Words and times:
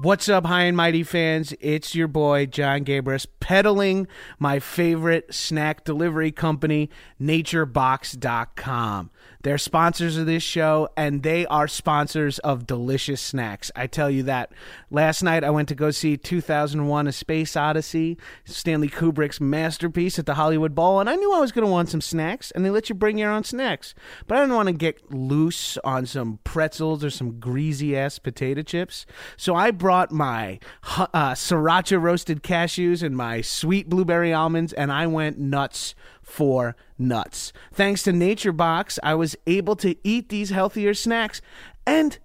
What's 0.00 0.28
up, 0.28 0.46
high 0.46 0.62
and 0.62 0.76
mighty 0.76 1.02
fans? 1.02 1.52
It's 1.58 1.96
your 1.96 2.06
boy, 2.06 2.46
John 2.46 2.84
Gabrus, 2.84 3.26
peddling 3.40 4.06
my 4.38 4.60
favorite 4.60 5.34
snack 5.34 5.82
delivery 5.82 6.30
company, 6.30 6.88
naturebox.com. 7.20 9.10
They're 9.42 9.58
sponsors 9.58 10.16
of 10.16 10.26
this 10.26 10.42
show, 10.42 10.88
and 10.96 11.22
they 11.22 11.46
are 11.46 11.68
sponsors 11.68 12.38
of 12.40 12.66
delicious 12.66 13.20
snacks. 13.20 13.70
I 13.76 13.86
tell 13.86 14.10
you 14.10 14.24
that. 14.24 14.52
Last 14.90 15.22
night, 15.22 15.44
I 15.44 15.50
went 15.50 15.68
to 15.68 15.76
go 15.76 15.90
see 15.92 16.16
2001 16.16 17.06
A 17.06 17.12
Space 17.12 17.56
Odyssey, 17.56 18.18
Stanley 18.44 18.88
Kubrick's 18.88 19.40
masterpiece 19.40 20.18
at 20.18 20.26
the 20.26 20.34
Hollywood 20.34 20.74
Bowl, 20.74 20.98
and 20.98 21.08
I 21.08 21.14
knew 21.14 21.32
I 21.32 21.40
was 21.40 21.52
going 21.52 21.64
to 21.64 21.70
want 21.70 21.88
some 21.88 22.00
snacks, 22.00 22.50
and 22.50 22.64
they 22.64 22.70
let 22.70 22.88
you 22.88 22.94
bring 22.94 23.16
your 23.16 23.30
own 23.30 23.44
snacks. 23.44 23.94
But 24.26 24.38
I 24.38 24.40
didn't 24.40 24.56
want 24.56 24.68
to 24.68 24.72
get 24.72 25.12
loose 25.12 25.78
on 25.84 26.06
some 26.06 26.40
pretzels 26.42 27.04
or 27.04 27.10
some 27.10 27.38
greasy 27.38 27.96
ass 27.96 28.18
potato 28.18 28.62
chips. 28.62 29.06
So 29.36 29.54
I 29.54 29.70
brought 29.70 30.10
my 30.10 30.58
uh, 30.96 31.34
sriracha 31.34 32.00
roasted 32.00 32.42
cashews 32.42 33.04
and 33.04 33.16
my 33.16 33.40
sweet 33.40 33.88
blueberry 33.88 34.32
almonds, 34.32 34.72
and 34.72 34.90
I 34.90 35.06
went 35.06 35.38
nuts 35.38 35.94
for 36.28 36.76
nuts. 36.98 37.52
Thanks 37.72 38.02
to 38.02 38.12
Nature 38.12 38.52
Box, 38.52 38.98
I 39.02 39.14
was 39.14 39.34
able 39.46 39.76
to 39.76 39.96
eat 40.04 40.28
these 40.28 40.50
healthier 40.50 40.92
snacks. 40.92 41.40
And 41.86 42.18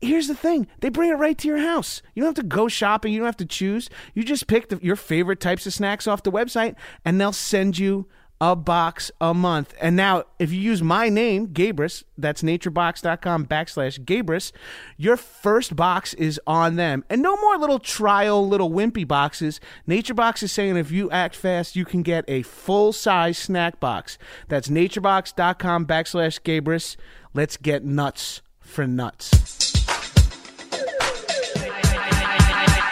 here's 0.00 0.26
the 0.26 0.34
thing 0.34 0.66
they 0.80 0.88
bring 0.88 1.10
it 1.10 1.14
right 1.14 1.38
to 1.38 1.48
your 1.48 1.58
house. 1.58 2.02
You 2.14 2.22
don't 2.22 2.36
have 2.36 2.44
to 2.44 2.48
go 2.48 2.68
shopping, 2.68 3.12
you 3.12 3.20
don't 3.20 3.26
have 3.26 3.36
to 3.38 3.46
choose. 3.46 3.88
You 4.12 4.24
just 4.24 4.48
pick 4.48 4.68
the, 4.68 4.78
your 4.82 4.96
favorite 4.96 5.40
types 5.40 5.66
of 5.66 5.72
snacks 5.72 6.06
off 6.06 6.24
the 6.24 6.32
website, 6.32 6.74
and 7.04 7.20
they'll 7.20 7.32
send 7.32 7.78
you 7.78 8.06
a 8.40 8.56
box 8.56 9.10
a 9.20 9.32
month. 9.32 9.74
And 9.80 9.96
now, 9.96 10.24
if 10.38 10.52
you 10.52 10.60
use 10.60 10.82
my 10.82 11.08
name, 11.08 11.48
Gabrus, 11.48 12.04
that's 12.18 12.42
naturebox.com 12.42 13.46
backslash 13.46 14.04
Gabrus, 14.04 14.52
your 14.96 15.16
first 15.16 15.76
box 15.76 16.14
is 16.14 16.40
on 16.46 16.76
them. 16.76 17.04
And 17.08 17.22
no 17.22 17.36
more 17.36 17.56
little 17.56 17.78
trial, 17.78 18.46
little 18.46 18.70
wimpy 18.70 19.06
boxes. 19.06 19.60
NatureBox 19.88 20.42
is 20.42 20.52
saying 20.52 20.76
if 20.76 20.90
you 20.90 21.10
act 21.10 21.36
fast, 21.36 21.76
you 21.76 21.84
can 21.84 22.02
get 22.02 22.24
a 22.28 22.42
full 22.42 22.92
size 22.92 23.38
snack 23.38 23.80
box. 23.80 24.18
That's 24.48 24.68
naturebox.com 24.68 25.86
backslash 25.86 26.40
Gabrus. 26.42 26.96
Let's 27.32 27.56
get 27.56 27.84
nuts 27.84 28.42
for 28.60 28.86
nuts. 28.86 29.30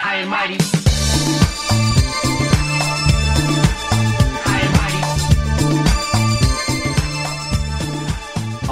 High 0.03 0.25
mighty. 0.25 0.82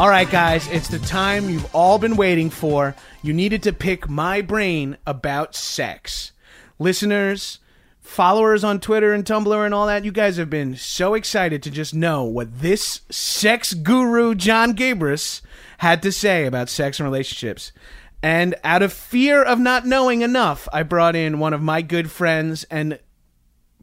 All 0.02 0.10
right, 0.10 0.28
guys, 0.28 0.68
it's 0.70 0.88
the 0.88 0.98
time 0.98 1.48
you've 1.48 1.76
all 1.76 2.00
been 2.00 2.16
waiting 2.18 2.50
for. 2.50 2.96
You 3.22 3.34
needed 3.34 3.62
to 3.62 3.72
pick 3.72 4.10
my 4.10 4.42
brain 4.42 4.98
about 5.06 5.54
sex. 5.54 6.32
Listeners, 6.80 7.60
followers 8.00 8.64
on 8.64 8.80
Twitter 8.80 9.14
and 9.14 9.24
Tumblr 9.24 9.64
and 9.64 9.76
all 9.76 9.86
that, 9.86 10.04
you 10.04 10.12
guys 10.12 10.38
have 10.38 10.50
been 10.50 10.76
so 10.76 11.14
excited 11.14 11.62
to 11.62 11.70
just 11.70 11.94
know 11.94 12.24
what 12.24 12.62
this 12.62 13.02
sex 13.12 13.76
guru, 13.76 14.34
John 14.34 14.76
Gabrus, 14.76 15.42
had 15.78 16.02
to 16.02 16.12
say 16.12 16.48
about 16.48 16.68
sex 16.68 17.00
and 17.00 17.06
relationships. 17.06 17.72
And 18.24 18.56
out 18.64 18.82
of 18.82 18.92
fear 18.92 19.44
of 19.44 19.60
not 19.60 19.86
knowing 19.86 20.24
enough, 20.24 20.68
I 20.74 20.82
brought 20.82 21.16
in 21.16 21.38
one 21.38 21.54
of 21.54 21.62
my 21.62 21.84
good 21.84 22.10
friends 22.10 22.64
and 22.72 22.98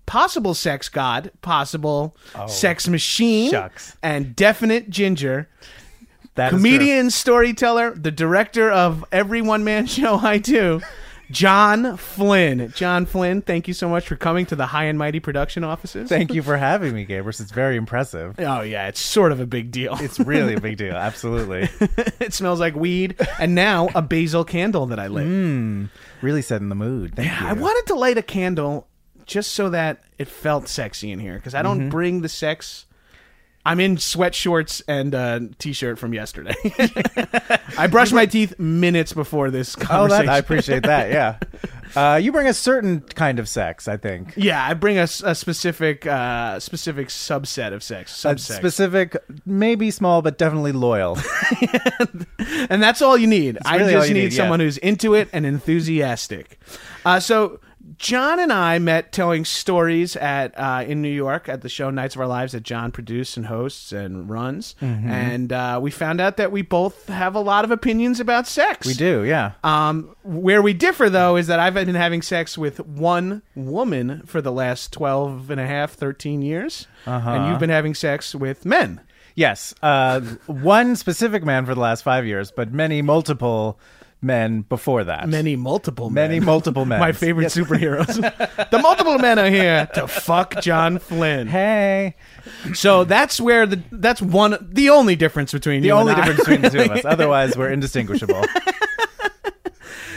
possible 0.04 0.54
sex 0.54 0.88
god, 0.88 1.30
possible 1.42 2.16
oh, 2.34 2.48
sex 2.48 2.88
machine, 2.88 3.52
shucks. 3.52 3.96
and 4.02 4.34
definite 4.34 4.90
ginger. 4.90 5.48
That 6.38 6.50
comedian, 6.50 7.10
storyteller, 7.10 7.90
the 7.90 8.12
director 8.12 8.70
of 8.70 9.04
every 9.10 9.42
one 9.42 9.64
man 9.64 9.86
show 9.88 10.14
I 10.14 10.38
do, 10.38 10.80
John 11.32 11.96
Flynn. 11.96 12.72
John 12.76 13.06
Flynn, 13.06 13.42
thank 13.42 13.66
you 13.66 13.74
so 13.74 13.88
much 13.88 14.06
for 14.06 14.14
coming 14.14 14.46
to 14.46 14.54
the 14.54 14.66
High 14.66 14.84
and 14.84 14.96
Mighty 14.96 15.18
production 15.18 15.64
offices. 15.64 16.08
Thank 16.08 16.32
you 16.32 16.44
for 16.44 16.56
having 16.56 16.94
me, 16.94 17.04
Gabrus. 17.04 17.40
It's 17.40 17.50
very 17.50 17.76
impressive. 17.76 18.36
Oh 18.38 18.60
yeah, 18.60 18.86
it's 18.86 19.00
sort 19.00 19.32
of 19.32 19.40
a 19.40 19.46
big 19.46 19.72
deal. 19.72 19.96
It's 19.98 20.20
really 20.20 20.54
a 20.54 20.60
big 20.68 20.76
deal. 20.76 20.94
Absolutely. 20.94 21.68
it 22.20 22.32
smells 22.32 22.60
like 22.60 22.76
weed, 22.76 23.16
and 23.40 23.56
now 23.56 23.88
a 23.96 24.00
basil 24.00 24.44
candle 24.44 24.86
that 24.86 25.00
I 25.00 25.08
lit. 25.08 25.26
Mm, 25.26 25.90
really 26.22 26.42
setting 26.42 26.68
the 26.68 26.76
mood. 26.76 27.16
Thank 27.16 27.26
yeah, 27.26 27.42
you. 27.42 27.48
I 27.48 27.52
wanted 27.54 27.88
to 27.88 27.96
light 27.96 28.16
a 28.16 28.22
candle 28.22 28.86
just 29.26 29.54
so 29.54 29.70
that 29.70 30.04
it 30.18 30.28
felt 30.28 30.68
sexy 30.68 31.10
in 31.10 31.18
here 31.18 31.34
because 31.34 31.56
I 31.56 31.62
don't 31.62 31.80
mm-hmm. 31.80 31.88
bring 31.88 32.20
the 32.20 32.28
sex 32.28 32.86
I'm 33.68 33.80
in 33.80 33.98
sweat 33.98 34.34
shorts 34.34 34.82
and 34.88 35.12
a 35.12 35.46
t-shirt 35.58 35.98
from 35.98 36.14
yesterday. 36.14 36.54
I 37.76 37.86
brushed 37.86 38.14
my 38.14 38.24
teeth 38.24 38.58
minutes 38.58 39.12
before 39.12 39.50
this 39.50 39.76
conversation. 39.76 40.22
Oh, 40.22 40.24
that, 40.24 40.28
I 40.34 40.38
appreciate 40.38 40.84
that. 40.84 41.10
Yeah, 41.10 41.38
uh, 41.94 42.16
you 42.16 42.32
bring 42.32 42.46
a 42.46 42.54
certain 42.54 43.02
kind 43.02 43.38
of 43.38 43.46
sex, 43.46 43.86
I 43.86 43.98
think. 43.98 44.32
Yeah, 44.38 44.66
I 44.66 44.72
bring 44.72 44.96
a, 44.96 45.02
a 45.02 45.34
specific 45.34 46.06
uh, 46.06 46.58
specific 46.60 47.08
subset 47.08 47.74
of 47.74 47.82
sex. 47.82 48.10
Subsex. 48.10 48.50
A 48.50 48.54
specific, 48.54 49.16
maybe 49.44 49.90
small, 49.90 50.22
but 50.22 50.38
definitely 50.38 50.72
loyal. 50.72 51.18
and 52.70 52.82
that's 52.82 53.02
all 53.02 53.18
you 53.18 53.26
need. 53.26 53.58
I 53.66 53.76
just 53.80 54.08
need, 54.08 54.14
need, 54.14 54.32
someone 54.32 54.60
yeah. 54.60 54.64
who's 54.64 54.78
into 54.78 55.12
it 55.12 55.28
and 55.34 55.44
enthusiastic. 55.44 56.58
Uh, 57.04 57.20
so 57.20 57.60
John 57.98 58.38
and 58.38 58.52
I 58.52 58.78
met 58.78 59.10
telling 59.10 59.44
stories 59.44 60.14
at 60.16 60.56
uh, 60.56 60.84
in 60.86 61.02
New 61.02 61.10
York 61.10 61.48
at 61.48 61.62
the 61.62 61.68
show 61.68 61.90
Nights 61.90 62.14
of 62.14 62.20
Our 62.20 62.28
Lives 62.28 62.52
that 62.52 62.62
John 62.62 62.92
produces 62.92 63.36
and 63.36 63.46
hosts 63.46 63.90
and 63.90 64.30
runs, 64.30 64.76
mm-hmm. 64.80 65.08
and 65.08 65.52
uh, 65.52 65.80
we 65.82 65.90
found 65.90 66.20
out 66.20 66.36
that 66.36 66.52
we 66.52 66.62
both 66.62 67.08
have 67.08 67.34
a 67.34 67.40
lot 67.40 67.64
of 67.64 67.72
opinions 67.72 68.20
about 68.20 68.46
sex. 68.46 68.86
We 68.86 68.94
do, 68.94 69.24
yeah. 69.24 69.52
Um, 69.64 70.14
where 70.22 70.62
we 70.62 70.74
differ 70.74 71.10
though 71.10 71.36
is 71.36 71.48
that 71.48 71.58
I've 71.58 71.74
been 71.74 71.94
having 71.94 72.22
sex 72.22 72.56
with 72.56 72.78
one 72.80 73.42
woman 73.56 74.22
for 74.26 74.40
the 74.40 74.52
last 74.52 74.92
12 74.92 75.50
and 75.50 75.60
a 75.60 75.66
half, 75.66 75.92
13 75.92 76.40
years, 76.40 76.86
uh-huh. 77.04 77.30
and 77.30 77.50
you've 77.50 77.60
been 77.60 77.70
having 77.70 77.94
sex 77.94 78.32
with 78.34 78.64
men. 78.64 79.00
Yes, 79.34 79.74
uh, 79.82 80.20
one 80.46 80.96
specific 80.96 81.44
man 81.44 81.64
for 81.64 81.74
the 81.74 81.80
last 81.80 82.02
five 82.02 82.26
years, 82.26 82.50
but 82.50 82.72
many 82.72 83.02
multiple 83.02 83.78
men 84.20 84.62
before 84.62 85.04
that. 85.04 85.28
Many 85.28 85.56
multiple 85.56 86.10
men. 86.10 86.30
Many 86.30 86.40
multiple 86.40 86.84
men. 86.84 87.00
My 87.08 87.12
favorite 87.12 87.44
yes. 87.44 87.56
superheroes. 87.56 88.70
the 88.70 88.78
multiple 88.78 89.18
men 89.18 89.38
are 89.38 89.50
here 89.50 89.86
to 89.94 90.08
fuck 90.08 90.60
John 90.60 90.98
Flynn. 90.98 91.46
Hey. 91.46 92.16
So 92.74 93.04
that's 93.04 93.40
where 93.40 93.66
the 93.66 93.82
that's 93.92 94.20
one 94.20 94.56
the 94.60 94.90
only 94.90 95.16
difference 95.16 95.52
between 95.52 95.82
the 95.82 95.92
only 95.92 96.12
I. 96.12 96.16
difference 96.16 96.40
between 96.40 96.62
the 96.62 96.70
two 96.70 96.80
of 96.80 96.90
us. 96.90 97.04
Otherwise, 97.04 97.56
we're 97.56 97.70
indistinguishable. 97.70 98.44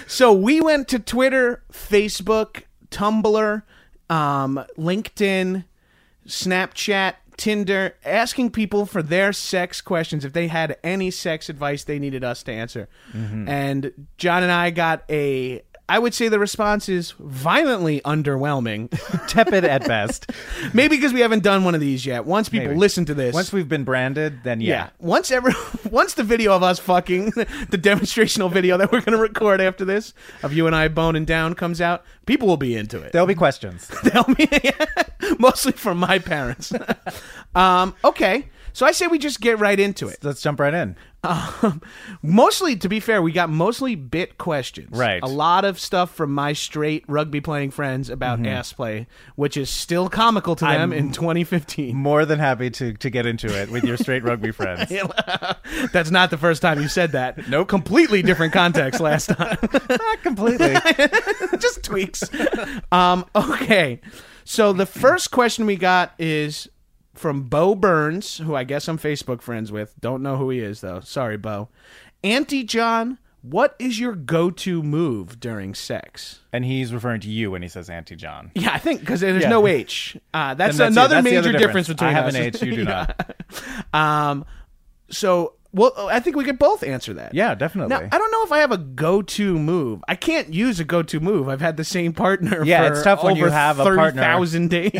so 0.08 0.34
we 0.34 0.62
went 0.62 0.88
to 0.90 1.00
Twitter, 1.00 1.64
Facebook, 1.72 2.64
Tumblr, 2.90 3.64
um, 4.10 4.66
LinkedIn, 4.78 5.66
Snapchat, 6.28 7.16
Tinder, 7.38 7.96
asking 8.06 8.52
people 8.52 8.86
for 8.86 9.02
their 9.02 9.34
sex 9.34 9.82
questions 9.82 10.26
if 10.26 10.34
they 10.34 10.48
had 10.48 10.78
any 10.84 11.12
sex 11.12 11.50
advice 11.50 11.84
they 11.84 12.00
needed 12.00 12.24
us 12.24 12.44
to 12.44 12.52
answer. 12.52 12.90
Mm-hmm. 13.14 13.48
And 13.48 14.08
John 14.18 14.44
and 14.44 14.52
I 14.52 14.70
got 14.72 15.04
a. 15.10 15.64
I 15.92 16.00
would 16.00 16.14
say 16.14 16.30
the 16.30 16.40
response 16.40 16.88
is 16.88 17.12
violently 17.20 18.00
underwhelming. 18.06 18.90
Tepid 19.28 19.66
at 19.66 19.86
best. 19.86 20.32
Maybe 20.74 20.96
because 20.96 21.12
we 21.12 21.20
haven't 21.20 21.44
done 21.44 21.66
one 21.66 21.76
of 21.76 21.82
these 21.82 22.06
yet. 22.06 22.24
Once 22.24 22.48
people 22.48 22.70
Maybe. 22.70 22.80
listen 22.80 23.04
to 23.08 23.14
this, 23.14 23.34
Once 23.34 23.52
we've 23.52 23.68
been 23.68 23.84
branded, 23.84 24.42
then 24.46 24.62
yeah. 24.62 24.70
yeah. 24.70 24.90
Once 25.00 25.32
ever, 25.32 25.52
once 25.92 26.14
the 26.14 26.24
video 26.24 26.54
of 26.54 26.64
us 26.64 26.80
fucking, 26.80 27.26
the 27.32 27.78
demonstrational 27.78 28.50
video 28.50 28.78
that 28.78 28.90
we're 28.90 29.02
going 29.02 29.18
to 29.18 29.22
record 29.22 29.60
after 29.60 29.84
this 29.84 30.14
of 30.44 30.54
you 30.54 30.66
and 30.66 30.74
I 30.74 30.88
boning 30.88 31.26
down 31.26 31.56
comes 31.56 31.82
out, 31.82 32.06
people 32.26 32.48
will 32.48 32.56
be 32.56 32.78
into 32.78 33.02
it. 33.02 33.12
There'll 33.12 33.28
be 33.28 33.36
questions. 33.36 33.90
They'll 34.06 34.24
be 34.24 34.48
mostly 35.40 35.74
from 35.74 35.98
my 35.98 36.20
parents. 36.20 36.72
um, 37.54 37.96
okay, 38.06 38.48
so 38.74 38.86
I 38.86 38.92
say 38.92 39.08
we 39.08 39.20
just 39.20 39.42
get 39.42 39.60
right 39.60 39.80
into 39.80 40.08
it. 40.08 40.18
Let's 40.24 40.42
jump 40.42 40.60
right 40.60 40.74
in. 40.74 40.96
Um, 41.24 41.82
mostly, 42.24 42.76
to 42.78 42.90
be 42.90 43.00
fair, 43.00 43.22
we 43.22 43.32
got 43.32 43.50
mostly 43.50 43.94
bit 43.96 44.38
questions. 44.40 44.90
Right. 44.92 45.22
A 45.22 45.28
lot 45.28 45.66
of 45.66 45.80
stuff 45.80 46.14
from 46.16 46.34
my 46.34 46.54
straight 46.54 47.04
rugby 47.08 47.42
playing 47.42 47.72
friends 47.72 48.10
about 48.10 48.46
ass 48.48 48.74
play, 48.74 49.06
which 49.36 49.56
is 49.56 49.70
still 49.70 50.10
comical 50.10 50.56
to 50.56 50.66
them 50.66 50.72
Mm-hmm. 50.92 50.94
I'm- 50.94 51.06
in 51.08 51.12
2015. 51.12 51.96
More 51.96 52.26
than 52.26 52.40
happy 52.40 52.70
to 52.72 52.94
to 52.94 53.10
get 53.10 53.26
into 53.28 53.48
it 53.48 53.70
with 53.70 53.84
your 53.84 53.98
straight 53.98 54.24
rugby 54.24 54.52
friends. 54.52 54.90
That's 55.94 56.10
not 56.12 56.32
the 56.32 56.38
first 56.38 56.62
time 56.62 56.82
you 56.82 56.88
said 56.88 57.12
that. 57.12 57.48
No, 57.50 57.66
completely 57.66 58.22
different 58.24 58.54
context 58.54 59.00
last 59.00 59.28
time. 59.28 59.58
Not 59.90 60.24
completely. 60.24 60.76
Just 61.60 61.84
tweaks. 61.84 62.24
Um, 62.92 63.26
okay. 63.36 64.02
So 64.44 64.74
the 64.74 64.86
first 64.88 65.30
question 65.32 65.66
we 65.68 65.76
got 65.76 66.14
is 66.18 66.68
from 67.14 67.44
Bo 67.44 67.76
Burns, 67.76 68.38
who 68.38 68.56
I 68.56 68.64
guess 68.64 68.88
I'm 68.88 68.98
Facebook 68.98 69.42
friends 69.42 69.72
with. 69.72 69.94
Don't 70.00 70.22
know 70.24 70.38
who 70.38 70.50
he 70.50 70.60
is 70.60 70.82
though. 70.82 71.00
Sorry, 71.02 71.38
Bo. 71.38 71.70
Auntie 72.24 72.64
John, 72.64 73.18
what 73.42 73.76
is 73.80 74.00
your 74.00 74.14
go-to 74.14 74.84
move 74.84 75.40
during 75.40 75.74
sex? 75.74 76.42
And 76.54 76.64
he's 76.64 76.94
referring 76.94 77.22
to 77.22 77.30
you 77.30 77.50
when 77.52 77.62
he 77.64 77.68
says 77.68 77.90
Auntie 77.90 78.16
John. 78.16 78.52
Yeah, 78.54 78.72
I 78.72 78.78
think 78.78 79.00
because 79.00 79.22
there's 79.22 79.42
Yeah. 79.44 79.50
no 79.50 79.66
H. 79.68 80.16
Uh, 80.34 80.54
that's, 80.56 80.78
that's 80.78 80.92
another 80.96 81.16
That's 81.16 81.24
major 81.26 81.52
difference. 81.52 81.62
difference. 81.66 81.88
between 81.88 82.10
I 82.10 82.14
have 82.14 82.26
us. 82.28 82.36
an 82.36 82.42
H, 82.44 82.62
you 82.62 82.76
do 82.76 82.84
not. 82.86 83.36
Um, 83.94 84.46
so 85.10 85.56
well, 85.74 85.94
I 86.12 86.20
think 86.20 86.36
we 86.36 86.44
could 86.44 86.60
both 86.60 86.84
answer 86.84 87.14
that. 87.16 87.34
Yeah, 87.34 87.56
definitely. 87.56 87.90
Now, 87.96 88.02
I 88.12 88.18
don't 88.18 88.32
know 88.32 88.44
if 88.44 88.52
I 88.52 88.60
have 88.60 88.72
a 88.74 88.78
go-to 88.78 89.58
move. 89.58 90.04
I 90.08 90.16
can't 90.16 90.54
use 90.54 90.80
a 90.82 90.84
go-to 90.86 91.20
move. 91.22 91.48
I've 91.50 91.62
had 91.62 91.78
the 91.78 91.84
same 91.86 92.12
partner. 92.14 92.64
Yeah, 92.66 92.86
for 92.88 92.94
it's 92.94 93.04
tough 93.04 93.24
when 93.24 93.36
you 93.38 93.46
have 93.46 93.80
a 93.80 93.84
partner. 93.86 94.22
Thousand 94.22 94.70
days. 94.70 94.92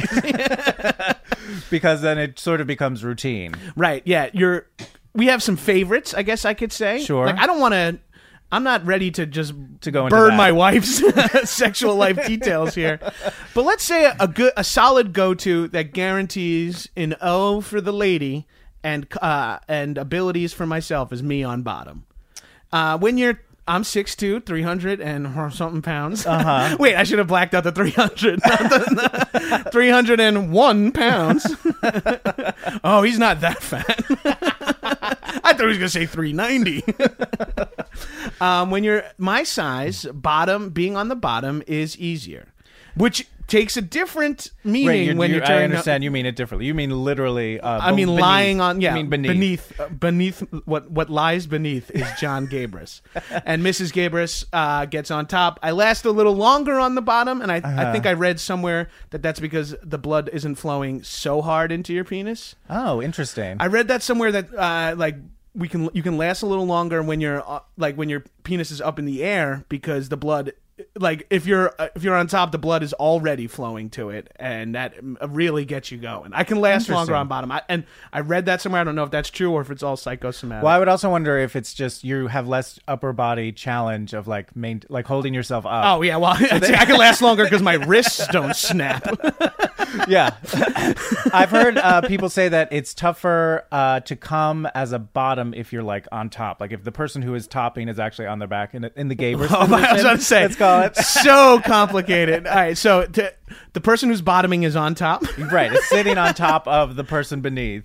Because 1.70 2.02
then 2.02 2.18
it 2.18 2.40
sort 2.40 2.62
of 2.62 2.68
becomes 2.68 3.04
routine. 3.04 3.54
right? 3.76 4.02
Yeah, 4.06 4.30
you're. 4.34 4.68
We 5.14 5.28
have 5.28 5.44
some 5.44 5.58
favorites. 5.58 6.14
I 6.14 6.24
guess 6.24 6.46
I 6.46 6.54
could 6.54 6.72
say. 6.72 7.04
Sure. 7.04 7.26
Like 7.26 7.38
I 7.38 7.46
don't 7.48 7.60
want 7.60 7.74
to. 7.74 8.00
I'm 8.54 8.64
not 8.64 8.86
ready 8.86 9.12
to 9.12 9.26
just 9.26 9.54
To 9.82 9.92
go 9.92 10.06
into 10.08 10.16
burn 10.16 10.32
that. 10.32 10.38
my 10.38 10.52
wife's 10.52 11.02
sexual 11.50 11.96
life 11.96 12.26
details 12.28 12.76
here. 12.76 13.00
But 13.54 13.64
let's 13.64 13.84
say 13.84 14.04
a, 14.06 14.16
a 14.20 14.28
good, 14.28 14.52
a 14.58 14.64
solid 14.66 15.14
go-to 15.14 15.70
that 15.70 15.94
guarantees 15.94 16.90
an 16.98 17.16
O 17.22 17.62
for 17.62 17.80
the 17.80 17.94
lady 17.94 18.48
and 18.84 19.08
uh, 19.22 19.60
and 19.70 19.98
abilities 19.98 20.52
for 20.54 20.66
myself 20.66 21.14
is 21.14 21.22
me 21.24 21.44
on 21.44 21.62
bottom. 21.62 22.06
Uh, 22.74 22.98
when 22.98 23.18
you're 23.18 23.42
I'm 23.68 23.84
6'2", 23.84 24.46
300 24.46 25.00
and 25.00 25.28
or 25.38 25.50
something 25.52 25.82
pounds. 25.82 26.26
Uh-huh. 26.26 26.76
Wait, 26.80 26.96
I 26.96 27.04
should 27.04 27.20
have 27.20 27.28
blacked 27.28 27.54
out 27.54 27.64
the 27.64 27.72
300. 27.72 28.40
not 28.44 28.60
the- 28.70 29.70
301 29.72 30.92
pounds. 30.92 31.46
oh, 32.84 33.04
he's 33.04 33.20
not 33.20 33.42
that 33.42 33.62
fat. 33.62 34.04
I 35.44 35.54
thought 35.54 35.60
he 35.62 35.66
was 35.66 35.78
going 35.78 35.82
to 35.82 35.90
say 35.90 36.06
390. 36.06 36.84
um, 38.42 38.72
when 38.72 38.84
you're 38.84 39.04
my 39.18 39.44
size, 39.44 40.06
bottom, 40.14 40.70
being 40.70 40.96
on 40.98 41.08
the 41.08 41.16
bottom 41.16 41.64
is 41.68 41.98
easier, 41.98 42.48
which 42.96 43.28
takes 43.52 43.76
a 43.76 43.82
different 43.82 44.50
meaning 44.64 44.88
Right, 44.88 45.06
you're, 45.08 45.16
when 45.16 45.30
you're, 45.30 45.40
you're- 45.40 45.46
I 45.46 45.48
turning 45.50 45.64
up- 45.64 45.72
understand 45.72 46.04
you 46.04 46.12
mean 46.12 46.26
it 46.26 46.36
differently. 46.38 46.66
You 46.68 46.74
mean 46.74 46.90
literally. 47.04 47.60
Uh, 47.60 47.80
I 47.80 47.92
mean, 47.92 48.08
beneath. 48.08 48.22
lying 48.22 48.62
on 48.62 48.80
yeah, 48.82 48.92
You 48.96 48.96
mean 49.04 49.10
beneath. 49.10 49.28
beneath, 49.32 49.80
uh, 49.80 49.90
beneath 49.90 50.40
what 50.66 50.90
what 50.90 51.10
lies 51.10 51.46
beneath 51.48 51.92
is 51.92 52.08
John 52.20 52.48
Gabrus, 52.48 53.02
and 53.46 53.62
Mrs. 53.62 53.92
Gabrus 53.92 54.46
uh, 54.54 54.86
gets 54.86 55.12
on 55.12 55.26
top. 55.28 55.60
I 55.62 55.72
last 55.72 56.06
a 56.06 56.12
little 56.12 56.34
longer 56.36 56.80
on 56.80 56.96
the 56.96 57.02
bottom, 57.02 57.42
and 57.42 57.52
I 57.52 57.58
Uh-huh. 57.60 57.90
I 57.90 57.92
think 57.92 58.06
I 58.06 58.14
read 58.14 58.40
somewhere 58.40 58.88
that 59.12 59.22
that's 59.22 59.40
because 59.40 59.76
the 59.84 59.98
blood 59.98 60.30
isn't 60.34 60.56
flowing 60.56 61.04
so 61.04 61.42
hard 61.42 61.72
into 61.72 61.94
your 61.94 62.04
penis. 62.06 62.56
Oh, 62.70 63.02
interesting. 63.02 63.58
I 63.60 63.68
read 63.68 63.88
that 63.90 64.02
somewhere 64.02 64.32
that 64.32 64.48
uh, 64.56 64.96
like 64.98 65.18
we 65.54 65.68
can 65.68 65.90
you 65.94 66.02
can 66.02 66.18
last 66.18 66.42
a 66.44 66.46
little 66.46 66.66
longer 66.66 67.04
when 67.04 67.20
you're 67.20 67.44
uh, 67.46 67.60
like 67.78 67.96
when 67.96 68.08
your 68.08 68.24
penis 68.44 68.72
is 68.72 68.80
up 68.80 68.98
in 68.98 69.04
the 69.06 69.22
air 69.22 69.66
because 69.68 70.08
the 70.08 70.16
blood 70.16 70.54
like 71.00 71.28
if 71.30 71.46
you're 71.46 71.74
uh, 71.80 71.90
if 71.96 72.04
you're 72.04 72.16
on 72.16 72.28
top 72.28 72.52
the 72.52 72.58
blood 72.58 72.84
is 72.84 72.94
already 72.94 73.48
flowing 73.48 73.90
to 73.92 74.10
it 74.10 74.32
and 74.38 74.76
that 74.76 74.96
really 75.30 75.66
gets 75.66 75.92
you 75.92 75.98
going. 75.98 76.34
I 76.34 76.44
can 76.44 76.60
last 76.60 76.90
longer 76.90 77.16
on 77.16 77.28
bottom. 77.28 77.52
I, 77.52 77.62
and 77.70 77.86
I 78.12 78.22
read 78.22 78.46
that 78.46 78.62
somewhere. 78.62 78.82
I 78.82 78.84
don't 78.84 78.96
know 78.96 79.04
if 79.04 79.12
that's 79.12 79.30
true 79.30 79.52
or 79.52 79.62
if 79.62 79.72
it's 79.72 79.84
all 79.84 79.98
psychosomatic. 79.98 80.64
well, 80.64 80.76
I 80.76 80.80
would 80.80 80.88
also 80.88 81.10
wonder 81.10 81.38
if 81.38 81.56
it's 81.56 81.74
just 81.74 82.04
you 82.04 82.28
have 82.28 82.48
less 82.48 82.80
upper 82.88 83.14
body 83.14 83.52
challenge 83.52 84.14
of 84.14 84.28
like 84.28 84.56
main, 84.56 84.82
like 84.90 85.06
holding 85.06 85.34
yourself 85.34 85.66
up. 85.66 85.86
Oh 85.86 86.02
yeah, 86.02 86.18
well 86.18 86.32
I 86.40 86.86
can 86.86 86.98
last 86.98 87.22
longer 87.22 87.44
because 87.44 87.62
my 87.62 87.74
wrists 87.74 88.26
don't 88.28 88.56
snap. 88.56 89.06
yeah. 90.08 90.36
I've 91.34 91.50
heard 91.50 91.78
uh, 91.78 92.02
people 92.02 92.30
say 92.30 92.50
that 92.50 92.70
it's 92.72 92.94
tougher 92.94 93.66
uh, 93.72 94.00
to 94.02 94.16
come 94.16 94.68
as 94.74 94.92
a 94.92 95.00
bottom 95.00 95.54
if 95.54 95.74
you're 95.74 95.84
like 95.84 96.08
on 96.12 96.30
top. 96.30 96.62
Like 96.62 96.72
if 96.72 96.84
the 96.84 96.92
person 96.92 97.22
who 97.22 97.36
is 97.36 97.48
topping 97.48 97.90
is 97.90 98.00
actually 98.00 98.28
on 98.28 98.40
their 98.40 98.48
back 98.48 98.74
in, 98.74 98.90
in 98.96 99.08
the 99.08 99.16
Gabrus. 99.16 99.50
Oh, 99.62 99.68
I 99.76 99.94
was 99.94 100.02
to 100.04 100.18
say, 100.20 100.42
Let's 100.44 100.56
call 100.56 100.71
it. 100.80 100.96
so 100.98 101.60
complicated. 101.60 102.48
All 102.48 102.56
right, 102.56 102.78
so 102.78 103.06
to, 103.06 103.34
the 103.74 103.82
person 103.82 104.10
who's 104.10 104.22
bottoming 104.22 104.64
is 104.64 104.76
on 104.76 104.96
top. 104.96 105.24
Right. 105.38 105.72
It's 105.74 105.88
sitting 105.90 106.18
on 106.18 106.34
top 106.34 106.68
of 106.68 106.96
the 106.96 107.04
person 107.04 107.42
beneath. 107.42 107.84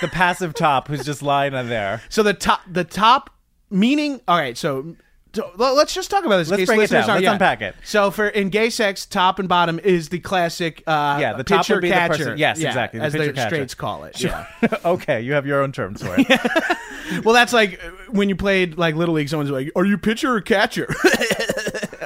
The 0.00 0.08
passive 0.08 0.54
top 0.54 0.88
who's 0.88 1.04
just 1.04 1.22
lying 1.22 1.54
on 1.54 1.68
there. 1.68 2.02
So 2.08 2.22
the 2.22 2.34
top, 2.34 2.60
the 2.70 2.84
top 2.84 3.30
meaning. 3.70 4.20
All 4.28 4.36
right, 4.38 4.56
so. 4.56 4.96
so, 5.34 5.52
let's 5.56 5.94
just 5.94 6.10
talk 6.10 6.24
about 6.24 6.38
this. 6.38 6.50
Let's 6.50 6.68
case 6.70 6.90
it 6.90 6.92
down. 6.92 7.08
Let's 7.08 7.26
unpack 7.26 7.60
it. 7.62 7.74
So 7.84 8.10
for 8.10 8.28
in 8.28 8.48
gay 8.50 8.70
sex, 8.70 9.04
top 9.06 9.38
and 9.38 9.48
bottom 9.48 9.78
is 9.78 10.08
the 10.08 10.18
classic. 10.20 10.82
Uh, 10.86 11.18
Yeah, 11.20 11.34
the 11.34 11.44
top 11.44 11.58
pitcher 11.60 11.74
would 11.74 11.82
be 11.82 11.88
the 11.88 11.94
catcher. 11.94 12.16
person- 12.16 12.38
yes, 12.38 12.58
Yeah, 12.58 12.68
exactly, 12.68 13.00
the 13.00 13.06
as 13.06 13.12
the 13.12 13.32
catcher. 13.32 13.48
straights 13.48 13.74
call 13.74 14.04
it. 14.04 14.20
Yeah. 14.22 14.46
okay, 14.84 15.20
you 15.20 15.32
have 15.34 15.46
your 15.46 15.62
own 15.62 15.72
terms 15.72 16.02
for 16.02 16.14
it. 16.18 17.24
well, 17.24 17.34
that's 17.34 17.52
like 17.52 17.74
uh, 17.84 17.90
when 18.10 18.28
you 18.28 18.36
played 18.36 18.76
like 18.78 18.94
little 18.94 19.14
league. 19.14 19.28
Someone's 19.28 19.50
like, 19.50 19.70
"Are 19.76 19.84
you 19.84 19.98
pitcher 19.98 20.34
or 20.34 20.40
catcher?" 20.40 20.88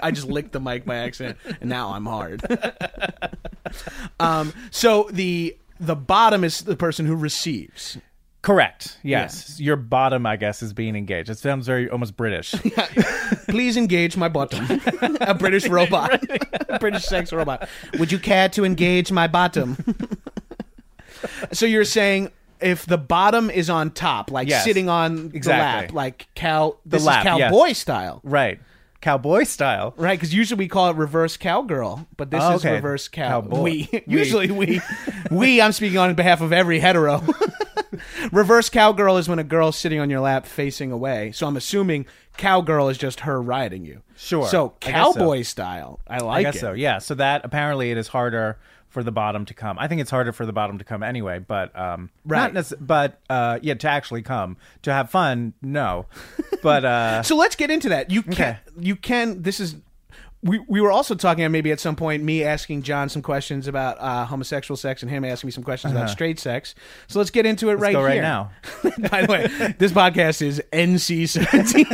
I 0.05 0.11
just 0.11 0.29
licked 0.29 0.53
the 0.53 0.61
mic 0.61 0.85
by 0.85 0.97
accident, 0.97 1.39
and 1.61 1.69
now 1.71 1.93
I'm 1.95 2.07
hard. 2.07 2.43
um, 4.21 4.53
so 4.71 5.09
the 5.13 5.57
the 5.81 5.97
bottom 5.97 6.45
is 6.45 6.61
the 6.63 6.77
person 6.77 7.07
who 7.07 7.17
receives. 7.17 7.99
Correct. 8.43 8.99
Yes. 9.03 9.59
Your 9.59 9.77
bottom, 9.77 10.27
I 10.27 10.37
guess, 10.37 10.63
is 10.63 10.75
being 10.75 10.97
engaged. 10.97 11.31
It 11.31 11.39
sounds 11.39 11.67
very 11.67 11.89
almost 11.89 12.15
British. 12.15 12.55
Please 13.49 13.79
engage 13.79 14.19
my 14.19 14.29
bottom. 14.29 14.67
a 15.23 15.33
British 15.35 15.67
robot. 15.67 16.23
a 16.69 16.79
British 16.79 17.05
sex 17.05 17.33
robot. 17.33 17.67
Would 17.99 18.13
you 18.13 18.19
care 18.19 18.51
to 18.51 18.67
engage 18.67 19.11
my 19.11 19.27
bottom? 19.29 19.79
so 21.53 21.65
you're 21.65 21.85
saying 21.87 22.31
if 22.61 22.85
the 22.85 22.99
bottom 22.99 23.49
is 23.49 23.71
on 23.71 23.91
top, 23.91 24.31
like 24.31 24.47
Yes. 24.49 24.63
sitting 24.65 24.91
on 24.91 25.31
the 25.31 25.37
Exactly. 25.37 25.87
lap, 25.87 25.93
like 25.95 26.27
cow, 26.35 26.77
this 26.85 27.03
lap, 27.03 27.21
is 27.21 27.39
yes. 27.39 27.51
cowboy 27.51 27.73
style. 27.73 28.21
right. 28.25 28.61
Cowboy 29.05 29.45
style. 29.45 29.93
Right, 29.99 30.19
because 30.19 30.33
usually 30.33 30.61
we 30.61 30.69
call 30.69 30.89
it 30.89 30.97
reverse 30.97 31.37
cowgirl, 31.37 32.07
but 32.17 32.31
this 32.31 32.43
Oh, 32.43 32.55
is 32.55 32.65
okay. 32.65 32.73
reverse 32.77 33.07
cow. 33.07 33.43
Cowboy. 33.43 33.61
We 33.61 33.91
usually 34.07 34.51
we 34.51 34.81
we. 35.31 35.61
I'm 35.61 35.73
speaking 35.73 35.99
on 35.99 36.15
behalf 36.15 36.41
of 36.41 36.55
every 36.55 36.79
hetero. 36.79 37.23
reverse 38.33 38.71
cowgirl 38.71 39.19
is 39.19 39.29
when 39.29 39.39
a 39.39 39.45
girl's 39.45 39.77
sitting 39.77 40.01
on 40.01 40.09
your 40.09 40.21
lap 40.21 40.47
facing 40.47 40.91
away. 40.91 41.33
So 41.33 41.47
I'm 41.47 41.57
assuming 41.57 42.07
cowgirl 42.39 42.89
is 42.89 42.97
just 42.97 43.21
her 43.21 43.43
riding 43.43 43.85
you. 43.85 44.01
Sure. 44.17 44.49
So 44.49 44.75
I 44.83 44.91
guess 44.91 44.95
so. 45.13 45.13
cowboy 45.21 45.43
style. 45.43 46.01
I 46.09 46.19
like 46.19 46.39
I 46.39 46.43
guess 46.51 46.57
it. 46.57 46.61
so. 46.61 46.73
Yeah. 46.73 46.99
So 46.99 47.15
that 47.17 47.45
apparently 47.45 47.91
it 47.91 47.99
is 47.99 48.09
harder 48.09 48.59
for 48.89 49.03
the 49.03 49.13
bottom 49.13 49.45
to 49.45 49.53
come. 49.55 49.77
I 49.79 49.89
think 49.89 50.01
it's 50.01 50.11
harder 50.11 50.33
for 50.33 50.47
the 50.47 50.53
bottom 50.53 50.79
to 50.79 50.85
come 50.85 51.03
anyway, 51.03 51.41
but 51.41 51.77
um 51.79 52.11
Right. 52.25 52.53
not 52.55 52.73
but 52.81 53.21
uh 53.29 53.59
yeah, 53.61 53.75
to 53.75 53.89
actually 53.89 54.23
come. 54.23 54.57
To 54.83 54.93
have 54.93 55.11
fun, 55.11 55.53
no. 55.61 56.07
But 56.65 56.85
uh 56.85 57.23
So 57.23 57.37
let's 57.37 57.55
get 57.55 57.71
into 57.71 57.91
that. 57.91 58.11
You 58.11 58.23
can 58.23 58.33
Okay. 58.33 58.57
you 58.81 58.97
can 58.97 59.43
this 59.43 59.61
is 59.61 59.77
we, 60.43 60.59
we 60.69 60.81
were 60.83 60.91
also 60.93 61.15
talking 61.15 61.51
maybe 61.51 61.73
at 61.73 61.81
some 61.81 61.97
point 61.97 62.23
me 62.23 62.45
asking 62.45 62.83
John 62.83 63.09
some 63.09 63.23
questions 63.23 63.67
about 63.67 63.97
uh, 63.99 64.27
homosexual 64.27 64.77
sex 64.77 65.01
and 65.01 65.11
him 65.11 65.25
asking 65.25 65.49
me 65.49 65.53
some 65.53 65.65
questions 65.65 65.95
about 65.95 66.11
straight 66.11 66.39
sex. 66.39 66.75
So 67.07 67.19
let's 67.19 67.31
get 67.31 67.47
into 67.47 67.71
it 67.71 67.77
right 67.77 67.95
Uh-huh. 67.97 68.03
go 68.03 68.07
right 68.07 68.21
now. 68.21 68.51
By 69.11 69.25
the 69.25 69.33
way, 69.33 69.75
this 69.79 69.93
podcast 69.93 70.43
is 70.43 70.63
NC 70.71 71.29
seventeen. 71.31 71.87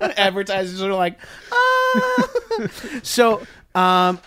Advertisers 0.18 0.82
are 0.82 0.92
like, 0.92 1.18
ah. 1.50 2.68
so 3.02 3.40
um, 3.74 4.20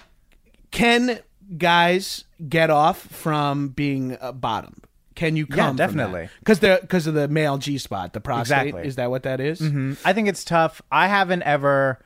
can 0.72 1.20
guys 1.56 2.24
get 2.50 2.72
off 2.72 2.98
from 3.00 3.70
being 3.70 4.18
a 4.20 4.34
bottom? 4.34 4.82
Can 5.16 5.36
you 5.36 5.48
come? 5.48 5.78
Yeah, 5.78 5.86
definitely. 5.88 6.30
Because 6.40 6.60
the 6.60 6.80
because 6.82 7.08
of 7.08 7.14
the 7.14 7.28
male 7.28 7.58
G 7.58 7.78
spot, 7.78 8.14
the 8.14 8.20
prostate. 8.20 8.68
Exactly. 8.68 8.88
Is 8.88 8.96
that 8.98 9.10
what 9.10 9.24
that 9.24 9.40
is? 9.40 9.60
Mm, 9.62 9.98
I 10.06 10.14
think 10.14 10.28
it's 10.28 10.44
tough. 10.44 10.82
I 10.92 11.08
haven't 11.08 11.44
ever 11.44 12.00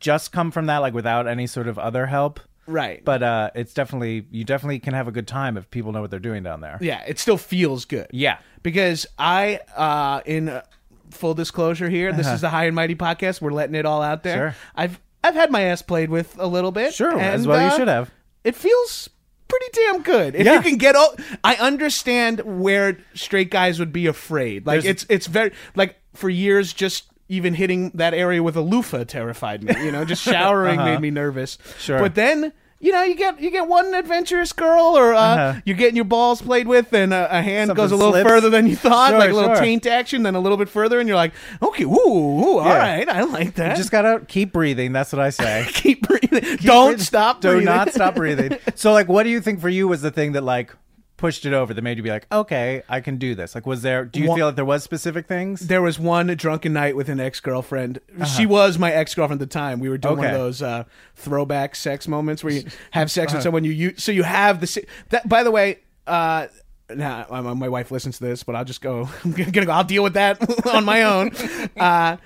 just 0.00 0.32
come 0.32 0.50
from 0.50 0.66
that 0.66 0.78
like 0.78 0.94
without 0.94 1.28
any 1.28 1.46
sort 1.46 1.68
of 1.68 1.78
other 1.78 2.06
help. 2.06 2.40
Right. 2.66 3.04
But 3.04 3.22
uh, 3.22 3.50
it's 3.54 3.74
definitely 3.74 4.26
you 4.30 4.44
definitely 4.44 4.78
can 4.80 4.94
have 4.94 5.08
a 5.08 5.12
good 5.12 5.26
time 5.26 5.56
if 5.56 5.70
people 5.70 5.92
know 5.92 6.00
what 6.00 6.10
they're 6.10 6.18
doing 6.20 6.42
down 6.42 6.60
there. 6.60 6.78
yeah, 6.80 7.02
it 7.06 7.18
still 7.18 7.38
feels 7.38 7.84
good. 7.84 8.06
Yeah. 8.10 8.38
because 8.62 9.06
I, 9.18 9.60
uh, 9.76 10.20
in 10.24 10.48
uh, 10.48 10.62
full 11.10 11.34
disclosure 11.34 11.88
here, 11.88 12.12
this 12.12 12.26
is 12.26 12.40
the 12.40 12.48
High 12.50 12.66
and 12.66 12.74
Mighty 12.74 12.94
podcast. 12.94 13.40
We're 13.40 13.52
letting 13.52 13.74
it 13.74 13.86
all 13.86 14.02
out 14.02 14.22
there. 14.22 14.48
Uh-huh. 14.48 14.52
Sure. 14.52 14.60
I've 14.74 15.00
I've 15.22 15.34
had 15.34 15.50
my 15.50 15.62
ass 15.62 15.82
played 15.82 16.10
with 16.10 16.38
a 16.38 16.46
little 16.46 16.72
bit. 16.72 16.94
Sure, 16.94 17.18
as 17.18 17.42
and, 17.42 17.50
well 17.50 17.60
you 17.60 17.66
uh, 17.68 17.76
should 17.76 17.88
have. 17.88 18.10
It 18.42 18.56
feels 18.56 19.10
pretty 19.50 19.66
damn 19.74 20.02
good. 20.02 20.34
If 20.34 20.46
Yeah. 20.46 20.54
you 20.54 20.60
can 20.62 20.76
get 20.78 20.96
all, 20.96 21.14
I 21.44 21.56
understand 21.56 22.40
where 22.44 22.96
straight 23.14 23.50
guys 23.50 23.78
would 23.78 23.92
be 23.92 24.06
afraid. 24.06 24.66
Like 24.66 24.82
There's- 24.82 25.02
it's 25.02 25.06
it's 25.10 25.26
very 25.26 25.52
like 25.74 25.96
for 26.14 26.28
years 26.30 26.72
just. 26.72 27.04
Even 27.32 27.54
hitting 27.54 27.92
that 27.94 28.12
area 28.12 28.42
with 28.42 28.56
a 28.56 28.60
loofah 28.60 29.04
terrified 29.04 29.62
me. 29.62 29.72
You 29.84 29.92
know, 29.92 30.04
just 30.04 30.20
showering 30.24 30.78
made 30.78 30.98
me 30.98 31.12
nervous. 31.12 31.58
Uh-huh. 31.60 31.74
Sure. 31.78 31.98
But 32.00 32.16
then, 32.16 32.52
you 32.80 32.92
know, 32.92 33.02
you 33.02 33.14
get 33.14 33.38
you 33.40 33.50
get 33.50 33.68
one 33.68 33.92
adventurous 33.94 34.52
girl, 34.52 34.96
or 34.96 35.12
uh, 35.14 35.20
Uh-huh. 35.20 35.60
you're 35.64 35.76
getting 35.76 35.96
your 35.96 36.04
balls 36.06 36.40
played 36.40 36.66
with, 36.66 36.92
and 36.94 37.12
a, 37.12 37.38
a 37.38 37.42
hand 37.42 37.74
goes 37.76 37.92
a 37.92 37.96
little 37.96 38.12
slips. 38.12 38.28
further 38.28 38.48
than 38.50 38.66
you 38.66 38.74
thought, 38.76 39.10
Sure, 39.10 39.18
like 39.18 39.30
a 39.30 39.34
little 39.34 39.54
sure. 39.54 39.62
taint 39.62 39.86
action, 39.86 40.22
then 40.22 40.34
a 40.34 40.40
little 40.40 40.56
bit 40.58 40.68
further, 40.68 40.98
and 40.98 41.06
you're 41.08 41.16
like, 41.16 41.32
okay, 41.62 41.84
ooh, 41.84 41.88
ooh 41.90 42.58
all 42.58 42.64
Yeah. 42.64 42.78
right, 42.78 43.08
I 43.08 43.22
like 43.24 43.54
that. 43.56 43.70
You 43.72 43.76
just 43.76 43.90
gotta 43.90 44.24
keep 44.26 44.52
breathing. 44.52 44.92
That's 44.92 45.12
what 45.12 45.20
I 45.20 45.30
say. 45.30 45.66
keep 45.72 46.08
breathing. 46.08 46.56
Don't 46.62 46.88
breathing. 46.92 47.04
stop. 47.04 47.40
Do 47.42 47.60
not 47.60 47.92
stop 47.92 48.14
breathing. 48.14 48.56
So, 48.74 48.92
like, 48.92 49.08
what 49.08 49.24
do 49.24 49.30
you 49.30 49.40
think 49.42 49.60
for 49.60 49.68
you 49.68 49.86
was 49.86 50.00
the 50.00 50.10
thing 50.10 50.32
that 50.32 50.42
like 50.44 50.74
pushed 51.20 51.44
it 51.46 51.52
over 51.52 51.72
that 51.74 51.82
made 51.82 51.96
you 51.98 52.02
be 52.02 52.10
like, 52.10 52.26
okay, 52.32 52.82
I 52.88 53.00
can 53.00 53.16
do 53.18 53.34
this? 53.34 53.54
Like, 53.54 53.66
was 53.66 53.82
there? 53.82 54.04
Do 54.04 54.18
you 54.20 54.28
One- 54.28 54.36
feel 54.38 54.46
like 54.46 54.56
there 54.56 54.64
was 54.64 54.82
specific 54.82 55.26
things? 55.26 55.60
There 55.68 55.82
was 55.82 55.98
one 55.98 56.26
drunken 56.28 56.72
night 56.72 56.96
with 56.96 57.08
an 57.08 57.20
ex 57.20 57.38
girlfriend. 57.40 58.00
She 58.36 58.46
was 58.46 58.78
my 58.78 58.90
ex 58.90 59.14
girlfriend 59.14 59.40
at 59.42 59.48
the 59.48 59.52
time. 59.52 59.78
We 59.80 59.88
were 59.88 59.98
doing 59.98 60.16
one 60.16 60.26
of 60.26 60.32
Uh-huh. 60.34 60.38
Those 60.44 60.62
uh, 60.62 60.84
throwback 61.16 61.76
sex 61.76 62.08
moments 62.08 62.42
where 62.42 62.52
you 62.54 62.64
have 62.92 63.10
sex 63.10 63.30
Uh-huh. 63.30 63.36
with 63.38 63.42
someone 63.44 63.64
you, 63.64 63.72
you 63.72 63.94
so 63.96 64.10
you 64.12 64.22
have 64.22 64.60
the 64.60 64.84
that. 65.10 65.28
By 65.28 65.42
the 65.44 65.50
way, 65.50 65.80
uh, 66.06 66.46
now 66.94 67.26
my, 67.30 67.40
my 67.54 67.68
wife 67.68 67.90
listens 67.90 68.18
to 68.18 68.24
this, 68.24 68.42
but 68.42 68.56
I'll 68.56 68.64
just 68.64 68.80
go. 68.80 69.08
I'm 69.24 69.32
gonna 69.32 69.50
go. 69.66 69.72
I'll 69.72 69.84
deal 69.84 70.02
with 70.02 70.14
that 70.14 70.66
on 70.74 70.84
my 70.84 71.02
own. 71.02 71.30
Uh, 71.76 72.16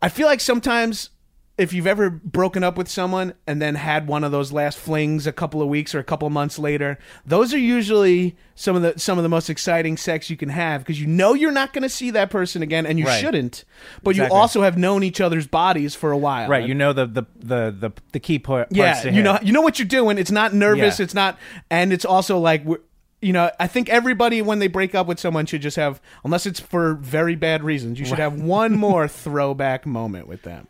I 0.00 0.08
feel 0.08 0.26
like 0.26 0.40
sometimes. 0.40 1.10
If 1.58 1.74
you've 1.74 1.86
ever 1.86 2.08
broken 2.08 2.64
up 2.64 2.78
with 2.78 2.88
someone 2.88 3.34
and 3.46 3.60
then 3.60 3.74
had 3.74 4.06
one 4.08 4.24
of 4.24 4.32
those 4.32 4.52
last 4.52 4.78
flings 4.78 5.26
a 5.26 5.32
couple 5.32 5.60
of 5.60 5.68
weeks 5.68 5.94
or 5.94 5.98
a 5.98 6.04
couple 6.04 6.26
of 6.26 6.32
months 6.32 6.58
later, 6.58 6.98
those 7.26 7.52
are 7.52 7.58
usually 7.58 8.36
some 8.54 8.74
of 8.74 8.80
the 8.80 8.98
some 8.98 9.18
of 9.18 9.22
the 9.22 9.28
most 9.28 9.50
exciting 9.50 9.98
sex 9.98 10.30
you 10.30 10.36
can 10.36 10.48
have 10.48 10.80
because 10.80 10.98
you 10.98 11.06
know 11.06 11.34
you're 11.34 11.52
not 11.52 11.74
going 11.74 11.82
to 11.82 11.90
see 11.90 12.10
that 12.12 12.30
person 12.30 12.62
again 12.62 12.86
and 12.86 12.98
you 12.98 13.04
Right. 13.04 13.20
shouldn't. 13.20 13.64
But 14.02 14.16
you 14.16 14.24
also 14.24 14.62
have 14.62 14.78
known 14.78 15.02
each 15.02 15.20
other's 15.20 15.46
bodies 15.46 15.94
for 15.94 16.10
a 16.10 16.16
while. 16.16 16.48
Right, 16.48 16.66
you 16.66 16.74
know 16.74 16.94
the 16.94 17.04
the 17.06 17.22
the 17.38 17.74
the, 17.78 17.90
the 18.12 18.18
key 18.20 18.38
parts. 18.38 18.74
yeah, 18.74 19.06
you 19.08 19.22
know 19.22 19.38
you 19.42 19.52
know 19.52 19.60
what 19.60 19.78
you're 19.78 19.86
doing. 19.86 20.16
It's 20.16 20.30
not 20.32 20.54
nervous. 20.54 20.98
Yeah. 20.98 21.04
It's 21.04 21.14
not, 21.14 21.38
and 21.70 21.92
it's 21.92 22.06
also 22.06 22.38
like 22.38 22.64
we're. 22.64 22.78
You 23.24 23.32
know, 23.32 23.52
I 23.60 23.68
think 23.68 23.88
everybody 23.88 24.42
when 24.42 24.58
they 24.58 24.66
break 24.66 24.96
up 24.96 25.06
with 25.06 25.20
someone 25.20 25.46
should 25.46 25.62
just 25.62 25.76
have, 25.76 26.00
unless 26.24 26.44
it's 26.44 26.58
for 26.58 26.94
very 26.94 27.36
bad 27.36 27.62
reasons, 27.62 28.00
you 28.00 28.04
should 28.04 28.18
have 28.18 28.40
one 28.40 28.72
more 28.76 29.06
throwback 29.06 29.86
moment 29.86 30.26
with 30.26 30.42
them. 30.42 30.66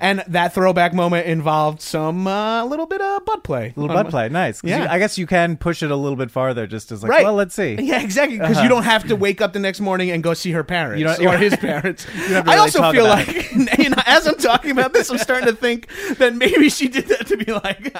And 0.00 0.24
that 0.28 0.54
throwback 0.54 0.94
moment 0.94 1.26
involved 1.26 1.80
some 1.80 2.26
uh, 2.26 2.64
little 2.64 2.86
bit 2.86 3.00
of 3.00 3.24
butt 3.24 3.44
play. 3.44 3.72
A 3.76 3.80
little 3.80 3.94
butt 3.96 4.10
play, 4.10 4.28
nice. 4.28 4.60
Yeah. 4.64 4.82
you- 4.84 4.88
I 4.88 4.98
guess 4.98 5.18
you 5.18 5.26
can 5.26 5.56
push 5.56 5.82
it 5.82 5.90
a 5.90 5.96
little 5.96 6.16
bit 6.16 6.30
farther, 6.30 6.66
just 6.66 6.92
as 6.92 7.02
like, 7.02 7.10
Right. 7.10 7.24
well, 7.24 7.34
let's 7.34 7.54
see. 7.54 7.74
Yeah, 7.80 8.00
exactly. 8.00 8.38
Because 8.38 8.62
you 8.62 8.68
don't 8.68 8.84
have 8.84 9.06
to 9.08 9.16
wake 9.16 9.40
up 9.40 9.52
the 9.52 9.58
next 9.58 9.80
morning 9.80 10.10
and 10.10 10.22
go 10.22 10.34
see 10.34 10.52
her 10.52 10.64
parents 10.64 11.18
You 11.20 11.28
or 11.28 11.36
his 11.48 11.56
parents. 11.56 12.04
to 12.04 12.42
I 12.46 12.56
also 12.58 12.90
feel 12.92 13.04
like, 13.04 13.52
you 13.78 13.90
know, 13.90 13.96
as 14.06 14.26
I'm 14.26 14.36
talking 14.36 14.70
about 14.70 14.92
this, 14.92 15.10
I'm 15.10 15.18
starting 15.18 15.48
to 15.48 15.54
think 15.56 15.88
that 16.18 16.34
maybe 16.34 16.68
she 16.68 16.88
did 16.88 17.06
that 17.08 17.26
to 17.28 17.36
be 17.36 17.52
like, 17.52 17.92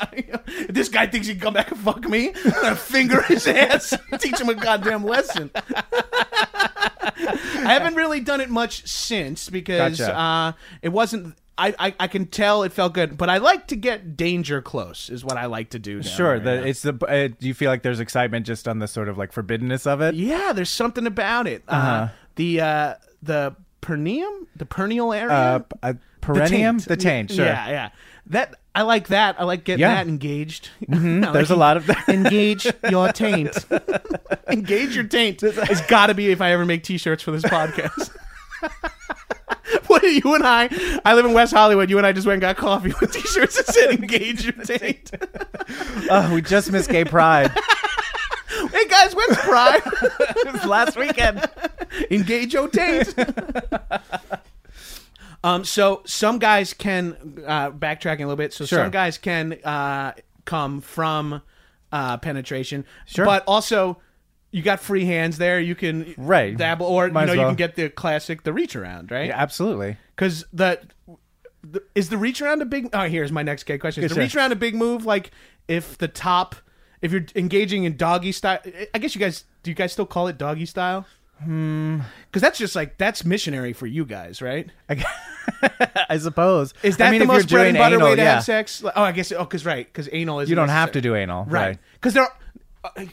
this 0.69 0.89
guy 0.89 1.07
thinks 1.07 1.27
he 1.27 1.35
can 1.35 1.43
come 1.43 1.55
back 1.55 1.71
and 1.71 1.81
fuck 1.81 2.05
me. 2.09 2.33
I'm 2.45 2.51
gonna 2.63 2.77
finger 2.77 3.23
his 3.23 3.47
ass, 3.47 3.95
teach 4.19 4.41
him 4.41 4.49
a 4.49 4.55
goddamn 4.55 5.05
lesson. 5.05 5.51
I 5.55 5.83
haven't 7.75 7.95
really 7.95 8.21
done 8.21 8.41
it 8.41 8.51
much 8.51 8.87
since 8.87 9.49
because 9.49 9.99
Gotcha. 9.99 10.19
uh, 10.19 10.53
it 10.83 10.89
wasn't. 10.91 11.35
I, 11.59 11.75
I, 11.79 11.95
I 12.01 12.07
can 12.09 12.27
tell 12.27 12.63
it 12.63 12.73
felt 12.73 12.95
good, 12.95 13.17
but 13.19 13.29
I 13.29 13.39
like 13.39 13.67
to 13.69 13.77
get 13.77 14.17
danger 14.17 14.63
close. 14.63 15.11
Is 15.11 15.25
what 15.25 15.37
I 15.37 15.47
like 15.47 15.71
to 15.71 15.79
do. 15.79 16.03
Sure, 16.03 16.41
the, 16.41 16.55
yeah. 16.55 16.61
it's 16.63 16.83
the. 16.83 16.95
Uh, 17.07 17.29
do 17.39 17.47
you 17.47 17.55
feel 17.55 17.71
like 17.71 17.83
there's 17.83 18.01
excitement 18.01 18.47
just 18.47 18.67
on 18.67 18.79
the 18.79 18.89
sort 18.89 19.09
of 19.09 19.19
like 19.19 19.33
forbiddenness 19.33 19.87
of 19.87 20.01
it? 20.01 20.15
Yeah, 20.15 20.53
there's 20.53 20.71
something 20.71 21.07
about 21.07 21.47
it. 21.47 21.63
uh 21.69 21.73
Uh-huh. 21.73 22.09
the 22.37 22.61
uh, 22.61 22.95
the 23.23 23.55
perineum, 23.83 24.47
the 24.57 24.65
perineal 24.65 25.15
area, 25.17 25.31
Uh, 25.33 25.61
uh, 25.83 25.93
perineum, 26.21 26.79
the 26.79 26.97
taint. 26.97 27.31
Sure. 27.33 27.45
Yeah, 27.45 27.69
yeah. 27.69 27.89
That 28.27 28.55
I 28.75 28.83
like 28.83 29.09
that. 29.09 29.39
I 29.39 29.45
like 29.45 29.65
getting 29.65 29.81
Yeah. 29.81 29.97
that 29.97 30.09
engaged. 30.09 30.71
There's 30.89 31.51
a 31.51 31.57
lot 31.57 31.77
of 31.77 31.87
that. 31.89 32.09
engage 32.09 32.67
your 32.89 33.13
taint. 33.13 33.67
engage 34.49 34.95
your 34.95 35.05
taint. 35.05 35.43
It's 35.43 35.81
got 35.83 36.07
to 36.07 36.15
be 36.15 36.31
if 36.31 36.41
I 36.41 36.53
ever 36.53 36.65
make 36.65 36.83
T-shirts 36.85 37.23
for 37.23 37.33
this 37.33 37.43
podcast. 37.43 38.11
What 39.87 40.03
are 40.05 40.09
you 40.09 40.35
and 40.35 40.45
I? 40.47 40.69
I 41.05 41.15
live 41.15 41.25
in 41.25 41.33
West 41.33 41.53
Hollywood. 41.53 41.89
You 41.91 41.99
and 41.99 42.07
I 42.07 42.13
just 42.13 42.27
went 42.27 42.35
and 42.35 42.41
got 42.43 42.57
coffee 42.57 42.93
with 43.01 43.13
T-shirts 43.13 43.57
that 43.57 43.67
said 43.67 43.91
"Engage 43.91 44.45
your 44.45 44.53
taint." 44.65 45.11
oh, 46.11 46.31
we 46.35 46.43
just 46.43 46.71
missed 46.73 46.91
gay 46.91 47.05
pride. 47.05 47.51
hey 48.71 48.87
guys, 48.89 49.15
when's 49.15 49.37
Pride? 49.39 49.83
it 49.85 50.53
was 50.53 50.65
last 50.65 50.97
weekend. 50.97 51.49
Engage 52.11 52.53
your 52.55 52.69
taint. 52.69 53.15
um, 55.45 55.65
so 55.65 56.03
some 56.05 56.39
guys 56.39 56.73
can 56.75 57.17
uh, 57.47 57.71
backtracking 57.71 58.17
a 58.21 58.27
little 58.27 58.37
bit. 58.37 58.53
So 58.53 58.65
Sure. 58.65 58.81
some 58.81 58.91
guys 58.91 59.19
can 59.19 59.55
uh, 59.65 60.13
come 60.45 60.81
from 60.81 61.43
uh, 61.91 62.19
penetration, 62.19 62.85
Sure. 63.07 63.25
but 63.25 63.45
also 63.47 63.99
you 64.53 64.63
got 64.63 64.81
free 64.81 65.05
hands 65.05 65.39
there. 65.39 65.59
You 65.59 65.75
can 65.75 66.15
Right. 66.17 66.57
dabble, 66.57 66.87
or 66.87 67.09
Might 67.09 67.23
you 67.23 67.27
know 67.27 67.33
as 67.33 67.39
you 67.39 67.47
can 67.47 67.55
get 67.57 67.75
the 67.75 67.89
classic 67.89 68.45
the 68.45 68.53
reach 68.53 68.77
around, 68.77 69.11
right? 69.11 69.29
Yeah, 69.29 69.41
absolutely. 69.41 69.97
Because 70.15 70.45
the, 70.53 70.81
the 71.63 71.83
is 71.95 72.11
the 72.11 72.19
reach 72.19 72.41
around 72.41 72.63
a 72.63 72.67
big. 72.67 72.91
Oh, 72.93 73.09
here's 73.09 73.33
my 73.33 73.43
next 73.43 73.65
gay 73.65 73.79
question: 73.79 74.05
Is 74.05 74.13
the 74.13 74.21
reach 74.21 74.37
around 74.37 74.53
a 74.53 74.57
big 74.57 74.75
move? 74.75 75.05
Like 75.05 75.31
if 75.67 75.99
the 75.99 76.09
top, 76.09 76.55
if 77.01 77.11
you're 77.11 77.25
engaging 77.35 77.85
in 77.85 77.97
doggy 77.97 78.31
style, 78.33 78.61
I 78.95 78.99
guess 78.99 79.15
you 79.15 79.21
guys 79.21 79.45
do. 79.63 79.71
You 79.71 79.75
guys 79.75 79.93
still 79.93 80.07
call 80.07 80.29
it 80.29 80.39
doggy 80.39 80.67
style? 80.67 81.07
Hmm. 81.43 82.01
Because 82.27 82.43
that's 82.43 82.59
just 82.59 82.77
like 82.77 82.99
that's 82.99 83.25
missionary 83.25 83.73
for 83.73 83.87
you 83.87 84.05
guys, 84.05 84.43
right? 84.43 84.71
I 84.89 85.03
I 86.11 86.19
suppose. 86.19 86.75
Is 86.83 86.99
that 86.99 87.09
I 87.09 87.11
mean, 87.11 87.21
the 87.21 87.27
most 87.27 87.49
bread 87.49 87.69
and 87.69 87.79
butter 87.79 87.97
anal, 87.97 88.09
way 88.09 88.17
to 88.17 88.23
yeah. 88.23 88.35
have 88.35 88.45
sex? 88.45 88.83
Oh, 88.85 89.03
I 89.03 89.13
guess. 89.13 89.33
Oh, 89.33 89.45
because 89.45 89.65
right, 89.65 89.87
because 89.87 90.09
anal 90.13 90.41
is. 90.41 90.51
You 90.51 90.57
don't 90.57 90.69
have 90.69 90.93
to 90.93 91.01
do 91.01 91.15
anal, 91.15 91.47
right. 91.47 91.79
Because 91.95 92.15
there. 92.15 92.25
Are, 92.25 92.31
uh, 92.31 92.42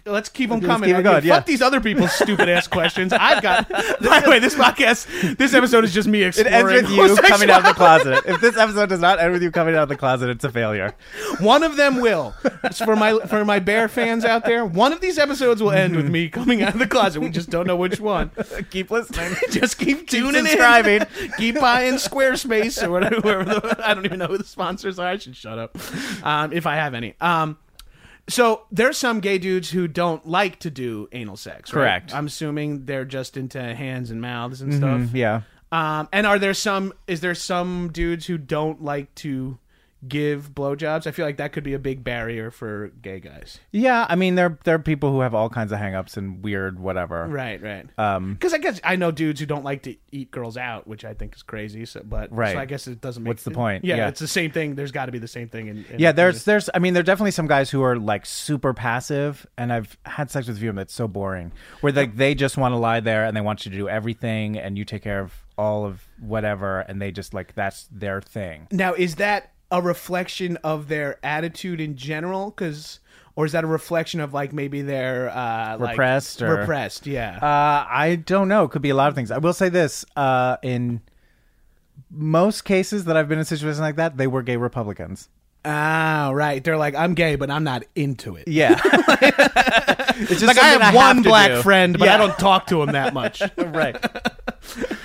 let's 0.05 0.29
keep 0.29 0.49
them 0.49 0.59
Let's 0.59 0.67
coming. 0.67 0.89
keep 0.89 0.97
it 0.97 1.03
going, 1.03 1.21
Fuck 1.23 1.45
these 1.45 1.61
other 1.61 1.79
people's 1.79 2.11
stupid 2.11 2.49
ass 2.49 2.67
questions. 2.67 3.13
I've 3.13 3.41
got. 3.41 3.69
By 3.69 4.19
the 4.21 4.27
way, 4.29 4.39
this 4.39 4.55
podcast, 4.55 5.37
this 5.37 5.53
episode 5.53 5.83
is 5.83 5.93
just 5.93 6.07
me 6.07 6.23
It 6.23 6.27
exploring. 6.39 6.77
ends 6.77 6.89
with 6.91 6.91
you 6.91 7.15
coming 7.29 7.49
out 7.49 7.59
of 7.59 7.65
the 7.65 7.73
closet. 7.73 8.23
If 8.25 8.41
this 8.41 8.57
episode 8.57 8.89
does 8.89 8.99
not 8.99 9.19
end 9.19 9.31
with 9.31 9.43
you 9.43 9.51
coming 9.51 9.75
out 9.75 9.83
of 9.83 9.89
the 9.89 9.95
closet, 9.95 10.29
it's 10.29 10.43
a 10.43 10.51
failure. 10.51 10.95
One 11.39 11.63
of 11.63 11.75
them 11.77 12.01
will. 12.01 12.33
It's 12.63 12.79
for 12.79 12.95
my 12.95 13.19
for 13.19 13.45
my 13.45 13.59
bear 13.59 13.87
fans 13.87 14.25
out 14.25 14.45
there. 14.45 14.65
One 14.65 14.91
of 14.91 15.01
these 15.01 15.17
episodes 15.19 15.61
will 15.61 15.71
end 15.71 15.95
with 15.95 16.09
me 16.09 16.29
coming 16.29 16.61
out 16.63 16.73
of 16.73 16.79
the 16.79 16.87
closet. 16.87 17.21
We 17.21 17.29
just 17.29 17.49
don't 17.49 17.67
know 17.67 17.75
which 17.75 17.99
one. 17.99 18.31
Keep 18.71 18.91
listening. 18.91 19.35
Just 19.51 19.77
keep 19.79 20.07
tuning 20.07 20.45
subscribing. 20.45 21.01
in. 21.01 21.31
keep 21.37 21.59
buying 21.59 21.95
Squarespace 21.95 22.81
or 22.83 22.89
whatever. 22.91 23.43
the, 23.43 23.81
I 23.83 23.93
don't 23.93 24.05
even 24.05 24.19
know 24.19 24.27
who 24.27 24.37
the 24.37 24.43
sponsors 24.43 24.99
are. 24.99 25.07
I 25.07 25.17
should 25.17 25.35
shut 25.35 25.57
up 25.57 25.77
um, 26.25 26.53
if 26.53 26.65
I 26.67 26.75
have 26.75 26.93
any. 26.93 27.15
Um, 27.19 27.57
so 28.29 28.61
there's 28.71 28.97
some 28.97 29.19
gay 29.19 29.37
dudes 29.37 29.71
who 29.71 29.87
don't 29.87 30.25
like 30.25 30.59
to 30.59 30.69
do 30.69 31.07
anal 31.11 31.35
sex. 31.35 31.73
right? 31.73 31.81
Correct. 31.81 32.13
I'm 32.15 32.27
assuming 32.27 32.85
they're 32.85 33.05
just 33.05 33.35
into 33.37 33.61
hands 33.61 34.11
and 34.11 34.21
mouths 34.21 34.61
and 34.61 34.73
stuff. 34.73 35.01
Mm, 35.01 35.13
yeah. 35.13 35.41
Um, 35.71 36.07
and 36.11 36.25
are 36.25 36.39
there 36.39 36.53
some? 36.53 36.93
Is 37.07 37.21
there 37.21 37.35
some 37.35 37.91
dudes 37.91 38.25
who 38.25 38.37
don't 38.37 38.81
like 38.83 39.13
to 39.15 39.59
give 40.07 40.51
blowjobs? 40.53 41.05
I 41.07 41.11
feel 41.11 41.25
like 41.25 41.37
that 41.37 41.51
could 41.51 41.63
be 41.63 41.73
a 41.73 41.79
big 41.79 42.03
barrier 42.03 42.51
for 42.51 42.89
gay 43.01 43.19
guys. 43.19 43.59
Yeah, 43.71 44.05
I 44.09 44.15
mean 44.15 44.35
there 44.35 44.57
there 44.63 44.75
are 44.75 44.79
people 44.79 45.11
who 45.11 45.19
have 45.21 45.33
all 45.35 45.49
kinds 45.49 45.71
of 45.71 45.79
hangups 45.79 46.15
and 46.17 46.43
weird 46.43 46.79
whatever. 46.79 47.25
Right, 47.27 47.61
right. 47.61 47.85
Um 47.97 48.33
Because 48.33 48.53
I 48.53 48.57
guess 48.59 48.79
I 48.83 48.95
know 48.95 49.11
dudes 49.11 49.39
who 49.39 49.45
don't 49.45 49.63
like 49.63 49.83
to 49.83 49.95
eat 50.11 50.31
girls 50.31 50.57
out, 50.57 50.87
which 50.87 51.03
I 51.05 51.13
think 51.13 51.35
is 51.35 51.43
crazy. 51.43 51.85
So, 51.85 52.01
but 52.03 52.31
Right. 52.35 52.53
so 52.53 52.59
I 52.59 52.65
guess 52.65 52.87
it 52.87 53.01
doesn't. 53.01 53.23
make 53.23 53.29
What's 53.29 53.43
the 53.43 53.51
point? 53.51 53.83
Yeah, 53.85 53.97
Yeah. 53.97 54.07
it's 54.07 54.19
the 54.19 54.27
same 54.27 54.51
thing. 54.51 54.75
There's 54.75 54.91
got 54.91 55.07
to 55.07 55.11
be 55.11 55.19
the 55.19 55.27
same 55.27 55.49
thing. 55.49 55.67
In, 55.67 55.85
in 55.91 55.99
yeah, 55.99 56.11
there's 56.11 56.45
there's 56.45 56.69
I 56.73 56.79
mean 56.79 56.93
there 56.93 57.01
are 57.01 57.03
definitely 57.03 57.31
some 57.31 57.47
guys 57.47 57.69
who 57.69 57.81
are 57.83 57.97
like 57.97 58.25
super 58.25 58.73
passive 58.73 59.45
and 59.57 59.73
I've 59.73 59.97
had 60.05 60.31
sex 60.31 60.47
with 60.47 60.57
a 60.57 60.59
few 60.59 60.69
of 60.69 60.75
them 60.75 60.81
that's 60.81 60.93
so 60.93 61.07
boring. 61.07 61.51
Where 61.81 61.91
like 61.91 62.15
they 62.15 62.35
just 62.35 62.57
want 62.57 62.71
to 62.73 62.77
lie 62.77 62.99
there 63.01 63.25
and 63.25 63.35
they 63.35 63.41
want 63.41 63.65
you 63.65 63.71
to 63.71 63.77
do 63.77 63.89
everything 63.89 64.57
and 64.57 64.77
you 64.77 64.85
take 64.85 65.03
care 65.03 65.19
of 65.19 65.33
all 65.57 65.85
of 65.85 66.07
whatever 66.19 66.79
and 66.81 67.01
they 67.01 67.11
just 67.11 67.33
like 67.33 67.53
that's 67.53 67.87
their 67.91 68.21
thing. 68.21 68.67
Now, 68.71 68.93
is 68.93 69.15
that 69.15 69.51
a 69.71 69.81
reflection 69.81 70.57
of 70.63 70.87
their 70.87 71.17
attitude 71.23 71.79
in 71.81 71.95
general? 71.95 72.51
Because, 72.51 72.99
or 73.35 73.45
is 73.45 73.51
that 73.51 73.63
a 73.63 73.67
reflection 73.67 74.19
of 74.19 74.33
like 74.33 74.51
maybe 74.53 74.81
they're 74.81 75.29
uh, 75.29 75.77
like, 75.77 75.91
Repressed 75.91 76.41
or- 76.41 76.55
repressed? 76.57 77.05
Yeah. 77.07 77.37
Uh, 77.37 77.85
I 77.89 78.15
don't 78.15 78.47
know. 78.47 78.63
It 78.65 78.71
could 78.71 78.81
be 78.81 78.89
a 78.89 78.95
lot 78.95 79.09
of 79.09 79.15
things. 79.15 79.31
I 79.31 79.37
will 79.37 79.53
say 79.53 79.69
this: 79.69 80.05
uh, 80.15 80.57
in 80.63 81.01
most 82.11 82.65
cases 82.65 83.05
that 83.05 83.15
I've 83.17 83.27
been 83.29 83.39
in 83.39 83.45
situations 83.45 83.79
like 83.79 83.95
that, 83.97 84.17
they 84.17 84.27
were 84.27 84.41
gay 84.41 84.57
Republicans. 84.57 85.29
Ah, 85.65 86.31
right. 86.33 86.63
They're 86.63 86.77
like, 86.77 86.95
I'm 86.95 87.13
gay, 87.15 87.35
but 87.35 87.51
I'm 87.51 87.65
not 87.65 87.83
into 87.93 88.37
it. 88.37 88.47
Yeah, 88.47 88.79
it's 88.83 90.29
just 90.39 90.43
Like 90.43 90.57
I 90.57 90.67
have 90.69 90.95
one 90.95 91.17
to 91.17 91.21
black 91.23 91.51
do. 91.51 91.61
friend, 91.61 91.99
but 91.99 92.05
Yeah. 92.05 92.15
I 92.15 92.17
don't 92.17 92.39
talk 92.39 92.67
to 92.67 92.81
him 92.81 92.93
that 92.93 93.13
much. 93.13 93.41
right. 93.57 93.97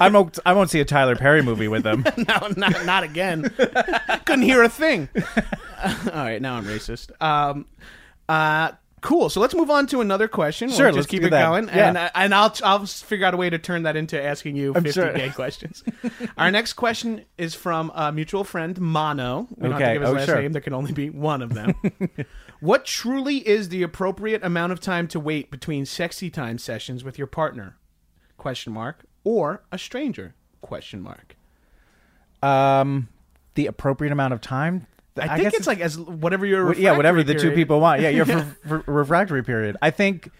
I 0.00 0.08
won't. 0.08 0.38
I 0.46 0.52
won't 0.52 0.70
see 0.70 0.80
a 0.80 0.84
Tyler 0.84 1.16
Perry 1.16 1.42
movie 1.42 1.68
with 1.68 1.82
them. 1.82 2.04
no, 2.16 2.48
not 2.56 2.84
not 2.86 3.04
again. 3.04 3.42
Couldn't 4.24 4.42
hear 4.42 4.62
a 4.62 4.68
thing. 4.68 5.08
All 5.84 6.12
right, 6.14 6.40
now 6.40 6.54
I'm 6.56 6.64
racist. 6.64 7.10
Um, 7.22 7.66
uh, 8.28 8.72
cool. 9.00 9.28
So 9.28 9.40
let's 9.40 9.54
move 9.54 9.70
on 9.70 9.86
to 9.88 10.00
another 10.00 10.28
question. 10.28 10.70
Sure, 10.70 10.86
we'll 10.86 10.94
let's 10.94 10.96
just 10.96 11.08
keep 11.10 11.20
do 11.20 11.26
it 11.26 11.30
that. 11.30 11.46
going, 11.46 11.66
Yeah. 11.68 11.88
and 11.88 11.98
uh, 11.98 12.10
and 12.14 12.34
I'll 12.34 12.54
I'll 12.62 12.86
figure 12.86 13.26
out 13.26 13.34
a 13.34 13.36
way 13.36 13.50
to 13.50 13.58
turn 13.58 13.82
that 13.82 13.96
into 13.96 14.20
asking 14.22 14.56
you 14.56 14.72
50 14.74 14.92
sure. 14.92 15.12
gay 15.12 15.30
questions. 15.30 15.82
Our 16.38 16.50
next 16.50 16.74
question 16.74 17.24
is 17.36 17.54
from 17.54 17.92
a 17.94 18.12
mutual 18.12 18.44
friend, 18.44 18.80
Mono. 18.80 19.46
We 19.56 19.62
don't 19.68 19.72
have 19.72 19.80
to 19.80 19.84
Okay. 19.84 19.92
give 19.94 20.02
his 20.02 20.10
Oh, 20.10 20.14
last 20.14 20.26
sure. 20.26 20.40
name. 20.40 20.52
There 20.52 20.62
can 20.62 20.72
only 20.74 20.92
be 20.92 21.10
one 21.10 21.42
of 21.42 21.52
them. 21.54 21.74
what 22.60 22.86
truly 22.86 23.46
is 23.46 23.68
the 23.68 23.82
appropriate 23.82 24.42
amount 24.42 24.72
of 24.72 24.80
time 24.80 25.06
to 25.08 25.20
wait 25.20 25.50
between 25.50 25.84
sexy 25.84 26.30
time 26.30 26.56
sessions 26.58 27.04
with 27.04 27.18
your 27.18 27.26
partner? 27.26 27.76
Question 28.38 28.72
mark 28.72 29.04
or 29.24 29.62
a 29.72 29.78
stranger? 29.78 30.34
Question 30.60 31.00
mark. 31.02 31.36
Um, 32.42 33.08
the 33.54 33.66
appropriate 33.66 34.12
amount 34.12 34.34
of 34.34 34.40
time. 34.40 34.86
I, 35.16 35.28
think 35.36 35.42
guess 35.42 35.54
it's 35.54 35.66
like 35.66 35.80
as 35.80 35.96
whatever 35.96 36.44
your 36.44 36.74
yeah, 36.74 36.96
whatever 36.96 37.22
the 37.22 37.34
two 37.34 37.40
period- 37.40 37.54
people 37.56 37.80
want. 37.80 38.00
Yeah, 38.00 38.08
your 38.08 38.28
r- 38.32 38.56
r- 38.68 38.84
refractory 38.86 39.44
period. 39.44 39.76
I 39.80 39.90
think, 39.90 40.30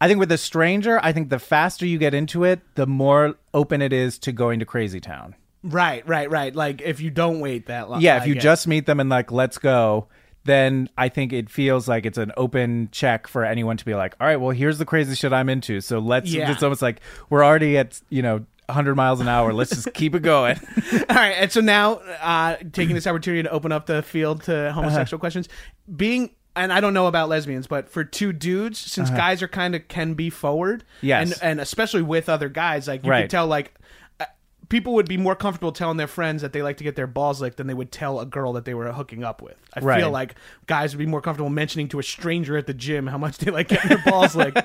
I 0.00 0.06
think 0.06 0.20
with 0.20 0.30
a 0.30 0.38
stranger, 0.38 1.00
I 1.02 1.12
think 1.12 1.30
the 1.30 1.40
faster 1.40 1.84
you 1.84 1.98
get 1.98 2.14
into 2.14 2.44
it, 2.44 2.60
the 2.76 2.86
more 2.86 3.34
open 3.52 3.82
it 3.82 3.92
is 3.92 4.18
to 4.20 4.32
going 4.32 4.60
to 4.60 4.66
crazy 4.66 5.00
town. 5.00 5.34
Right, 5.64 6.06
right, 6.06 6.30
right. 6.30 6.54
Like 6.54 6.80
if 6.82 7.00
you 7.00 7.10
don't 7.10 7.40
wait 7.40 7.66
that 7.66 7.90
long. 7.90 8.00
Yeah, 8.02 8.14
I 8.14 8.18
if 8.18 8.26
you 8.28 8.34
get- 8.34 8.42
just 8.42 8.68
meet 8.68 8.86
them 8.86 9.00
and 9.00 9.10
like 9.10 9.32
let's 9.32 9.58
go, 9.58 10.06
then 10.44 10.88
I 10.98 11.08
think 11.08 11.32
it 11.32 11.48
feels 11.50 11.88
like 11.88 12.04
it's 12.06 12.18
an 12.18 12.32
open 12.36 12.88
check 12.92 13.26
for 13.26 13.44
anyone 13.44 13.76
to 13.78 13.84
be 13.84 13.94
like, 13.94 14.14
all 14.20 14.26
right, 14.26 14.36
well 14.36 14.50
here's 14.50 14.78
the 14.78 14.84
crazy 14.84 15.14
shit 15.14 15.32
I'm 15.32 15.48
into, 15.48 15.80
so 15.80 15.98
let's. 15.98 16.30
Yeah. 16.32 16.50
It's 16.50 16.62
almost 16.62 16.82
like 16.82 17.00
we're 17.30 17.44
already 17.44 17.76
at 17.78 18.00
you 18.10 18.22
know 18.22 18.44
100 18.66 18.94
miles 18.94 19.20
an 19.20 19.28
hour. 19.28 19.52
Let's 19.52 19.70
just 19.70 19.92
keep 19.94 20.14
it 20.14 20.22
going. 20.22 20.58
all 20.92 21.16
right, 21.16 21.32
and 21.38 21.52
so 21.52 21.60
now 21.60 21.94
uh, 22.20 22.56
taking 22.72 22.94
this 22.94 23.06
opportunity 23.06 23.42
to 23.42 23.50
open 23.50 23.72
up 23.72 23.86
the 23.86 24.02
field 24.02 24.42
to 24.44 24.72
homosexual 24.72 25.18
questions, 25.18 25.48
being. 25.94 26.30
And 26.56 26.72
I 26.72 26.78
don't 26.78 26.94
know 26.94 27.08
about 27.08 27.28
lesbians, 27.28 27.66
but 27.66 27.88
for 27.88 28.04
two 28.04 28.32
dudes, 28.32 28.78
since 28.78 29.10
guys 29.10 29.42
are 29.42 29.48
kind 29.48 29.74
of 29.74 29.88
can 29.88 30.14
be 30.14 30.30
forward, 30.30 30.84
Yes. 31.00 31.32
and 31.32 31.42
and 31.42 31.60
especially 31.60 32.02
with 32.02 32.28
other 32.28 32.48
guys, 32.48 32.86
like 32.86 33.04
you 33.04 33.10
Right. 33.10 33.22
could 33.22 33.30
tell, 33.30 33.48
like 33.48 33.74
people 34.68 34.94
would 34.94 35.08
be 35.08 35.16
more 35.16 35.34
comfortable 35.34 35.72
telling 35.72 35.96
their 35.96 36.06
friends 36.06 36.42
that 36.42 36.52
they 36.52 36.62
like 36.62 36.76
to 36.78 36.84
get 36.84 36.96
their 36.96 37.06
balls 37.06 37.40
licked 37.40 37.56
than 37.56 37.66
they 37.66 37.74
would 37.74 37.92
tell 37.92 38.20
a 38.20 38.26
girl 38.26 38.52
that 38.54 38.64
they 38.64 38.74
were 38.74 38.90
hooking 38.92 39.22
up 39.24 39.42
with. 39.42 39.56
I 39.74 39.80
Right. 39.80 40.00
feel 40.00 40.10
like 40.10 40.34
guys 40.66 40.94
would 40.94 40.98
be 40.98 41.06
more 41.06 41.20
comfortable 41.20 41.50
mentioning 41.50 41.88
to 41.88 41.98
a 41.98 42.02
stranger 42.02 42.56
at 42.56 42.66
the 42.66 42.74
gym 42.74 43.06
how 43.08 43.18
much 43.18 43.38
they 43.38 43.50
like 43.50 43.68
getting 43.68 43.88
their 43.88 44.02
balls 44.06 44.34
licked 44.36 44.58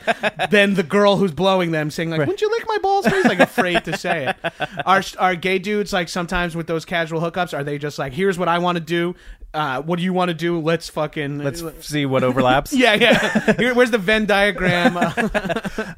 than 0.51 0.75
the 0.75 0.83
girl 0.83 1.17
who's 1.17 1.31
blowing 1.31 1.71
them 1.71 1.89
saying 1.91 2.09
like, 2.11 2.19
"Wouldn't 2.19 2.41
you 2.41 2.49
lick 2.49 2.65
my 2.67 2.77
balls?" 2.81 3.05
He's 3.05 3.25
Like 3.25 3.39
afraid 3.39 3.83
to 3.85 3.97
say 3.97 4.27
it. 4.27 4.53
Are 4.85 5.03
are 5.17 5.35
gay 5.35 5.59
dudes 5.59 5.91
like 5.93 6.09
sometimes 6.09 6.55
with 6.55 6.67
those 6.67 6.85
casual 6.85 7.21
hookups? 7.21 7.53
Are 7.57 7.63
they 7.63 7.77
just 7.77 7.97
like, 7.99 8.13
"Here's 8.13 8.37
what 8.37 8.47
I 8.47 8.59
want 8.59 8.75
to 8.77 8.83
do. 8.83 9.15
Uh, 9.51 9.81
what 9.81 9.97
do 9.97 10.03
you 10.03 10.13
want 10.13 10.29
to 10.29 10.35
do? 10.35 10.59
Let's 10.59 10.89
fucking 10.89 11.39
Let's 11.39 11.63
see 11.87 12.05
what 12.05 12.23
overlaps. 12.23 12.71
yeah 12.75 12.93
yeah. 12.93 13.53
Here, 13.53 13.73
where's 13.73 13.89
the 13.89 13.97
Venn 13.97 14.25
diagram? 14.25 14.95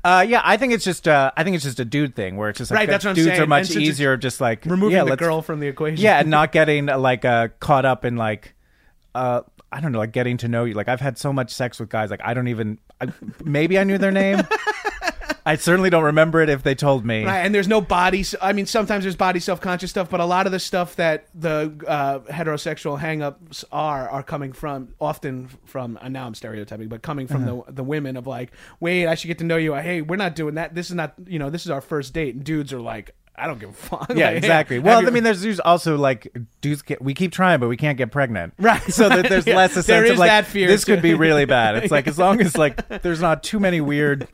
Uh, 0.04 0.26
yeah, 0.28 0.42
I 0.44 0.58
think 0.58 0.74
it's 0.74 0.84
just 0.84 1.08
uh, 1.08 1.32
I 1.38 1.44
think 1.44 1.56
it's 1.56 1.64
just 1.64 1.80
a 1.80 1.86
dude 1.86 2.16
thing 2.16 2.36
where 2.38 2.50
it's 2.50 2.58
just 2.58 2.72
like 2.72 2.80
Right, 2.80 2.90
that's 2.90 3.06
what 3.06 3.12
I'm 3.12 3.16
dudes 3.16 3.30
saying. 3.30 3.42
are 3.42 3.48
much 3.48 3.70
easier, 3.76 4.18
just 4.18 4.42
like 4.42 4.66
removing 4.66 4.98
yeah, 4.98 5.04
the 5.04 5.16
girl 5.16 5.42
from 5.42 5.60
the 5.60 5.68
equation. 5.68 6.02
Yeah, 6.02 6.20
and 6.20 6.30
not 6.30 6.52
getting 6.52 6.90
uh, 6.90 6.98
like 6.98 7.24
uh, 7.24 7.50
caught 7.60 7.86
up 7.86 8.04
in 8.06 8.16
like 8.16 8.54
uh, 9.14 9.42
I 9.72 9.80
don't 9.80 9.92
know, 9.92 10.00
like 10.00 10.12
getting 10.12 10.38
to 10.38 10.48
know 10.48 10.64
you. 10.64 10.74
Like 10.74 10.88
I've 10.88 11.02
had 11.02 11.18
so 11.18 11.32
much 11.32 11.54
sex 11.54 11.80
with 11.80 11.90
guys, 11.90 12.10
like 12.10 12.22
I 12.24 12.34
don't 12.34 12.48
even 12.48 12.80
I, 13.00 13.08
maybe 13.44 13.78
I 13.78 13.84
knew 13.84 13.98
their 13.98 14.12
name. 14.12 14.42
I 15.46 15.56
certainly 15.56 15.90
don't 15.90 16.04
remember 16.04 16.42
it 16.42 16.50
if 16.50 16.64
they 16.64 16.76
told 16.76 17.06
me. 17.06 17.26
Right, 17.26 17.40
and 17.40 17.54
there's 17.54 17.68
no 17.68 17.82
body. 17.82 18.24
I 18.42 18.54
mean, 18.54 18.66
sometimes 18.66 19.04
there's 19.04 19.16
body 19.16 19.40
self-conscious 19.40 19.90
stuff, 19.90 20.10
but 20.10 20.20
a 20.20 20.26
lot 20.26 20.46
of 20.46 20.52
the 20.52 20.60
stuff 20.60 20.96
that 20.98 21.28
the 21.34 21.74
uh, 21.88 22.20
heterosexual 22.32 23.00
hang-ups 23.00 23.66
are 23.72 24.10
are 24.10 24.24
coming 24.24 24.54
from 24.54 24.90
often 25.00 25.50
from. 25.66 25.98
And 26.02 26.14
now 26.14 26.26
I'm 26.28 26.36
stereotyping, 26.36 26.88
but 26.90 27.02
coming 27.02 27.28
from 27.28 27.48
Uh-huh. 27.48 27.64
the 27.68 27.74
the 27.74 27.84
women 27.84 28.18
of 28.18 28.28
like, 28.28 28.52
wait, 28.80 29.08
I 29.08 29.16
should 29.16 29.28
get 29.28 29.38
to 29.40 29.44
know 29.44 29.58
you. 29.58 29.74
Hey, 29.76 30.02
we're 30.02 30.16
not 30.16 30.36
doing 30.36 30.56
that. 30.56 30.76
This 30.76 30.90
is 30.90 30.96
not. 30.96 31.14
You 31.26 31.40
know, 31.40 31.50
this 31.50 31.66
is 31.66 31.72
our 31.72 31.82
first 31.82 32.14
date. 32.14 32.36
And 32.36 32.44
dudes 32.44 32.72
are 32.74 32.80
like, 32.82 33.16
I 33.36 33.48
don't 33.48 33.60
give 33.60 33.70
a 33.70 33.74
fuck. 33.74 34.12
Yeah, 34.16 34.28
Like, 34.28 34.38
exactly. 34.38 34.78
Well, 34.86 35.02
you- 35.02 35.08
I 35.08 35.10
mean, 35.12 35.24
there's 35.24 35.42
there's 35.42 35.60
also 35.60 35.98
like 35.98 36.32
dudes. 36.62 36.82
Get, 36.84 37.02
we 37.02 37.14
keep 37.16 37.32
trying, 37.32 37.60
but 37.60 37.68
we 37.70 37.78
can't 37.78 37.98
get 37.98 38.12
pregnant. 38.12 38.54
Right. 38.60 38.82
So 38.94 39.10
that 39.10 39.28
there's 39.30 39.48
Yeah. 39.48 39.56
less 39.58 39.76
a 39.76 39.82
sense 39.82 40.10
of 40.12 40.20
like 40.20 40.30
that 40.30 40.46
fear, 40.46 40.68
this 40.68 40.84
too. 40.86 40.94
could 40.94 41.02
be 41.02 41.16
really 41.16 41.46
bad. 41.46 41.78
It's 41.78 41.92
like 41.92 42.08
as 42.08 42.20
long 42.20 42.42
as 42.42 42.56
like 42.58 42.88
there's 43.02 43.22
not 43.22 43.42
too 43.42 43.60
many 43.60 43.82
weird 43.82 44.28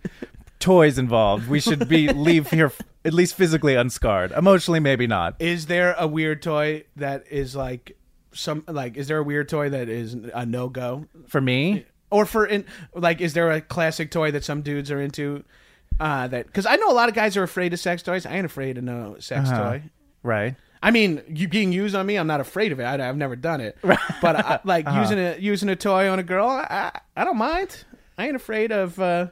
toys 0.59 0.97
involved, 0.97 1.47
we 1.49 1.59
should 1.59 1.87
be 1.87 2.07
leave 2.13 2.49
here 2.51 2.71
at 3.05 3.13
least 3.13 3.35
physically 3.35 3.75
unscarred. 3.75 4.31
Emotionally, 4.31 4.79
maybe 4.79 5.07
not. 5.07 5.35
is 5.39 5.67
there 5.67 5.93
a 5.97 6.07
weird 6.07 6.41
toy 6.41 6.83
that 6.95 7.23
is 7.29 7.55
like 7.55 7.97
some 8.33 8.63
like? 8.67 8.97
Is 8.97 9.07
there 9.07 9.17
a 9.17 9.23
weird 9.23 9.49
toy 9.49 9.69
that 9.69 9.89
is 9.89 10.13
a 10.33 10.45
no 10.45 10.69
go? 10.69 11.05
For 11.27 11.39
me, 11.41 11.85
or 12.09 12.25
for 12.25 12.45
in 12.45 12.65
like 12.93 13.21
is 13.21 13.33
there 13.33 13.51
a 13.51 13.61
classic 13.61 14.11
toy 14.11 14.31
that 14.31 14.43
some 14.43 14.61
dudes 14.61 14.91
are 14.91 15.01
into 15.01 15.43
uh 15.99 16.27
that 16.27 16.45
because 16.45 16.65
i 16.65 16.75
know 16.75 16.91
a 16.91 16.93
lot 16.93 17.09
of 17.09 17.15
guys 17.15 17.35
are 17.37 17.43
afraid 17.43 17.73
of 17.73 17.79
sex 17.79 18.03
toys 18.03 18.25
i 18.25 18.35
ain't 18.35 18.45
afraid 18.45 18.77
of 18.77 18.83
no 18.83 19.15
sex 19.19 19.49
Uh-huh. 19.49 19.63
toy 19.71 19.83
right? 20.21 20.55
i 20.83 20.91
mean 20.91 21.21
you 21.27 21.47
being 21.47 21.71
used 21.71 21.95
on 21.95 22.05
me 22.05 22.17
i'm 22.17 22.27
not 22.27 22.39
afraid 22.39 22.71
of 22.71 22.79
it 22.79 22.83
I, 22.85 22.97
have 22.97 23.17
never 23.17 23.35
done 23.35 23.61
it 23.61 23.77
but 24.21 24.35
I, 24.35 24.59
like 24.63 24.85
Uh-huh. 24.85 24.99
using 25.01 25.17
a 25.17 25.37
using 25.39 25.69
a 25.69 25.75
toy 25.75 26.09
on 26.09 26.19
a 26.19 26.23
girl 26.23 26.47
i, 26.47 26.91
I 27.15 27.23
don't 27.23 27.37
mind 27.37 27.83
i 28.17 28.27
ain't 28.27 28.35
afraid 28.35 28.71
of 28.71 28.99
uh 28.99 29.27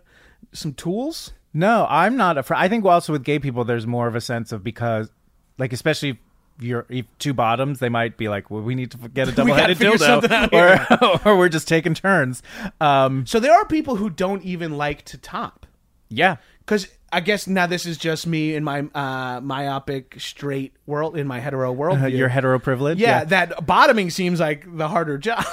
some 0.56 0.74
tools 0.74 1.34
No, 1.54 1.88
I'm 1.90 2.18
not 2.18 2.38
afraid. 2.38 2.60
I 2.60 2.68
think 2.68 2.84
also 2.84 3.14
with 3.14 3.24
gay 3.24 3.40
people, 3.40 3.64
there's 3.64 3.88
more 3.88 4.08
of 4.08 4.16
a 4.16 4.22
sense 4.22 4.52
of 4.52 4.62
because, 4.62 5.10
like, 5.58 5.72
especially 5.72 6.10
if 6.10 6.18
you're 6.60 6.86
if 6.90 7.06
two 7.18 7.34
bottoms, 7.34 7.80
they 7.80 7.88
might 7.88 8.18
be 8.18 8.28
like, 8.28 8.52
well, 8.52 8.62
we 8.62 8.76
need 8.76 8.92
to 8.92 8.98
get 9.10 9.30
a 9.30 9.32
double 9.36 9.54
headed 9.54 9.78
figure 9.78 9.98
something 9.98 10.32
out 10.32 10.52
dildo, 10.52 11.24
or, 11.26 11.30
or 11.30 11.38
we're 11.38 11.50
just 11.50 11.68
taking 11.68 11.94
turns. 11.94 12.44
Um, 12.82 13.26
so 13.26 13.40
there 13.40 13.54
are 13.54 13.66
people 13.66 13.96
who 13.96 14.10
don't 14.10 14.44
even 14.44 14.78
like 14.78 15.06
to 15.06 15.18
top 15.18 15.66
yeah. 16.10 16.38
because 16.60 16.88
I 17.12 17.22
guess 17.22 17.48
now 17.48 17.68
this 17.68 17.86
is 17.86 17.98
just 17.98 18.28
me 18.28 18.56
in 18.56 18.64
my 18.64 18.82
uh, 18.94 19.40
myopic 19.42 20.20
straight 20.20 20.74
world 20.86 21.16
in 21.16 21.28
my 21.28 21.40
hetero 21.40 21.72
world. 21.72 22.02
Uh, 22.02 22.08
your 22.08 22.28
hetero 22.28 22.60
privilege. 22.60 23.00
yeah, 23.00 23.24
that 23.24 23.66
bottoming 23.66 24.10
seems 24.10 24.40
like 24.40 24.66
the 24.78 24.90
harder 24.90 25.18
job. 25.18 25.46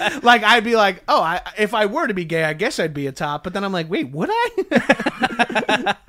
like 0.22 0.42
I'd 0.42 0.64
be 0.64 0.76
like, 0.76 1.02
oh, 1.08 1.20
I, 1.22 1.40
if 1.58 1.74
I 1.74 1.86
were 1.86 2.06
to 2.06 2.14
be 2.14 2.24
gay, 2.24 2.44
I 2.44 2.52
guess 2.52 2.78
I'd 2.78 2.94
be 2.94 3.06
a 3.06 3.12
top. 3.12 3.44
But 3.44 3.52
then 3.52 3.64
I'm 3.64 3.72
like, 3.72 3.90
wait, 3.90 4.10
would 4.10 4.30
I? 4.32 5.96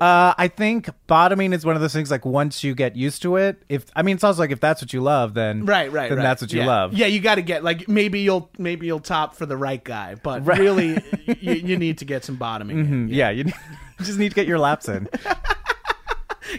Uh, 0.00 0.32
I 0.38 0.48
think 0.48 0.88
bottoming 1.06 1.52
is 1.52 1.64
one 1.64 1.74
of 1.74 1.82
those 1.82 1.92
things. 1.92 2.10
Like 2.10 2.24
once 2.24 2.64
you 2.64 2.74
get 2.74 2.96
used 2.96 3.20
to 3.22 3.36
it, 3.36 3.62
if 3.68 3.84
I 3.94 4.02
mean, 4.02 4.14
it's 4.14 4.24
also 4.24 4.40
like 4.40 4.50
if 4.50 4.60
that's 4.60 4.80
what 4.80 4.92
you 4.92 5.02
love, 5.02 5.34
then 5.34 5.66
right, 5.66 5.90
right, 5.92 6.08
then 6.08 6.18
right. 6.18 6.22
that's 6.22 6.40
what 6.40 6.52
you 6.52 6.60
Yeah. 6.60 6.66
love. 6.66 6.94
Yeah, 6.94 7.06
you 7.06 7.20
got 7.20 7.34
to 7.36 7.42
get 7.42 7.62
like 7.64 7.86
maybe 7.88 8.20
you'll 8.20 8.50
maybe 8.58 8.86
you'll 8.86 9.00
top 9.00 9.34
for 9.34 9.44
the 9.46 9.56
right 9.56 9.82
guy, 9.82 10.14
but 10.14 10.46
really 10.46 11.02
you, 11.26 11.52
you 11.52 11.76
need 11.76 11.98
to 11.98 12.04
get 12.04 12.24
some 12.24 12.36
bottoming. 12.36 12.78
in. 12.78 13.08
Mm, 13.08 13.12
yeah. 13.12 13.30
You, 13.30 13.44
you 13.44 14.04
just 14.04 14.18
need 14.18 14.30
to 14.30 14.34
get 14.34 14.46
your 14.46 14.58
laps 14.58 14.88
in. 14.88 15.08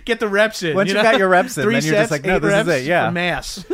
Get 0.06 0.20
the 0.20 0.28
reps 0.28 0.62
in. 0.62 0.76
Once 0.76 0.90
you 0.90 0.98
you 0.98 1.04
know? 1.04 1.12
got 1.12 1.18
your 1.18 1.30
reps 1.30 1.58
in, 1.58 1.64
Three 1.64 1.76
then 1.76 1.84
you're 1.84 1.94
just 1.96 2.12
like, 2.12 2.24
no, 2.24 2.38
this 2.40 2.68
is 2.68 2.84
it, 2.84 2.86
yeah. 2.86 3.10
mass. 3.10 3.66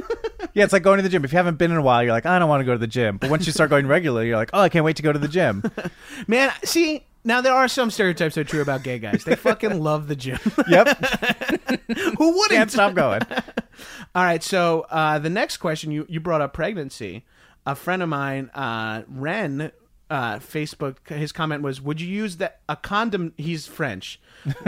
Yeah, 0.56 0.63
it's 0.63 0.74
like 0.74 0.84
going 0.84 0.98
to 0.98 1.04
the 1.04 1.10
gym. 1.10 1.24
If 1.26 1.32
you 1.34 1.38
haven't 1.38 1.58
been 1.58 1.70
in 1.70 1.78
a 1.78 1.82
while, 1.82 2.02
you're 2.02 2.13
like, 2.13 2.26
I 2.26 2.39
don't 2.39 2.50
want 2.50 2.62
to 2.62 2.65
go 2.65 2.72
to 2.72 2.78
the 2.80 2.88
gym. 2.88 3.18
But 3.18 3.30
once 3.30 3.46
you 3.46 3.52
start 3.52 3.70
going 3.70 3.86
regularly, 3.88 4.28
you're 4.30 4.38
like, 4.38 4.50
oh, 4.54 4.62
I 4.62 4.70
can't 4.70 4.86
wait 4.86 4.96
to 4.96 5.04
go 5.04 5.12
to 5.12 5.20
the 5.20 5.28
gym. 5.28 5.62
Man, 6.28 6.50
see, 6.63 7.06
now 7.26 7.41
there 7.41 7.54
are 7.54 7.68
some 7.68 7.91
stereotypes 7.91 8.36
that 8.36 8.41
are 8.41 8.50
true 8.50 8.62
about 8.62 8.82
gay 8.82 8.98
guys. 8.98 9.26
They 9.26 9.36
fucking 9.36 9.80
love 9.84 10.08
the 10.08 10.15
gym. 10.15 10.39
yep, 10.70 10.88
Who 12.18 12.30
wouldn't? 12.38 12.52
can't 12.52 12.72
stop 12.72 12.94
going. 12.94 13.22
All 14.15 14.24
right, 14.24 14.41
so 14.41 14.86
uh, 14.89 15.20
the 15.20 15.30
next 15.30 15.58
question 15.58 15.91
you 15.91 16.06
you 16.08 16.20
brought 16.22 16.39
up 16.41 16.54
pregnancy. 16.54 17.26
A 17.65 17.76
friend 17.76 18.02
of 18.02 18.08
mine, 18.10 18.50
uh, 18.54 19.02
Ren, 19.10 19.72
uh, 20.10 20.38
Facebook, 20.38 21.08
his 21.08 21.32
comment 21.32 21.63
was, 21.63 21.82
"Would 21.82 22.00
you 22.00 22.08
use 22.08 22.38
that 22.38 22.60
a 22.70 22.76
condom?" 22.76 23.34
He's 23.38 23.65
French, 23.65 24.20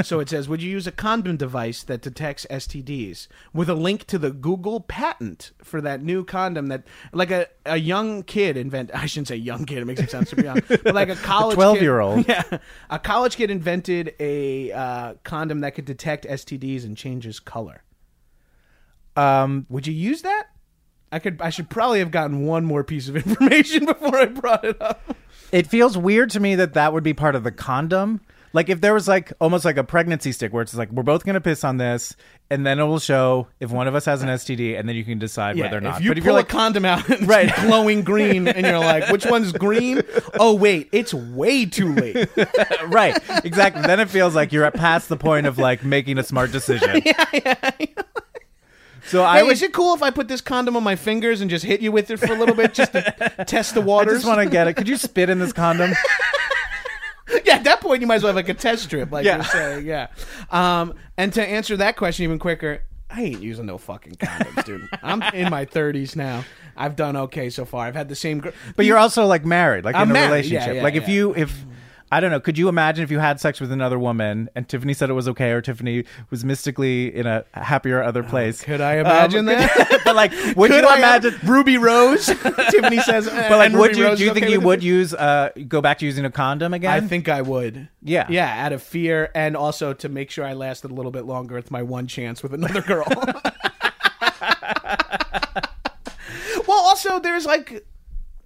so 0.03 0.19
it 0.19 0.29
says, 0.29 0.49
"Would 0.49 0.63
you 0.63 0.71
use 0.71 0.87
a 0.87 0.91
condom 0.91 1.37
device 1.37 1.83
that 1.83 2.01
detects 2.01 2.47
STDs?" 2.49 3.27
With 3.53 3.69
a 3.69 3.75
link 3.75 4.05
to 4.07 4.17
the 4.17 4.31
Google 4.31 4.79
patent 4.79 5.51
for 5.63 5.79
that 5.81 6.01
new 6.01 6.23
condom 6.23 6.67
that, 6.67 6.83
like 7.13 7.29
a, 7.29 7.47
a 7.65 7.77
young 7.77 8.23
kid 8.23 8.57
invent. 8.57 8.89
I 8.95 9.05
shouldn't 9.05 9.27
say 9.27 9.35
young 9.35 9.65
kid; 9.65 9.79
it 9.79 9.85
makes 9.85 10.01
it 10.01 10.09
sound 10.09 10.27
super 10.27 10.43
young. 10.43 10.59
But 10.67 10.95
like 10.95 11.09
a 11.09 11.15
college, 11.27 11.57
12-year-old. 11.57 12.27
yeah, 12.27 12.57
a 12.89 12.97
college 12.97 13.35
kid 13.35 13.51
invented 13.51 14.15
a 14.19 14.71
uh, 14.71 15.13
condom 15.23 15.59
that 15.59 15.75
could 15.75 15.85
detect 15.85 16.25
STDs 16.25 16.83
and 16.83 16.97
changes 16.97 17.39
color. 17.39 17.83
Um, 19.15 19.67
Would 19.69 19.85
you 19.85 19.93
use 19.93 20.23
that? 20.23 20.47
I 21.11 21.19
could. 21.19 21.41
I 21.41 21.49
should 21.49 21.69
probably 21.69 21.99
have 21.99 22.11
gotten 22.11 22.45
one 22.45 22.65
more 22.65 22.83
piece 22.83 23.07
of 23.07 23.15
information 23.15 23.85
before 23.85 24.17
I 24.17 24.25
brought 24.25 24.65
it 24.65 24.81
up. 24.81 25.15
It 25.51 25.67
feels 25.67 25.97
weird 25.97 26.29
to 26.31 26.39
me 26.39 26.55
that 26.55 26.73
that 26.73 26.93
would 26.93 27.03
be 27.03 27.13
part 27.13 27.35
of 27.35 27.43
the 27.43 27.51
condom. 27.51 28.21
Like 28.53 28.69
if 28.69 28.81
there 28.81 28.93
was 28.93 29.07
like 29.07 29.33
almost 29.39 29.65
like 29.65 29.77
a 29.77 29.83
pregnancy 29.83 30.31
stick 30.31 30.51
where 30.53 30.63
it's 30.63 30.73
like 30.73 30.91
we're 30.91 31.03
both 31.03 31.25
gonna 31.25 31.41
piss 31.41 31.63
on 31.63 31.77
this, 31.77 32.15
and 32.49 32.65
then 32.65 32.79
it 32.79 32.85
will 32.85 32.97
show 32.97 33.47
if 33.59 33.71
one 33.71 33.87
of 33.87 33.93
us 33.93 34.05
has 34.05 34.23
an 34.23 34.29
STD, 34.29 34.79
and 34.79 34.87
then 34.87 34.95
you 34.95 35.03
can 35.03 35.19
decide 35.19 35.57
whether 35.59 35.77
or 35.77 35.81
not. 35.81 35.97
If 35.99 36.05
you 36.05 36.09
but 36.11 36.15
pull 36.15 36.19
if 36.19 36.25
you're 36.25 36.33
like, 36.33 36.45
a 36.45 36.49
condom 36.49 36.85
out 36.85 37.03
and 37.09 37.13
it's 37.19 37.23
Right. 37.23 37.53
glowing 37.61 38.03
green, 38.03 38.47
and 38.47 38.65
you're 38.65 38.79
like, 38.79 39.09
which 39.11 39.25
one's 39.25 39.51
green? 39.51 40.01
Oh 40.39 40.55
wait, 40.55 40.89
it's 40.91 41.13
way 41.13 41.65
too 41.65 41.93
late. 41.93 42.29
right, 42.87 43.17
exactly, 43.43 43.81
then 43.83 43.99
it 43.99 44.09
feels 44.09 44.33
like 44.33 44.51
you're 44.53 44.65
at 44.65 44.73
past 44.73 45.09
the 45.09 45.17
point 45.17 45.45
of 45.45 45.57
like 45.57 45.83
making 45.83 46.17
a 46.17 46.23
smart 46.23 46.51
decision. 46.51 47.01
So 49.07 49.23
I 49.23 49.37
Hey, 49.37 49.43
would 49.43 49.53
is 49.53 49.61
it 49.61 49.73
cool 49.73 49.93
if 49.93 50.03
I 50.03 50.09
put 50.09 50.27
this 50.27 50.41
condom 50.41 50.75
on 50.75 50.83
my 50.83 50.95
fingers 50.95 51.41
and 51.41 51.49
just 51.49 51.63
hit 51.65 51.81
you 51.81 51.91
with 51.91 52.09
it 52.11 52.17
for 52.17 52.31
a 52.33 52.37
little 52.37 52.55
bit 52.55 52.73
just 52.73 52.91
to 52.93 53.01
test 53.47 53.73
the 53.73 53.81
waters? 53.81 54.13
I 54.13 54.17
just 54.17 54.27
want 54.27 54.39
to 54.41 54.49
get 54.49 54.67
it. 54.67 54.73
Could 54.75 54.87
you 54.87 54.97
spit 54.97 55.29
in 55.29 55.39
this 55.39 55.53
condom? 55.53 55.91
yeah, 57.45 57.55
at 57.55 57.63
that 57.65 57.81
point 57.81 58.01
you 58.01 58.07
might 58.07 58.15
as 58.15 58.23
well 58.23 58.29
have 58.29 58.35
like 58.35 58.49
a 58.49 58.53
test 58.53 58.83
strip, 58.83 59.11
like 59.11 59.25
Yeah. 59.25 59.35
you're 59.37 59.43
saying. 59.45 59.85
Yeah. 59.85 60.07
Um, 60.49 60.93
and 61.17 61.33
to 61.33 61.45
answer 61.45 61.77
that 61.77 61.97
question 61.97 62.23
even 62.23 62.39
quicker, 62.39 62.83
I 63.09 63.21
ain't 63.23 63.41
using 63.41 63.65
no 63.65 63.77
fucking 63.77 64.13
condoms, 64.15 64.65
dude. 64.65 64.87
I'm 65.01 65.21
in 65.33 65.49
my 65.49 65.65
30s 65.65 66.15
now. 66.15 66.43
I've 66.75 66.95
done 66.95 67.15
okay 67.15 67.49
so 67.49 67.63
far. 67.65 67.85
I've 67.85 67.95
had 67.95 68.09
the 68.09 68.15
same. 68.15 68.39
Gr- 68.39 68.49
But 68.75 68.85
you're 68.85 68.97
also 68.97 69.25
like 69.25 69.45
married, 69.45 69.85
like 69.85 69.95
I'm 69.95 70.03
in 70.09 70.11
a 70.11 70.13
married, 70.13 70.29
relationship. 70.29 70.67
yeah, 70.67 70.73
yeah, 70.73 70.83
like 70.83 70.95
if 70.95 71.07
you 71.07 71.33
if 71.35 71.65
I 72.11 72.19
don't 72.21 72.31
know, 72.31 72.39
could 72.39 72.57
you 72.57 72.69
imagine 72.69 73.03
if 73.03 73.11
you 73.11 73.19
had 73.19 73.39
sex 73.39 73.59
with 73.59 73.69
another 73.71 73.99
woman 73.99 74.49
and 74.55 74.67
Tiffany 74.69 74.93
said 74.93 75.09
it 75.09 75.13
was 75.13 75.27
okay, 75.27 75.51
or 75.51 75.61
Tiffany 75.61 76.05
was 76.29 76.45
mystically 76.45 77.13
in 77.13 77.27
a 77.27 77.43
happier 77.53 78.01
other 78.01 78.23
place? 78.23 78.63
Oh, 78.63 78.65
Could 78.65 78.81
I 78.81 78.95
imagine 78.99 79.39
Um, 79.39 79.45
that? 79.47 80.01
but 80.05 80.15
like, 80.15 80.31
would 80.55 80.71
Could 80.71 80.83
you 80.83 80.89
I 80.89 80.97
imagine? 80.97 81.35
Ruby 81.43 81.77
Rose? 81.77 82.25
Tiffany 82.71 82.99
says. 83.01 83.27
But 83.27 83.51
like, 83.51 83.71
and 83.71 83.79
would 83.79 83.89
Ruby 83.89 83.99
you? 83.99 84.05
Rose 84.05 84.17
Do 84.19 84.23
you 84.25 84.33
think 84.33 84.45
okay 84.45 84.53
you 84.53 84.61
would 84.61 84.79
it? 84.79 84.85
use 84.85 85.13
uh 85.13 85.49
go 85.67 85.81
back 85.81 85.97
to 85.99 86.05
using 86.05 86.23
a 86.23 86.31
condom 86.31 86.73
again? 86.73 86.91
I 86.91 87.05
think 87.05 87.27
I 87.27 87.41
would. 87.41 87.89
Yeah. 88.01 88.25
Yeah, 88.29 88.65
out 88.65 88.71
of 88.71 88.81
fear 88.81 89.29
and 89.35 89.57
also 89.57 89.91
to 89.93 90.07
make 90.07 90.31
sure 90.31 90.45
I 90.45 90.53
lasted 90.53 90.91
a 90.91 90.93
little 90.93 91.11
bit 91.11 91.25
longer. 91.25 91.57
It's 91.57 91.71
my 91.71 91.83
one 91.83 92.07
chance 92.07 92.41
with 92.41 92.53
another 92.53 92.81
girl. 92.81 93.05
well, 96.67 96.79
also, 96.79 97.19
there's 97.19 97.45
like. 97.45 97.85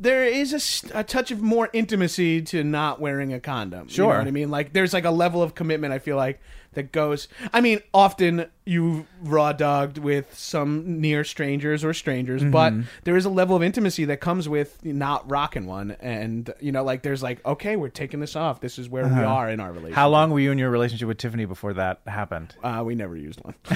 There 0.01 0.25
is 0.25 0.83
a 0.93 0.99
a, 0.99 1.03
touch 1.03 1.29
of 1.29 1.41
more 1.43 1.69
intimacy 1.73 2.41
to 2.41 2.63
not 2.63 2.99
wearing 2.99 3.33
a 3.33 3.39
condom. 3.39 3.81
You 3.81 3.85
know 3.85 3.93
Sure. 4.09 4.17
what 4.17 4.27
I 4.27 4.31
mean? 4.31 4.49
Like, 4.49 4.73
there's 4.73 4.93
like 4.93 5.05
a 5.05 5.11
level 5.11 5.43
of 5.43 5.53
commitment 5.53 5.93
I 5.93 5.99
feel 5.99 6.17
like 6.17 6.41
that 6.73 6.91
goes. 6.91 7.27
I 7.53 7.61
mean, 7.61 7.81
often 7.93 8.47
you 8.65 9.05
raw 9.21 9.51
dogged 9.51 9.99
with 9.99 10.35
some 10.35 11.01
near 11.01 11.23
strangers 11.23 11.83
or 11.83 11.93
strangers, 11.93 12.43
but 12.43 12.73
Mm-hmm. 12.73 12.81
there 13.03 13.15
is 13.15 13.25
a 13.25 13.29
level 13.29 13.55
of 13.55 13.61
intimacy 13.61 14.05
that 14.05 14.21
comes 14.21 14.49
with 14.49 14.83
not 14.83 15.29
rocking 15.29 15.67
one. 15.67 15.91
And, 15.99 16.51
you 16.59 16.71
know, 16.71 16.83
like, 16.83 17.03
there's 17.03 17.21
like, 17.21 17.45
okay, 17.45 17.75
we're 17.75 17.89
taking 17.89 18.21
this 18.21 18.35
off. 18.35 18.59
This 18.59 18.79
is 18.79 18.89
where 18.89 19.05
we 19.05 19.19
are 19.21 19.49
in 19.49 19.59
our 19.59 19.67
relationship. 19.69 19.97
Uh-huh. 19.97 20.01
How 20.01 20.09
long 20.09 20.31
were 20.31 20.39
you 20.39 20.51
in 20.51 20.57
your 20.57 20.71
relationship 20.71 21.07
with 21.07 21.17
Tiffany 21.19 21.45
before 21.45 21.73
that 21.73 22.01
happened? 22.07 22.55
Uh, 22.63 22.81
we 22.83 22.95
never 22.95 23.15
used 23.15 23.39
one. 23.43 23.53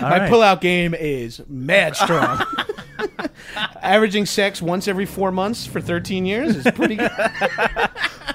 All 0.00 0.08
My 0.08 0.18
right. 0.20 0.30
pull-out 0.30 0.60
game 0.60 0.94
is 0.94 1.42
mad 1.48 1.94
strong. 1.96 2.42
Averaging 3.82 4.26
sex 4.26 4.62
once 4.62 4.88
every 4.88 5.06
four 5.06 5.32
months 5.32 5.66
for 5.66 5.80
13 5.80 6.24
years 6.24 6.56
is 6.56 6.70
pretty 6.72 6.96
good. 6.96 7.10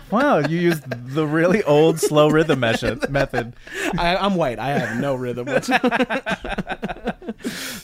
Wow, 0.10 0.38
you 0.40 0.58
used 0.58 0.84
the 1.14 1.28
really 1.28 1.64
old 1.64 2.00
slow 2.00 2.30
rhythm 2.30 2.62
method. 2.62 3.10
method. 3.10 3.54
I, 3.98 4.16
I'm 4.16 4.36
white. 4.36 4.58
I 4.58 4.70
have 4.70 5.02
no 5.02 5.16
rhythm 5.16 5.48
whatsoever. 5.48 6.22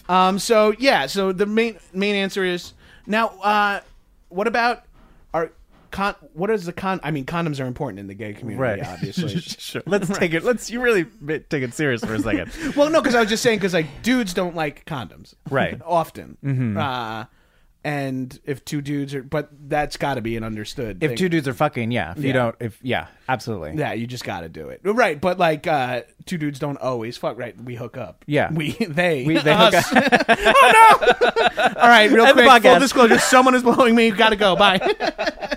um. 0.09 0.39
So 0.39 0.73
yeah. 0.79 1.07
So 1.07 1.33
the 1.33 1.45
main 1.45 1.79
main 1.93 2.15
answer 2.15 2.45
is 2.45 2.73
now. 3.05 3.27
Uh, 3.41 3.81
what 4.29 4.47
about 4.47 4.85
con? 5.93 6.15
What 6.33 6.49
is 6.49 6.65
the 6.65 6.73
con? 6.73 6.99
I 7.03 7.11
mean, 7.11 7.25
condoms 7.25 7.61
are 7.63 7.65
important 7.67 7.99
in 7.99 8.07
the 8.07 8.13
gay 8.15 8.33
community, 8.33 8.81
Right. 8.81 8.85
obviously. 8.93 9.39
sure. 9.39 9.83
Let's 9.85 10.09
take 10.09 10.33
it. 10.33 10.43
Let's. 10.43 10.69
You 10.69 10.81
really 10.81 11.05
take 11.49 11.63
it 11.63 11.73
serious 11.73 12.03
for 12.03 12.13
a 12.15 12.19
second. 12.19 12.51
well, 12.75 12.89
no, 12.89 12.99
because 13.01 13.15
I 13.15 13.21
was 13.21 13.29
just 13.29 13.43
saying 13.43 13.59
because 13.59 13.73
like 13.73 14.01
dudes 14.01 14.33
don't 14.33 14.55
like 14.55 14.83
condoms, 14.85 15.35
Right. 15.49 15.79
Often. 15.85 16.37
Mm-hmm. 16.43 16.77
Uh, 16.77 17.25
and 17.85 18.39
if 18.45 18.63
two 18.63 18.81
dudes 18.81 19.13
are, 19.13 19.21
but 19.21 19.49
that's 19.67 19.97
got 19.97 20.13
to 20.15 20.21
be 20.21 20.37
an 20.37 20.43
understood. 20.45 21.03
If 21.03 21.09
thing. 21.11 21.17
two 21.17 21.27
dudes 21.27 21.49
are 21.49 21.53
fucking, 21.53 21.91
yeah. 21.91 22.11
If 22.13 22.19
Yeah. 22.19 22.27
you 22.27 22.33
don't, 22.33 22.55
if 22.61 22.79
yeah, 22.81 23.07
absolutely. 23.27 23.73
Yeah, 23.75 23.91
you 23.91 24.07
just 24.07 24.23
got 24.23 24.39
to 24.41 24.47
do 24.49 24.69
it. 24.69 24.79
Right, 24.85 25.19
but 25.19 25.37
like 25.37 25.67
uh 25.67 26.03
two 26.25 26.37
dudes 26.37 26.59
don't 26.59 26.77
always 26.77 27.17
fuck. 27.17 27.37
Right, 27.37 27.61
we 27.61 27.75
hook 27.75 27.97
up. 27.97 28.23
Yeah. 28.25 28.51
we 28.53 28.71
they 28.71 29.25
We- 29.25 29.37
they 29.37 29.53
hook 29.55 29.73
us. 29.73 29.85
oh 29.91 30.99
no! 31.59 31.81
All 31.81 31.89
right, 31.89 32.09
real 32.09 32.25
End 32.25 32.37
the 32.37 32.43
quick. 32.43 32.61
Full 32.63 32.71
podcast. 32.71 32.79
disclosure: 32.79 33.19
someone 33.19 33.53
is 33.53 33.63
blowing 33.63 33.95
me. 33.95 34.11
Got 34.11 34.29
to 34.29 34.37
go. 34.37 34.55
Bye. 34.55 35.49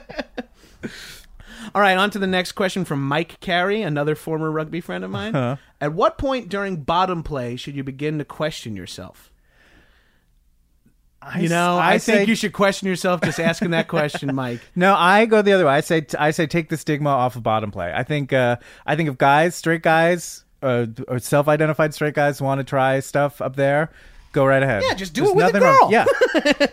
All 1.76 1.82
right, 1.82 1.98
on 1.98 2.08
to 2.12 2.18
the 2.18 2.26
next 2.26 2.52
question 2.52 2.86
from 2.86 3.06
Mike 3.06 3.38
Carey, 3.40 3.82
another 3.82 4.14
former 4.14 4.50
rugby 4.50 4.80
friend 4.80 5.04
of 5.04 5.10
mine. 5.10 5.36
Uh-huh. 5.36 5.56
At 5.78 5.92
what 5.92 6.16
point 6.16 6.48
during 6.48 6.76
bottom 6.84 7.22
play 7.22 7.56
should 7.56 7.76
you 7.76 7.84
begin 7.84 8.16
to 8.16 8.24
question 8.24 8.74
yourself? 8.76 9.30
I 11.20 11.40
You 11.40 11.50
know, 11.50 11.76
s- 11.78 11.82
I, 11.82 11.96
say- 11.98 12.12
think 12.16 12.28
you 12.30 12.34
should 12.34 12.54
question 12.54 12.88
yourself 12.88 13.20
just 13.20 13.38
asking 13.38 13.72
that 13.72 13.88
question, 13.88 14.34
Mike. 14.34 14.60
No, 14.74 14.94
I 14.96 15.26
go 15.26 15.42
the 15.42 15.52
other 15.52 15.66
way. 15.66 15.74
I 15.74 15.80
say 15.82 16.06
I 16.18 16.30
say 16.30 16.46
take 16.46 16.70
the 16.70 16.78
stigma 16.78 17.10
off 17.10 17.36
of 17.36 17.42
bottom 17.42 17.70
play. 17.70 17.92
I 17.94 18.04
think 18.04 18.32
uh, 18.32 18.56
I 18.86 18.96
think 18.96 19.10
if 19.10 19.18
guys, 19.18 19.54
straight 19.54 19.82
guys, 19.82 20.44
uh, 20.62 20.86
or 21.08 21.18
self-identified 21.18 21.92
straight 21.92 22.14
guys 22.14 22.40
want 22.40 22.58
to 22.60 22.64
try 22.64 23.00
stuff 23.00 23.42
up 23.42 23.54
there, 23.56 23.90
go 24.36 24.46
right 24.46 24.62
ahead. 24.62 24.82
Yeah, 24.86 24.94
just 24.94 25.12
do 25.14 25.22
There's 25.22 25.30
it 25.32 25.36
with 25.36 25.46
a 25.46 25.52
nothing 25.60 25.62
wrong- 25.62 25.90
girl. 25.90 25.90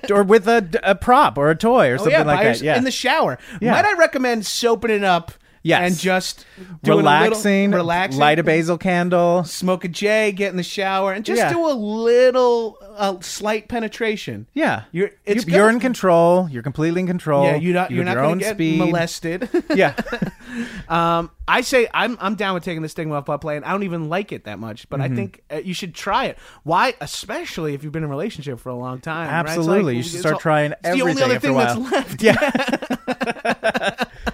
Yeah, 0.10 0.16
or 0.16 0.24
with 0.24 0.48
a, 0.48 0.68
a 0.84 0.94
prop 0.96 1.38
or 1.38 1.50
a 1.50 1.56
toy 1.56 1.90
or 1.90 1.94
Oh 1.96 1.98
something 1.98 2.12
yeah, 2.14 2.24
like 2.24 2.44
that. 2.44 2.62
Yeah, 2.62 2.78
in 2.78 2.84
the 2.84 2.92
shower. 2.92 3.40
Yeah. 3.62 3.72
Might 3.72 3.86
I 3.86 3.94
recommend 3.94 4.46
soaping 4.46 4.92
it 4.92 5.04
up? 5.04 5.32
Yes. 5.66 5.92
and 5.92 5.98
just 6.00 6.46
doing 6.84 6.98
relaxing, 7.00 7.68
a 7.68 7.68
little, 7.70 7.78
relaxing, 7.86 8.20
light 8.20 8.38
a 8.38 8.44
basil 8.44 8.78
candle. 8.78 9.46
smoke 9.46 9.86
a 9.86 9.88
J, 9.88 10.34
get 10.34 10.52
in 10.52 10.58
the 10.58 10.64
shower, 10.64 11.14
and 11.14 11.24
just 11.24 11.40
Yeah. 11.40 11.54
do 11.54 11.66
a 11.66 11.72
little, 11.72 12.78
a 12.98 13.18
slight 13.22 13.70
penetration. 13.70 14.48
Yeah, 14.54 14.84
You're- 14.92 15.12
it's 15.26 15.48
you, 15.48 15.62
are 15.62 15.70
in 15.70 15.80
control. 15.80 16.50
You're 16.50 16.64
completely 16.64 17.00
in 17.00 17.08
control. 17.08 17.46
Yeah, 17.46 17.56
you're 17.56 17.74
not, 17.74 17.92
You 17.92 17.96
you're 17.98 18.06
not 18.06 18.16
going 18.16 18.40
to 18.40 18.46
get 18.46 18.56
speed. 18.56 18.78
molested. 18.78 19.50
Yeah, 19.74 19.96
um, 20.90 21.32
I 21.48 21.62
say 21.62 21.88
I'm 21.94 22.18
I'm 22.22 22.36
down 22.36 22.54
with 22.54 22.64
taking 22.64 22.82
the 22.82 22.90
stigma 22.90 23.16
off 23.16 23.26
butt 23.26 23.40
play, 23.42 23.56
and 23.56 23.64
I 23.66 23.72
don't 23.72 23.84
even 23.84 24.10
like 24.10 24.32
it 24.34 24.44
that 24.44 24.60
much, 24.60 24.88
but 24.90 25.00
Mm-hmm. 25.00 25.14
I 25.14 25.16
think 25.16 25.44
uh, 25.52 25.56
you 25.64 25.74
should 25.74 25.96
try 25.96 26.26
it. 26.26 26.38
Why, 26.64 26.94
especially 27.02 27.74
if 27.74 27.84
you've 27.84 27.92
been 27.94 28.04
in 28.04 28.10
a 28.10 28.12
relationship 28.12 28.60
for 28.60 28.70
a 28.70 28.76
long 28.76 29.00
time? 29.00 29.28
right? 29.30 29.38
Like- 29.46 29.48
Absolutely. 29.58 29.96
You 29.98 30.04
should 30.04 30.20
start 30.20 30.34
all- 30.36 30.40
trying 30.42 30.72
it's 30.74 30.82
the 30.84 31.02
only 31.02 31.22
everything 31.24 31.56
other 31.58 31.76
thing 31.78 31.88
that's 31.88 31.92
left. 31.92 32.22
yeah. 32.22 34.04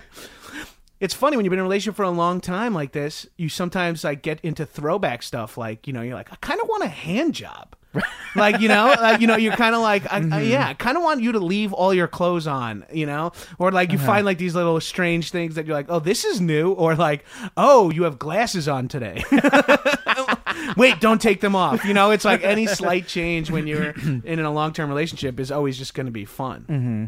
it's 0.99 1.13
funny 1.13 1.37
when 1.37 1.45
you've 1.45 1.51
been 1.51 1.59
in 1.59 1.65
a 1.65 1.67
relationship 1.67 1.95
for 1.95 2.03
a 2.03 2.09
long 2.09 2.41
time 2.41 2.73
like 2.73 2.91
this 2.91 3.25
you 3.37 3.49
sometimes 3.49 4.03
like 4.03 4.21
get 4.21 4.39
into 4.41 4.65
throwback 4.65 5.23
stuff 5.23 5.57
like 5.57 5.87
you 5.87 5.93
know 5.93 6.01
you're 6.01 6.15
like 6.15 6.31
i 6.31 6.35
kind 6.37 6.59
of 6.61 6.67
want 6.67 6.83
a 6.83 6.87
hand 6.87 7.33
job. 7.33 7.75
Like 8.35 8.59
you 8.59 8.67
know 8.67 8.93
like 9.01 9.21
you 9.21 9.25
know 9.25 9.35
you're 9.35 9.55
kind 9.55 9.73
of 9.73 9.81
like 9.81 10.05
I, 10.13 10.23
I, 10.31 10.41
yeah 10.41 10.67
i 10.67 10.75
kind 10.75 10.95
of 10.95 11.01
want 11.01 11.23
you 11.23 11.31
to 11.31 11.39
leave 11.39 11.73
all 11.73 11.91
your 11.91 12.07
clothes 12.07 12.45
on 12.45 12.85
you 12.93 13.07
know? 13.07 13.31
Or 13.57 13.71
like 13.71 13.91
you 13.91 13.97
find 13.97 14.23
like 14.23 14.37
these 14.37 14.53
little 14.53 14.79
strange 14.79 15.31
things 15.31 15.55
that 15.55 15.65
you're 15.65 15.75
like 15.75 15.87
oh 15.89 15.99
this 15.99 16.23
is 16.23 16.39
new 16.39 16.71
or 16.73 16.95
like 16.95 17.25
oh 17.57 17.89
you 17.89 18.03
have 18.03 18.19
glasses 18.19 18.67
on 18.67 18.87
today. 18.87 19.23
Wait 20.77 20.99
don't 20.99 21.19
take 21.19 21.41
them 21.41 21.55
off 21.55 21.83
you 21.83 21.95
know? 21.95 22.11
It's 22.11 22.23
like 22.23 22.43
any 22.43 22.67
slight 22.67 23.07
change 23.07 23.49
when 23.49 23.65
you're 23.65 23.89
in 24.23 24.39
a 24.39 24.51
long-term 24.51 24.87
relationship 24.87 25.39
is 25.39 25.51
always 25.51 25.75
just 25.75 25.95
going 25.95 26.05
to 26.05 26.11
be 26.11 26.25
fun. 26.25 26.65
Mm-hmm. 26.69 27.05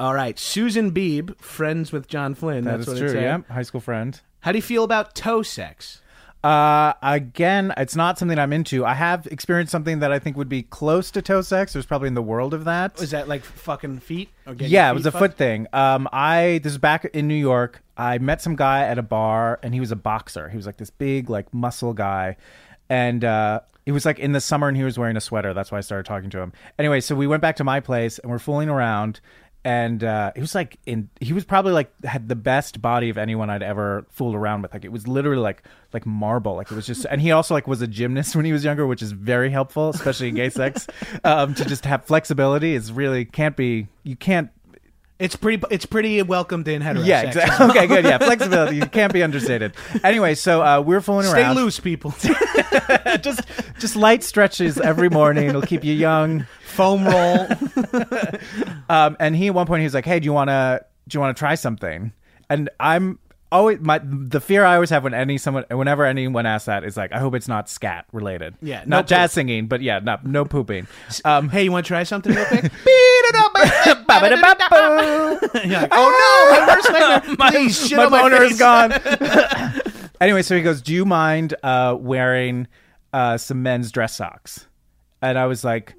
Right 0.00 0.38
susan 0.38 0.90
beebe 0.90 1.32
friends 1.38 1.92
with 1.92 2.06
john 2.08 2.34
flynn 2.34 2.64
That 2.64 2.78
that's 2.78 2.88
is 2.88 3.00
what 3.02 3.10
true. 3.10 3.20
Yeah, 3.20 3.38
high 3.50 3.62
school 3.62 3.80
friend. 3.80 4.20
how 4.40 4.52
do 4.52 4.58
you 4.58 4.62
feel 4.62 4.84
about 4.84 5.14
toe 5.14 5.42
sex 5.42 6.02
Uh, 6.44 6.92
again, 7.02 7.72
it's 7.76 7.96
not 7.96 8.18
something 8.20 8.38
I'm 8.38 8.52
into. 8.52 8.84
I 8.84 8.94
have 8.94 9.26
experienced 9.26 9.72
something 9.72 9.98
that 9.98 10.12
I 10.12 10.20
think 10.20 10.36
would 10.36 10.48
be 10.50 10.62
close 10.62 11.10
to 11.12 11.22
toe 11.22 11.40
sex. 11.42 11.72
There's 11.72 11.86
probably 11.86 12.06
in 12.06 12.14
the 12.14 12.22
world 12.22 12.54
of 12.54 12.64
that. 12.66 13.00
Was 13.00 13.10
that 13.10 13.26
like 13.26 13.42
fucking 13.42 13.98
feet 13.98 14.28
yeah, 14.58 14.86
your 14.86 14.90
it 14.90 14.94
was 14.94 15.06
a 15.06 15.10
feet 15.12 15.18
foot 15.18 15.34
thing. 15.34 15.66
Um, 15.72 16.08
I 16.12 16.60
this 16.62 16.70
is 16.72 16.78
back 16.78 17.04
in 17.06 17.26
New 17.26 17.34
York. 17.34 17.82
I 17.96 18.18
met 18.18 18.40
some 18.42 18.54
guy 18.54 18.82
at 18.84 18.96
a 18.96 19.02
bar, 19.02 19.58
and 19.64 19.74
he 19.74 19.80
was 19.80 19.90
a 19.90 19.96
boxer. 19.96 20.48
He 20.48 20.56
was 20.56 20.66
like 20.66 20.76
this 20.76 20.90
big, 20.90 21.28
like 21.30 21.52
muscle 21.52 21.94
guy, 21.94 22.36
and 22.88 23.24
uh, 23.24 23.60
it 23.84 23.90
was 23.92 24.04
like 24.04 24.20
in 24.20 24.30
the 24.30 24.40
summer, 24.40 24.68
and 24.68 24.76
he 24.76 24.84
was 24.84 24.96
wearing 24.96 25.16
a 25.16 25.20
sweater. 25.20 25.52
That's 25.52 25.72
why 25.72 25.78
I 25.78 25.80
started 25.80 26.06
talking 26.06 26.30
to 26.30 26.38
him. 26.38 26.52
Anyway, 26.78 27.00
so 27.00 27.16
we 27.16 27.26
went 27.26 27.42
back 27.42 27.56
to 27.56 27.64
my 27.64 27.80
place, 27.80 28.20
and 28.20 28.30
we're 28.30 28.38
fooling 28.38 28.68
around. 28.68 29.18
And 29.66 30.04
uh, 30.04 30.30
he 30.36 30.40
was 30.40 30.54
like 30.54 30.78
in. 30.86 31.10
He 31.20 31.32
was 31.32 31.44
probably 31.44 31.72
like 31.72 31.90
had 32.04 32.28
the 32.28 32.36
best 32.36 32.80
body 32.80 33.10
of 33.10 33.18
anyone 33.18 33.50
I'd 33.50 33.64
ever 33.64 34.06
fooled 34.10 34.36
around 34.36 34.62
with. 34.62 34.72
Like 34.72 34.84
it 34.84 34.92
was 34.92 35.08
literally 35.08 35.42
like 35.42 35.64
like 35.92 36.06
marble. 36.06 36.54
Like 36.54 36.70
it 36.70 36.76
was 36.76 36.86
just. 36.86 37.04
And 37.10 37.20
he 37.20 37.32
also 37.32 37.52
like 37.52 37.66
was 37.66 37.82
a 37.82 37.88
gymnast 37.88 38.36
when 38.36 38.44
he 38.44 38.52
was 38.52 38.62
younger, 38.62 38.86
which 38.86 39.02
is 39.02 39.10
very 39.10 39.50
helpful, 39.50 39.88
especially 39.88 40.28
in 40.28 40.36
gay 40.36 40.50
sex. 40.50 40.86
Um, 41.24 41.54
to 41.54 41.64
just 41.64 41.84
have 41.84 42.04
flexibility 42.04 42.74
is 42.74 42.92
really 42.92 43.24
can't 43.24 43.56
be. 43.56 43.88
You 44.04 44.14
can't 44.14 44.50
It's 45.18 45.34
pretty. 45.34 45.62
It's 45.70 45.86
pretty 45.86 46.20
welcomed 46.22 46.68
in 46.68 46.82
heterosexual. 46.82 47.06
Yeah, 47.06 47.22
exactly. 47.22 47.66
Okay, 47.70 47.86
good. 47.86 48.04
Yeah, 48.04 48.18
flexibility. 48.18 48.80
Can't 48.80 49.12
be 49.12 49.22
understated. 49.22 49.74
Anyway, 50.04 50.34
so 50.34 50.62
uh, 50.62 50.80
we're 50.82 51.00
fooling 51.00 51.26
Stay 51.26 51.40
around. 51.40 51.54
Stay 51.54 51.62
loose, 51.62 51.80
people. 51.80 52.10
just, 53.22 53.40
just 53.78 53.96
light 53.96 54.22
stretches 54.22 54.78
every 54.78 55.08
morning. 55.08 55.48
It'll 55.48 55.62
keep 55.62 55.84
you 55.84 55.94
young. 55.94 56.46
Foam 56.64 57.06
roll. 57.06 57.46
Um, 58.88 59.16
and 59.18 59.34
he 59.34 59.48
at 59.48 59.54
one 59.54 59.66
point 59.66 59.80
he 59.80 59.84
was 59.84 59.94
like, 59.94 60.04
"Hey, 60.04 60.20
do 60.20 60.26
you 60.26 60.32
want 60.32 60.48
to 60.48 60.84
do 61.08 61.16
you 61.16 61.20
want 61.20 61.36
to 61.36 61.38
try 61.38 61.56
something?" 61.56 62.12
And 62.48 62.70
I'm 62.78 63.18
always 63.56 63.80
my 63.80 64.00
the 64.02 64.40
fear 64.40 64.64
I 64.64 64.74
always 64.74 64.90
have 64.90 65.04
when 65.04 65.14
any 65.14 65.38
someone 65.38 65.64
whenever 65.70 66.04
anyone 66.04 66.46
asks 66.46 66.66
that 66.66 66.84
is 66.84 66.96
like, 66.96 67.12
I 67.12 67.18
hope 67.18 67.34
it's 67.34 67.48
not 67.48 67.68
scat 67.68 68.06
related. 68.12 68.54
Yeah, 68.62 68.80
no 68.86 68.98
not 68.98 69.06
jazz 69.06 69.30
poop. 69.30 69.34
singing, 69.34 69.66
but 69.66 69.82
yeah, 69.82 69.98
not 69.98 70.24
no 70.24 70.44
pooping. 70.44 70.86
Um, 71.24 71.48
hey, 71.48 71.64
you 71.64 71.72
want 71.72 71.86
to 71.86 71.88
try 71.88 72.02
something 72.02 72.32
real 72.32 72.44
quick? 72.44 72.62
like, 75.82 75.88
oh 75.92 76.52
no, 76.52 76.60
my 76.60 76.66
worst 76.74 76.90
nightmare. 76.92 77.50
Please, 77.50 77.88
shit 77.88 77.96
my 77.96 78.08
my 78.08 78.22
boner 78.22 78.42
is 78.42 78.58
gone. 78.58 78.92
anyway, 80.20 80.42
so 80.42 80.54
he 80.54 80.62
goes, 80.62 80.82
"Do 80.82 80.92
you 80.92 81.04
mind 81.04 81.54
uh, 81.62 81.96
wearing 81.98 82.68
uh, 83.12 83.38
some 83.38 83.62
men's 83.62 83.90
dress 83.90 84.14
socks?" 84.14 84.66
And 85.22 85.38
I 85.38 85.46
was 85.46 85.64
like, 85.64 85.94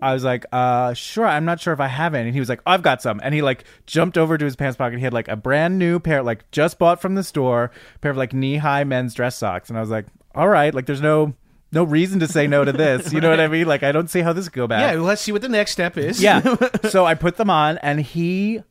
I 0.00 0.14
was 0.14 0.22
like, 0.22 0.46
uh, 0.52 0.94
sure. 0.94 1.26
I'm 1.26 1.44
not 1.44 1.60
sure 1.60 1.72
if 1.72 1.80
I 1.80 1.88
have 1.88 2.14
any. 2.14 2.28
And 2.28 2.34
he 2.34 2.40
was 2.40 2.48
like, 2.48 2.60
I've 2.64 2.82
got 2.82 3.02
some. 3.02 3.20
And 3.22 3.34
he 3.34 3.42
like 3.42 3.64
jumped 3.86 4.16
over 4.16 4.38
to 4.38 4.44
his 4.44 4.54
pants 4.54 4.76
pocket. 4.76 4.98
He 4.98 5.04
had 5.04 5.12
like 5.12 5.28
a 5.28 5.36
brand 5.36 5.78
new 5.78 5.98
pair, 5.98 6.22
like 6.22 6.48
just 6.52 6.78
bought 6.78 7.00
from 7.00 7.16
the 7.16 7.24
store, 7.24 7.72
pair 8.00 8.12
of 8.12 8.16
like 8.16 8.32
knee 8.32 8.58
high 8.58 8.84
men's 8.84 9.14
dress 9.14 9.36
socks. 9.36 9.68
And 9.68 9.76
I 9.76 9.80
was 9.80 9.90
like, 9.90 10.06
all 10.34 10.48
right, 10.48 10.72
like 10.72 10.86
there's 10.86 11.02
no 11.02 11.34
no 11.72 11.84
reason 11.84 12.20
to 12.20 12.28
say 12.28 12.46
no 12.46 12.64
to 12.64 12.72
this. 12.72 13.12
You 13.12 13.20
know 13.20 13.30
what 13.30 13.40
I 13.40 13.48
mean? 13.48 13.66
Like 13.66 13.82
I 13.82 13.92
don't 13.92 14.08
see 14.08 14.20
how 14.20 14.32
this 14.32 14.48
could 14.48 14.56
go 14.56 14.66
bad. 14.66 14.80
Yeah, 14.80 14.94
well, 14.94 15.04
let's 15.04 15.22
see 15.22 15.32
what 15.32 15.42
the 15.42 15.48
next 15.48 15.72
step 15.72 15.98
is. 15.98 16.22
Yeah. 16.22 16.56
so 16.88 17.04
I 17.04 17.14
put 17.14 17.36
them 17.36 17.50
on 17.50 17.78
and 17.78 18.00
he 18.00 18.62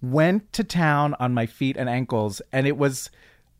went 0.00 0.52
to 0.52 0.64
town 0.64 1.14
on 1.18 1.34
my 1.34 1.46
feet 1.46 1.76
and 1.76 1.88
ankles 1.88 2.40
and 2.52 2.66
it 2.66 2.76
was 2.76 3.10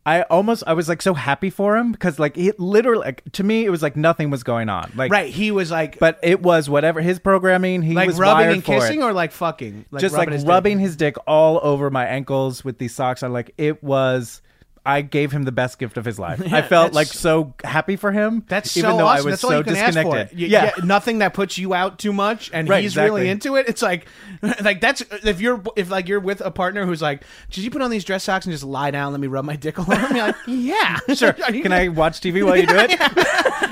I 0.05 0.23
almost 0.23 0.63
I 0.65 0.73
was 0.73 0.89
like 0.89 1.01
so 1.01 1.13
happy 1.13 1.51
for 1.51 1.77
him 1.77 1.91
because 1.91 2.17
like 2.17 2.35
it 2.37 2.59
literally 2.59 3.05
like 3.05 3.23
to 3.33 3.43
me 3.43 3.65
it 3.65 3.69
was 3.69 3.83
like 3.83 3.95
nothing 3.95 4.31
was 4.31 4.41
going 4.41 4.67
on. 4.67 4.91
Like 4.95 5.11
right. 5.11 5.31
He 5.31 5.51
was 5.51 5.69
like, 5.69 5.99
but 5.99 6.19
it 6.23 6.41
was 6.41 6.69
whatever 6.69 7.01
his 7.01 7.19
programming 7.19 7.83
he 7.83 7.93
like 7.93 8.07
was 8.07 8.17
rubbing 8.17 8.45
wired 8.45 8.53
and 8.53 8.65
for 8.65 8.73
it. 8.73 8.79
kissing, 8.79 9.03
or 9.03 9.13
like 9.13 9.31
fucking, 9.31 9.85
like 9.91 10.01
just 10.01 10.13
like 10.13 10.27
rubbing 10.27 10.33
his 10.33 10.45
rubbing 10.45 10.77
dick? 10.77 10.85
his 10.85 10.95
dick 10.95 11.15
all 11.27 11.59
over 11.61 11.91
my 11.91 12.05
ankles 12.05 12.63
with 12.63 12.79
these 12.79 12.95
socks 12.95 13.21
on 13.21 13.31
like 13.31 13.53
it 13.59 13.83
was 13.83 14.41
I 14.85 15.01
gave 15.01 15.31
him 15.31 15.43
the 15.43 15.51
best 15.51 15.77
gift 15.77 15.97
of 15.97 16.05
his 16.05 16.17
life. 16.17 16.41
I 16.53 16.61
felt 16.63 16.93
like 16.93 17.07
so 17.07 17.53
happy 17.63 17.95
for 17.95 18.11
him. 18.11 18.43
That's 18.47 18.75
even 18.75 18.91
so 18.91 18.97
though 18.97 19.05
awesome. 19.05 19.21
I 19.21 19.25
was 19.25 19.31
That's 19.33 19.43
all 19.43 19.49
so 19.51 19.57
you 19.59 19.63
can 19.63 19.75
ask 19.75 19.93
disconnected. 19.93 20.29
for. 20.31 20.35
You- 20.35 20.47
yeah. 20.47 20.71
yeah, 20.77 20.83
nothing 20.85 21.19
that 21.19 21.33
puts 21.35 21.57
you 21.57 21.73
out 21.73 21.99
too 21.99 22.11
much, 22.13 22.49
and 22.51 22.67
Right, 22.67 22.81
he's 22.81 22.93
exactly. 22.93 23.19
really 23.21 23.29
into 23.29 23.55
it. 23.57 23.67
It's 23.69 23.81
like, 23.83 24.07
like 24.61 24.81
that's 24.81 25.01
if 25.23 25.39
you're 25.39 25.61
if 25.75 25.89
like 25.91 26.07
you're 26.07 26.19
with 26.19 26.41
a 26.41 26.49
partner 26.49 26.85
who's 26.85 27.01
like, 27.01 27.23
did 27.51 27.63
you 27.63 27.69
put 27.69 27.81
on 27.83 27.91
these 27.91 28.03
dress 28.03 28.23
socks 28.23 28.45
and 28.45 28.53
just 28.53 28.63
lie 28.63 28.89
down, 28.91 29.11
let 29.11 29.21
me 29.21 29.27
rub 29.27 29.45
my 29.45 29.55
dick 29.55 29.77
all 29.77 29.85
over? 29.91 30.15
You're 30.15 30.27
like, 30.27 30.35
yeah, 30.47 30.97
Sure. 31.13 31.33
Can 31.33 31.71
I 31.71 31.89
watch 31.89 32.19
TV 32.21 32.43
while 32.43 32.57
you 32.57 32.65
do 32.65 32.75
it? 32.77 32.97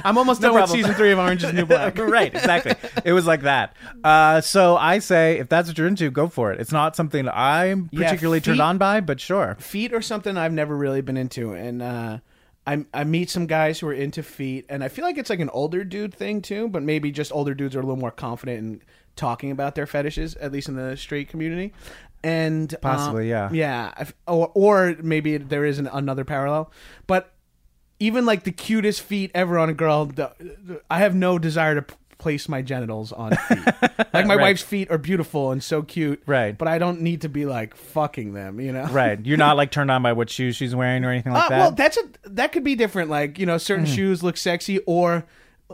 I'm 0.05 0.17
almost 0.17 0.41
No 0.41 0.49
done 0.53 0.61
with 0.61 0.69
season 0.71 0.93
three 0.93 1.11
of 1.11 1.19
Orange 1.19 1.43
is 1.43 1.51
New 1.53 1.65
Black. 1.65 1.97
right, 1.97 2.33
exactly. 2.33 2.75
It 3.03 3.13
was 3.13 3.25
like 3.25 3.41
that. 3.41 3.75
Uh, 4.03 4.41
so 4.41 4.77
I 4.77 4.99
say, 4.99 5.39
if 5.39 5.49
that's 5.49 5.67
what 5.67 5.77
you're 5.77 5.87
into, 5.87 6.09
go 6.11 6.27
for 6.27 6.51
it. 6.53 6.59
It's 6.61 6.71
not 6.71 6.95
something 6.95 7.27
I'm 7.27 7.89
Yeah, 7.91 8.03
particularly 8.07 8.39
turned 8.41 8.61
on 8.61 8.77
by, 8.77 9.01
but 9.01 9.19
sure. 9.19 9.55
feet 9.59 9.91
or 9.93 10.01
something 10.01 10.37
I've 10.37 10.53
never 10.53 10.75
really 10.75 10.98
been 11.05 11.17
into, 11.17 11.53
and 11.53 11.81
uh, 11.81 12.19
I 12.65 12.85
I 12.93 13.03
meet 13.03 13.29
some 13.29 13.47
guys 13.47 13.79
who 13.79 13.87
are 13.87 13.93
into 13.93 14.23
feet, 14.23 14.65
and 14.69 14.83
I 14.83 14.87
feel 14.87 15.05
like 15.05 15.17
it's 15.17 15.29
like 15.29 15.39
an 15.39 15.49
older 15.49 15.83
dude 15.83 16.13
thing 16.13 16.41
too, 16.41 16.67
but 16.69 16.83
maybe 16.83 17.11
just 17.11 17.31
older 17.31 17.53
dudes 17.53 17.75
are 17.75 17.79
a 17.79 17.83
little 17.83 17.95
more 17.99 18.11
confident 18.11 18.59
in 18.59 18.81
talking 19.15 19.51
about 19.51 19.75
their 19.75 19.87
fetishes, 19.87 20.35
at 20.35 20.51
least 20.51 20.69
in 20.69 20.75
the 20.75 20.95
straight 20.95 21.29
community. 21.29 21.73
And 22.23 22.73
um, 22.75 22.79
Possibly, 22.81 23.29
yeah. 23.29 23.49
yeah, 23.51 24.05
or 24.27 24.51
or 24.53 24.95
maybe 25.01 25.37
there 25.37 25.65
is 25.65 25.79
an, 25.79 25.87
another 25.87 26.25
parallel, 26.25 26.71
but 27.07 27.33
even 27.99 28.25
like 28.25 28.43
the 28.43 28.51
cutest 28.51 29.01
feet 29.01 29.31
ever 29.33 29.57
on 29.59 29.69
a 29.69 29.73
girl, 29.73 30.11
I 30.89 30.99
have 30.99 31.15
no 31.15 31.37
desire 31.39 31.81
to 31.81 31.95
place 32.19 32.47
my 32.47 32.61
genitals 32.61 33.11
on 33.11 33.31
feet. 33.47 33.65
like 34.13 34.27
my 34.27 34.35
Right. 34.35 34.39
wife's 34.41 34.61
feet 34.61 34.91
are 34.91 34.97
beautiful 34.99 35.51
and 35.51 35.63
so 35.63 35.81
cute, 35.81 36.21
Right. 36.27 36.55
But 36.55 36.67
I 36.67 36.77
don't 36.77 37.01
need 37.01 37.21
to 37.21 37.29
be 37.29 37.45
like 37.47 37.75
fucking 37.75 38.33
them, 38.33 38.59
you 38.59 38.71
know? 38.71 38.83
Right. 38.85 39.19
You're 39.25 39.37
not 39.37 39.57
like 39.57 39.71
turned 39.71 39.89
on 39.89 40.03
by 40.03 40.13
what 40.13 40.29
shoes 40.29 40.55
she's 40.55 40.75
wearing 40.75 41.03
or 41.05 41.09
anything 41.11 41.33
like 41.33 41.45
Uh, 41.45 41.49
that. 41.49 41.57
well, 41.59 41.71
that's 41.71 41.97
a 41.97 42.01
that 42.29 42.51
could 42.51 42.63
be 42.63 42.75
different. 42.75 43.09
Like 43.09 43.39
you 43.39 43.45
know, 43.47 43.57
certain 43.57 43.85
Mm-hmm. 43.85 43.95
shoes 43.95 44.21
look 44.21 44.37
sexy, 44.37 44.79
or 44.79 45.25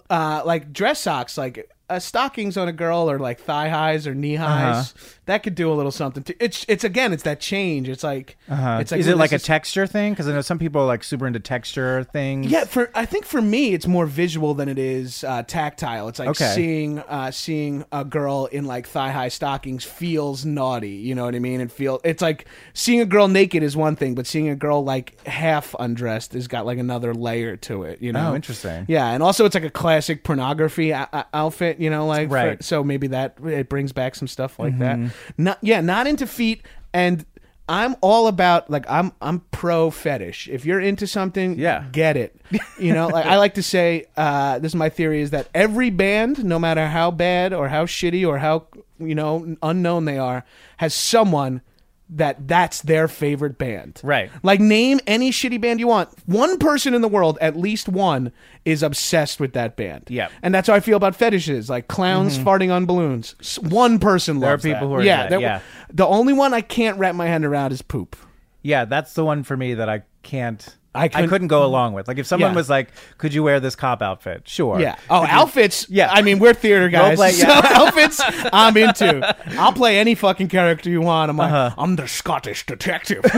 uh, 0.09 0.43
like 0.45 0.71
dress 0.71 1.01
socks, 1.01 1.37
like 1.37 1.69
uh, 1.89 1.99
stockings 1.99 2.57
on 2.57 2.67
a 2.67 2.73
girl, 2.73 3.09
or 3.09 3.19
like 3.19 3.39
thigh 3.39 3.69
highs 3.69 4.07
or 4.07 4.15
knee 4.15 4.35
highs. 4.35 4.91
Uh-huh. 4.91 5.09
That 5.25 5.43
could 5.43 5.55
do 5.55 5.71
a 5.71 5.73
little 5.73 5.91
something. 5.91 6.23
To, 6.23 6.43
it's 6.43 6.65
it's 6.67 6.83
again, 6.83 7.13
it's 7.13 7.23
that 7.23 7.39
change. 7.39 7.89
It's 7.89 8.03
like 8.03 8.37
uh-huh. 8.49 8.77
it's 8.81 8.91
like 8.91 8.99
is 8.99 9.07
it 9.07 9.17
like 9.17 9.31
a 9.31 9.35
is- 9.35 9.43
texture 9.43 9.87
thing? 9.87 10.13
Because 10.13 10.27
I 10.27 10.33
know 10.33 10.41
some 10.41 10.59
people 10.59 10.81
are 10.81 10.85
like 10.87 11.03
super 11.03 11.25
into 11.27 11.39
texture 11.39 12.03
things. 12.03 12.47
Yeah, 12.47 12.65
for 12.65 12.91
I 12.93 13.05
think 13.05 13.25
for 13.25 13.41
me 13.41 13.73
it's 13.73 13.87
more 13.87 14.05
visual 14.05 14.53
than 14.53 14.69
it 14.69 14.77
is 14.77 15.23
uh, 15.23 15.43
tactile. 15.43 16.07
It's 16.07 16.19
like 16.19 16.29
Okay. 16.29 16.53
seeing 16.53 16.99
uh, 16.99 17.31
seeing 17.31 17.85
a 17.91 18.05
girl 18.05 18.45
in 18.51 18.65
like 18.65 18.87
thigh 18.87 19.11
high 19.11 19.29
stockings 19.29 19.83
feels 19.83 20.45
naughty. 20.45 20.89
You 20.89 21.15
know 21.15 21.25
what 21.25 21.35
I 21.35 21.39
mean? 21.39 21.59
And 21.61 21.71
feel 21.71 22.01
it's 22.03 22.21
like 22.21 22.45
seeing 22.73 23.01
a 23.01 23.05
girl 23.05 23.27
naked 23.27 23.63
is 23.63 23.75
one 23.75 23.95
thing, 23.95 24.15
but 24.15 24.27
seeing 24.27 24.49
a 24.49 24.55
girl 24.55 24.83
like 24.83 25.19
half 25.27 25.75
undressed 25.79 26.33
has 26.33 26.47
got 26.47 26.65
like 26.65 26.77
another 26.77 27.13
layer 27.13 27.57
to 27.57 27.83
it. 27.83 28.01
You 28.01 28.13
know? 28.13 28.31
Oh, 28.31 28.35
interesting. 28.35 28.85
Yeah, 28.87 29.07
and 29.09 29.23
also 29.23 29.45
it's 29.45 29.55
like 29.55 29.63
a 29.63 29.69
classic 29.69 30.23
pornography 30.23 30.93
o- 30.93 31.05
o- 31.13 31.23
outfit. 31.33 31.74
You 31.79 31.89
know, 31.89 32.07
like 32.07 32.29
Right. 32.31 32.53
Mm-hmm. 32.53 32.61
so 32.63 32.83
maybe 32.83 33.07
that 33.07 33.37
it 33.45 33.69
brings 33.69 33.91
back 33.91 34.15
some 34.15 34.27
stuff 34.27 34.57
like 34.59 34.77
that. 34.79 34.99
Not 35.37 35.57
yeah, 35.61 35.81
not 35.81 36.07
into 36.07 36.27
feet 36.27 36.61
and. 36.93 37.25
I'm 37.67 37.95
all 38.01 38.27
about 38.27 38.69
like 38.69 38.85
I'm 38.87 39.11
I'm 39.19 39.39
pro 39.49 39.89
fetish. 39.89 40.47
If 40.49 40.67
you're 40.67 40.79
into 40.79 41.07
something, 41.07 41.57
Yeah. 41.57 41.85
get 41.91 42.15
it. 42.15 42.39
You 42.79 42.93
know, 42.93 43.07
like 43.07 43.25
I 43.25 43.37
like 43.37 43.55
to 43.55 43.63
say, 43.63 44.05
uh, 44.15 44.59
this 44.59 44.69
is 44.73 44.75
my 44.75 44.89
theory: 44.89 45.21
is 45.21 45.31
that 45.31 45.49
every 45.51 45.89
band, 45.89 46.45
no 46.45 46.59
matter 46.59 46.85
how 46.85 47.09
bad 47.09 47.53
or 47.53 47.69
how 47.69 47.87
shitty 47.87 48.23
or 48.27 48.37
how 48.37 48.67
you 48.99 49.15
know 49.15 49.55
unknown 49.63 50.05
they 50.05 50.19
are, 50.19 50.45
has 50.77 50.93
someone 50.93 51.61
that 52.09 52.47
that's 52.47 52.81
their 52.81 53.07
favorite 53.07 53.57
band. 53.57 53.99
Right. 54.03 54.29
Like 54.43 54.59
name 54.59 54.99
any 55.07 55.31
shitty 55.31 55.59
band 55.59 55.79
you 55.79 55.87
want. 55.87 56.09
One 56.25 56.57
person 56.59 56.93
in 56.93 57.01
the 57.01 57.07
world, 57.07 57.37
at 57.41 57.55
least 57.55 57.89
one, 57.89 58.31
is 58.63 58.83
obsessed 58.83 59.39
with 59.39 59.53
that 59.53 59.75
band. 59.75 60.05
Yeah. 60.09 60.29
And 60.43 60.53
that's 60.53 60.67
how 60.67 60.75
I 60.75 60.79
feel 60.79 60.97
about 60.97 61.15
fetishes, 61.15 61.69
like 61.69 61.87
clowns 61.87 62.37
mm-hmm. 62.37 62.47
farting 62.47 62.73
on 62.73 62.85
balloons. 62.85 63.35
One 63.61 63.99
person 63.99 64.39
There 64.39 64.53
are 64.53 64.57
people 64.57 64.81
that. 64.81 64.85
who 64.87 64.93
are 64.93 65.03
yeah, 65.03 65.27
that, 65.27 65.41
yeah. 65.41 65.61
The 65.91 66.05
only 66.05 66.33
one 66.33 66.53
I 66.53 66.61
can't 66.61 66.97
wrap 66.99 67.15
my 67.15 67.27
hand 67.27 67.45
around 67.45 67.71
is 67.71 67.81
poop. 67.81 68.15
Yeah, 68.61 68.85
that's 68.85 69.13
the 69.13 69.25
one 69.25 69.43
for 69.43 69.55
me 69.57 69.75
that 69.75 69.89
I 69.89 70.03
can't. 70.23 70.75
I 70.95 71.03
I, 71.03 71.07
couldn't- 71.09 71.29
couldn't, 71.29 71.47
go 71.49 71.63
along 71.65 71.93
with. 71.93 72.07
Like 72.07 72.17
if 72.17 72.25
someone 72.25 72.51
Yeah. 72.51 72.55
was 72.55 72.69
like, 72.69 72.89
"Could 73.17 73.33
you 73.33 73.43
wear 73.43 73.59
this 73.59 73.75
cop 73.75 74.01
outfit?" 74.01 74.43
Sure. 74.47 74.79
Yeah. 74.79 74.95
Oh, 75.09 75.21
Could 75.21 75.29
you- 75.29 75.35
outfits. 75.35 75.89
Yeah. 75.89 76.09
I 76.11 76.21
mean, 76.21 76.39
we're 76.39 76.53
theater 76.53 76.89
guys. 76.89 77.17
play- 77.17 77.31
So 77.33 77.47
yeah. 77.47 77.61
outfits, 77.73 78.21
I'm 78.53 78.75
into. 78.77 79.35
I'll 79.59 79.73
play 79.73 79.99
any 79.99 80.15
fucking 80.15 80.47
character 80.47 80.89
you 80.89 81.01
want. 81.01 81.29
I'm 81.29 81.37
like, 81.37 81.51
Uh-huh. 81.51 81.75
I'm 81.77 81.95
the 81.97 82.07
Scottish 82.07 82.65
detective. 82.65 83.23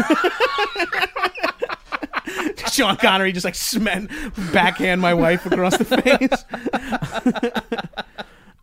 Sean 2.71 2.97
Connery 2.97 3.31
just 3.31 3.45
like 3.45 3.53
smen 3.53 4.07
backhand 4.53 5.01
my 5.01 5.13
wife 5.13 5.45
across 5.45 5.77
the 5.77 5.85
face. 5.85 6.43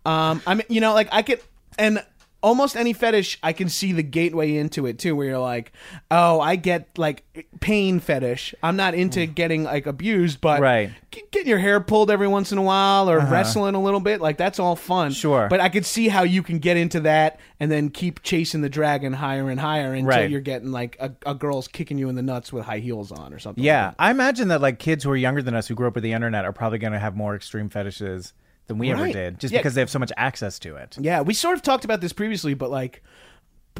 um, 0.04 0.42
I 0.46 0.54
mean, 0.54 0.64
you 0.68 0.80
know, 0.80 0.92
like 0.94 1.08
I 1.10 1.22
could, 1.22 1.40
and 1.78 2.04
almost 2.44 2.76
any 2.76 2.92
fetish, 2.92 3.38
I 3.42 3.52
can 3.52 3.68
see 3.68 3.92
the 3.92 4.02
gateway 4.02 4.56
into 4.56 4.86
it 4.86 4.98
too, 5.00 5.16
where 5.16 5.26
you're 5.26 5.38
like, 5.38 5.72
oh, 6.10 6.40
I 6.40 6.56
get 6.56 6.96
like 6.98 7.24
pain 7.60 7.98
fetish. 7.98 8.54
I'm 8.62 8.76
not 8.76 8.94
into 8.94 9.26
getting 9.26 9.64
like 9.64 9.86
abused, 9.86 10.40
but 10.40 10.60
Mm. 10.60 10.62
Right. 10.62 10.88
Uh-huh. 10.90 10.98
g- 11.10 11.22
getting 11.32 11.48
your 11.48 11.58
hair 11.58 11.80
pulled 11.80 12.10
every 12.10 12.28
once 12.28 12.52
in 12.52 12.58
a 12.58 12.62
while 12.62 13.10
or 13.10 13.18
wrestling 13.18 13.74
a 13.74 13.82
little 13.82 13.98
bit, 14.00 14.20
like 14.20 14.36
that's 14.36 14.58
all 14.60 14.76
fun. 14.76 15.10
Sure. 15.12 15.48
But 15.48 15.60
I 15.60 15.68
could 15.70 15.86
see 15.86 16.08
how 16.08 16.22
you 16.22 16.42
can 16.42 16.58
get 16.60 16.76
into 16.76 17.00
that 17.00 17.40
and 17.58 17.70
then 17.72 17.88
keep 17.88 18.22
chasing 18.22 18.60
the 18.60 18.68
dragon 18.68 19.12
higher 19.14 19.48
and 19.50 19.58
higher 19.58 19.92
until 19.94 20.08
Right. 20.08 20.30
you're 20.30 20.40
getting 20.40 20.70
like 20.70 20.96
a, 21.00 21.12
a 21.24 21.34
girl's 21.34 21.66
kicking 21.66 21.96
you 21.98 22.08
in 22.08 22.14
the 22.14 22.22
nuts 22.22 22.52
with 22.52 22.64
high 22.66 22.78
heels 22.80 23.10
on 23.10 23.32
or 23.32 23.38
something. 23.38 23.64
Yeah, 23.64 23.86
like 23.86 23.94
I 23.98 24.10
imagine 24.10 24.48
that 24.48 24.60
like 24.60 24.78
kids 24.78 25.02
who 25.04 25.10
are 25.10 25.16
younger 25.16 25.40
than 25.42 25.54
us 25.54 25.66
who 25.66 25.74
grew 25.74 25.88
up 25.88 25.94
with 25.94 26.04
the 26.04 26.12
internet 26.12 26.44
are 26.44 26.52
probably 26.52 26.78
going 26.78 26.92
to 26.92 26.98
have 26.98 27.16
more 27.16 27.34
extreme 27.34 27.68
fetishes 27.70 28.32
than 28.66 28.78
we 28.78 28.90
ever 28.90 29.02
Right. 29.02 29.12
did, 29.12 29.38
just 29.40 29.52
Yeah. 29.52 29.60
because 29.60 29.74
they 29.74 29.80
have 29.80 29.90
so 29.90 29.98
much 29.98 30.12
access 30.16 30.58
to 30.60 30.76
it. 30.76 30.96
Yeah, 31.00 31.20
we 31.20 31.34
sort 31.34 31.56
of 31.56 31.62
talked 31.62 31.84
about 31.84 32.00
this 32.00 32.12
previously, 32.12 32.54
but 32.54 32.70
like 32.70 33.02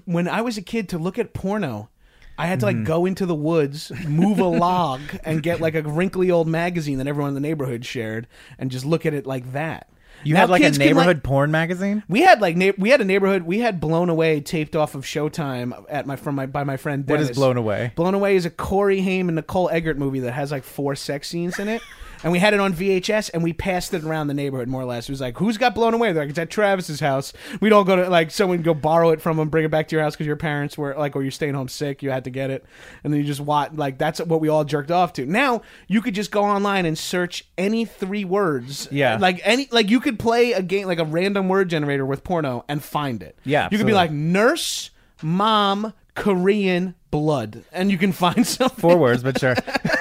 when 0.05 0.29
I 0.29 0.41
was 0.43 0.59
a 0.59 0.63
kid 0.63 0.89
to 0.91 0.99
look 0.99 1.19
at 1.19 1.33
porno, 1.33 1.89
I 2.37 2.47
had 2.47 2.61
to 2.61 2.67
Mm-hmm. 2.67 2.79
like 2.81 2.87
go 2.87 3.07
into 3.07 3.27
the 3.27 3.35
woods, 3.35 3.93
move 4.09 4.39
a 4.41 4.45
log, 4.45 5.01
and 5.25 5.43
get 5.43 5.61
like 5.61 5.75
a 5.75 5.83
wrinkly 5.83 6.31
old 6.31 6.49
magazine 6.49 6.99
that 6.99 7.07
everyone 7.07 7.29
in 7.31 7.35
the 7.35 7.41
neighborhood 7.41 7.85
shared, 7.85 8.27
and 8.59 8.71
just 8.71 8.85
look 8.85 9.07
at 9.07 9.15
it 9.15 9.27
like 9.27 9.53
that. 9.53 9.89
You 10.23 10.35
Now 10.35 10.41
had 10.41 10.51
like 10.51 10.63
a 10.63 10.65
kids 10.65 10.79
can, 10.79 10.87
neighborhood 10.87 11.23
porn 11.23 11.51
magazine. 11.51 12.03
We 12.09 12.23
had 12.23 12.41
like 12.41 12.57
na- 12.57 12.73
we 12.79 12.89
had 12.91 13.01
a 13.01 13.05
neighborhood. 13.05 13.43
We 13.43 13.59
had 13.61 13.79
Blown 13.81 14.09
Away 14.09 14.41
taped 14.41 14.75
off 14.75 14.95
of 14.95 15.05
Showtime 15.05 15.85
at 15.91 16.07
my 16.07 16.17
from 16.17 16.35
my 16.37 16.47
by 16.47 16.65
my 16.65 16.77
friend. 16.77 17.03
What 17.07 17.17
Dennis. 17.17 17.31
is 17.31 17.37
Blown 17.37 17.57
Away? 17.57 17.93
Blown 17.95 18.15
Away 18.15 18.37
is 18.37 18.47
a 18.47 18.51
Corey 18.51 19.01
Haim 19.03 19.29
and 19.29 19.37
Nicole 19.37 19.69
Eggert 19.71 19.99
movie 19.99 20.21
that 20.21 20.33
has 20.33 20.51
like 20.51 20.65
four 20.65 20.95
sex 20.95 21.29
scenes 21.29 21.59
in 21.59 21.69
it. 21.69 21.83
And 22.25 22.33
we 22.33 22.39
had 22.39 22.55
it 22.55 22.61
on 22.61 22.73
VHS, 22.73 23.31
and 23.35 23.43
we 23.45 23.53
passed 23.53 23.93
it 23.93 24.03
around 24.03 24.29
the 24.29 24.35
neighborhood 24.35 24.67
more 24.67 24.81
or 24.81 24.87
less. 24.87 25.09
It 25.09 25.13
was 25.13 25.21
like, 25.21 25.37
who's 25.37 25.59
got 25.59 25.75
blown 25.75 25.93
away? 25.93 26.13
They're 26.13 26.23
like, 26.25 26.31
it's 26.31 26.39
at 26.39 26.51
Travis's 26.51 27.01
house. 27.01 27.35
We'd 27.61 27.73
all 27.73 27.85
go 27.85 27.97
to 27.97 28.09
like 28.09 28.31
someone 28.31 28.63
go 28.63 28.73
borrow 28.73 29.11
it 29.11 29.21
from 29.21 29.39
him, 29.39 29.51
bring 29.51 29.65
it 29.65 29.71
back 29.71 29.89
to 29.89 29.97
your 29.97 30.03
house 30.03 30.15
because 30.15 30.27
your 30.27 30.37
parents 30.37 30.79
were 30.79 30.95
like, 30.97 31.15
or 31.15 31.23
you're 31.23 31.31
staying 31.31 31.55
home 31.55 31.69
sick, 31.69 32.03
you 32.03 32.11
had 32.11 32.25
to 32.25 32.31
get 32.31 32.51
it, 32.51 32.65
and 33.05 33.13
then 33.13 33.21
you 33.21 33.27
just 33.27 33.41
watch. 33.41 33.73
Like 33.75 33.99
that's 33.99 34.21
what 34.21 34.41
we 34.41 34.49
all 34.49 34.65
jerked 34.65 34.91
off 34.91 35.13
to. 35.15 35.27
Now 35.27 35.63
you 35.87 36.01
could 36.01 36.15
just 36.15 36.31
go 36.31 36.43
online 36.45 36.87
and 36.87 36.97
search 36.97 37.45
any 37.59 37.85
three 37.85 38.25
words. 38.25 38.89
Yeah. 38.91 39.19
like 39.21 39.41
any 39.45 39.69
like 39.71 39.91
you 39.91 40.01
could 40.01 40.19
play 40.19 40.53
a 40.53 40.63
game 40.63 40.87
like 40.87 40.99
a 40.99 41.05
random 41.05 41.49
word 41.49 41.69
generator 41.69 42.07
with 42.07 42.25
porno 42.25 42.65
and 42.69 42.83
find 42.83 43.23
it. 43.23 43.39
Yeah, 43.45 43.69
you 43.71 43.77
could 43.77 43.87
be 43.87 43.93
absolutely. 43.93 43.95
like 43.95 44.11
nurse, 44.13 44.91
mom, 45.23 45.93
Korean, 46.15 46.95
blood, 47.11 47.65
and 47.71 47.91
you 47.91 47.99
can 47.99 48.13
find 48.13 48.47
something. 48.47 48.81
Four 48.81 48.97
words, 48.97 49.23
but 49.23 49.39
sure. 49.39 49.57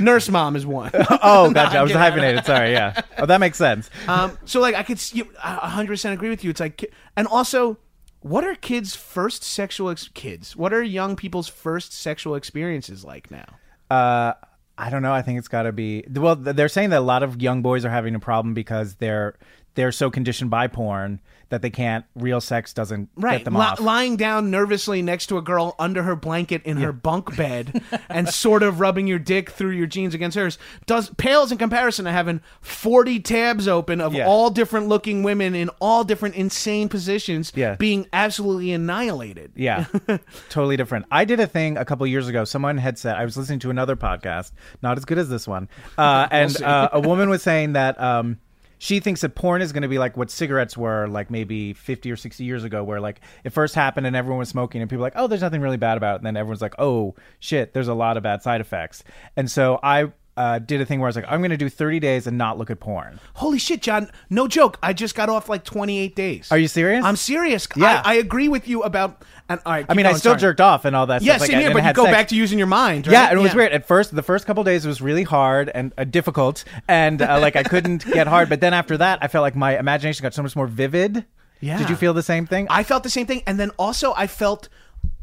Nurse 0.00 0.28
mom 0.28 0.56
is 0.56 0.66
one. 0.66 0.90
Oh, 1.22 1.50
gotcha. 1.54 1.78
I 1.78 1.82
was 1.82 1.92
hyphenated. 1.92 2.44
Sorry. 2.44 2.72
Yeah. 2.72 3.00
Oh, 3.18 3.26
that 3.26 3.40
makes 3.40 3.58
sense. 3.58 3.90
Um, 4.06 4.38
so 4.44 4.60
like 4.60 4.74
I 4.74 4.82
could 4.82 4.98
see, 4.98 5.22
hundred 5.38 5.88
percent 5.88 6.14
agree 6.14 6.30
with 6.30 6.44
you. 6.44 6.50
It's 6.50 6.60
like, 6.60 6.92
and 7.16 7.26
also, 7.26 7.78
what 8.20 8.44
are 8.44 8.54
kids' 8.54 8.94
first 8.94 9.42
sexual 9.42 9.90
ex- 9.90 10.08
kids? 10.14 10.56
What 10.56 10.72
are 10.72 10.82
young 10.82 11.16
people's 11.16 11.48
first 11.48 11.92
sexual 11.92 12.34
experiences 12.34 13.04
like 13.04 13.30
now? 13.30 13.46
Uh, 13.90 14.34
I 14.76 14.90
don't 14.90 15.02
know. 15.02 15.12
I 15.12 15.22
think 15.22 15.38
it's 15.38 15.48
got 15.48 15.62
to 15.62 15.72
be. 15.72 16.04
Well, 16.10 16.36
they're 16.36 16.68
saying 16.68 16.90
that 16.90 16.98
a 16.98 17.00
lot 17.00 17.22
of 17.22 17.42
young 17.42 17.62
boys 17.62 17.84
are 17.84 17.90
having 17.90 18.14
a 18.14 18.20
problem 18.20 18.54
because 18.54 18.94
they're 18.96 19.36
they're 19.78 19.92
so 19.92 20.10
conditioned 20.10 20.50
by 20.50 20.66
porn 20.66 21.20
that 21.50 21.62
they 21.62 21.70
can't. 21.70 22.04
Real 22.16 22.40
sex 22.40 22.72
doesn't 22.74 23.08
Right, 23.16 23.38
get 23.38 23.44
them 23.44 23.54
Li- 23.54 23.60
off. 23.60 23.78
lying 23.80 24.16
down 24.16 24.50
nervously 24.50 25.00
next 25.02 25.28
to 25.28 25.38
a 25.38 25.40
girl 25.42 25.76
under 25.78 26.02
her 26.02 26.16
blanket 26.16 26.62
in 26.64 26.78
her 26.78 26.92
bunk 26.92 27.34
bed, 27.38 27.80
and 28.10 28.28
sort 28.28 28.64
of 28.64 28.80
rubbing 28.80 29.06
your 29.06 29.20
dick 29.20 29.50
through 29.50 29.70
your 29.70 29.86
jeans 29.86 30.14
against 30.14 30.36
hers 30.36 30.58
does 30.86 31.10
pales 31.10 31.52
in 31.52 31.58
comparison 31.58 32.04
to 32.06 32.10
having 32.12 32.40
forty 32.60 33.20
tabs 33.20 33.68
open 33.68 34.00
of 34.00 34.12
Yeah. 34.14 34.26
all 34.26 34.50
different 34.50 34.88
looking 34.88 35.22
women 35.22 35.54
in 35.54 35.70
all 35.80 36.02
different 36.02 36.34
insane 36.34 36.88
positions, 36.88 37.52
Yeah. 37.54 37.76
being 37.76 38.06
absolutely 38.12 38.72
annihilated. 38.72 39.52
Yeah, 39.54 39.84
totally 40.50 40.76
different. 40.76 41.06
I 41.10 41.24
did 41.24 41.38
a 41.38 41.46
thing 41.46 41.76
a 41.78 41.84
couple 41.84 42.04
years 42.08 42.26
ago. 42.26 42.44
Someone 42.44 42.78
had 42.78 42.98
said 42.98 43.14
I 43.14 43.24
was 43.24 43.36
listening 43.36 43.60
to 43.60 43.70
another 43.70 43.94
podcast, 43.94 44.50
not 44.82 44.98
as 44.98 45.04
good 45.04 45.18
as 45.18 45.28
this 45.28 45.46
one, 45.46 45.68
uh, 45.96 46.26
and 46.32 46.60
uh, 46.62 46.88
a 46.92 47.00
woman 47.00 47.30
was 47.30 47.42
saying 47.44 47.74
that 47.74 47.98
um, 48.00 48.38
she 48.78 49.00
thinks 49.00 49.20
that 49.20 49.34
porn 49.34 49.60
is 49.60 49.72
going 49.72 49.82
to 49.82 49.88
be 49.88 49.98
like 49.98 50.16
what 50.16 50.30
cigarettes 50.30 50.76
were 50.76 51.06
like 51.08 51.30
maybe 51.30 51.72
fifty 51.72 52.10
or 52.10 52.16
sixty 52.16 52.44
years 52.44 52.64
ago, 52.64 52.82
where 52.84 53.00
like 53.00 53.20
it 53.44 53.50
first 53.50 53.74
happened 53.74 54.06
and 54.06 54.16
everyone 54.16 54.38
was 54.38 54.48
smoking, 54.48 54.80
and 54.80 54.88
people 54.88 55.00
were 55.00 55.06
like, 55.06 55.14
oh, 55.16 55.26
there's 55.26 55.42
nothing 55.42 55.60
really 55.60 55.76
bad 55.76 55.96
about 55.96 56.14
it, 56.14 56.16
and 56.18 56.26
then 56.26 56.36
everyone's 56.36 56.62
like, 56.62 56.74
oh 56.78 57.14
shit, 57.40 57.74
there's 57.74 57.88
a 57.88 57.94
lot 57.94 58.16
of 58.16 58.22
bad 58.22 58.42
side 58.42 58.60
effects, 58.60 59.04
and 59.36 59.50
so 59.50 59.78
I. 59.82 60.12
Uh, 60.36 60.60
did 60.60 60.80
a 60.80 60.86
thing 60.86 61.00
where 61.00 61.08
I 61.08 61.10
was 61.10 61.16
like, 61.16 61.24
I'm 61.26 61.40
going 61.40 61.50
to 61.50 61.56
do 61.56 61.68
30 61.68 61.98
days 61.98 62.28
and 62.28 62.38
not 62.38 62.58
look 62.58 62.70
at 62.70 62.78
porn. 62.78 63.18
Holy 63.34 63.58
shit, 63.58 63.82
John! 63.82 64.08
No 64.30 64.46
joke. 64.46 64.78
I 64.80 64.92
just 64.92 65.16
got 65.16 65.28
off 65.28 65.48
like 65.48 65.64
twenty 65.64 65.98
eight 65.98 66.14
days. 66.14 66.52
Are 66.52 66.58
you 66.58 66.68
serious? 66.68 67.04
I'm 67.04 67.16
serious. 67.16 67.66
Yeah. 67.74 68.02
I, 68.04 68.12
I 68.12 68.14
agree 68.18 68.48
with 68.48 68.68
you 68.68 68.84
about. 68.84 69.24
And 69.50 69.60
all 69.64 69.72
right, 69.72 69.86
I 69.88 69.94
mean, 69.94 70.04
I 70.04 70.12
still 70.12 70.32
sorry. 70.32 70.40
jerked 70.40 70.60
off 70.60 70.84
and 70.84 70.94
all 70.94 71.06
that 71.06 71.22
Yeah, 71.22 71.36
stuff. 71.38 71.48
like, 71.48 71.56
and 71.56 71.72
But 71.72 71.82
you 71.84 71.92
go 71.94 72.04
sex. 72.04 72.14
back 72.14 72.28
to 72.28 72.36
using 72.36 72.58
your 72.58 72.66
mind. 72.66 73.06
Right? 73.06 73.12
Yeah, 73.14 73.28
and 73.30 73.38
it 73.38 73.42
was 73.42 73.54
weird. 73.54 73.72
At 73.72 73.86
first, 73.86 74.14
the 74.14 74.22
first 74.22 74.44
couple 74.46 74.62
days 74.62 74.84
it 74.84 74.88
was 74.88 75.00
really 75.00 75.22
hard 75.22 75.70
and 75.74 75.92
uh, 75.96 76.04
difficult, 76.04 76.64
and 76.86 77.22
uh, 77.22 77.38
like 77.40 77.56
I 77.56 77.62
couldn't 77.62 78.04
get 78.12 78.26
hard. 78.26 78.48
But 78.50 78.60
then 78.60 78.74
after 78.74 78.98
that, 78.98 79.20
I 79.22 79.28
felt 79.28 79.42
like 79.42 79.56
my 79.56 79.78
imagination 79.78 80.22
got 80.22 80.34
so 80.34 80.42
much 80.42 80.54
more 80.54 80.66
vivid. 80.66 81.24
Yeah. 81.60 81.78
Did 81.78 81.88
you 81.88 81.96
feel 81.96 82.12
the 82.14 82.22
same 82.22 82.46
thing? 82.46 82.66
I 82.68 82.82
felt 82.82 83.02
the 83.04 83.10
same 83.10 83.26
thing, 83.26 83.42
and 83.46 83.58
then 83.58 83.70
also 83.78 84.12
I 84.16 84.26
felt 84.26 84.68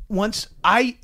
once 0.10 0.48
I, 0.64 0.98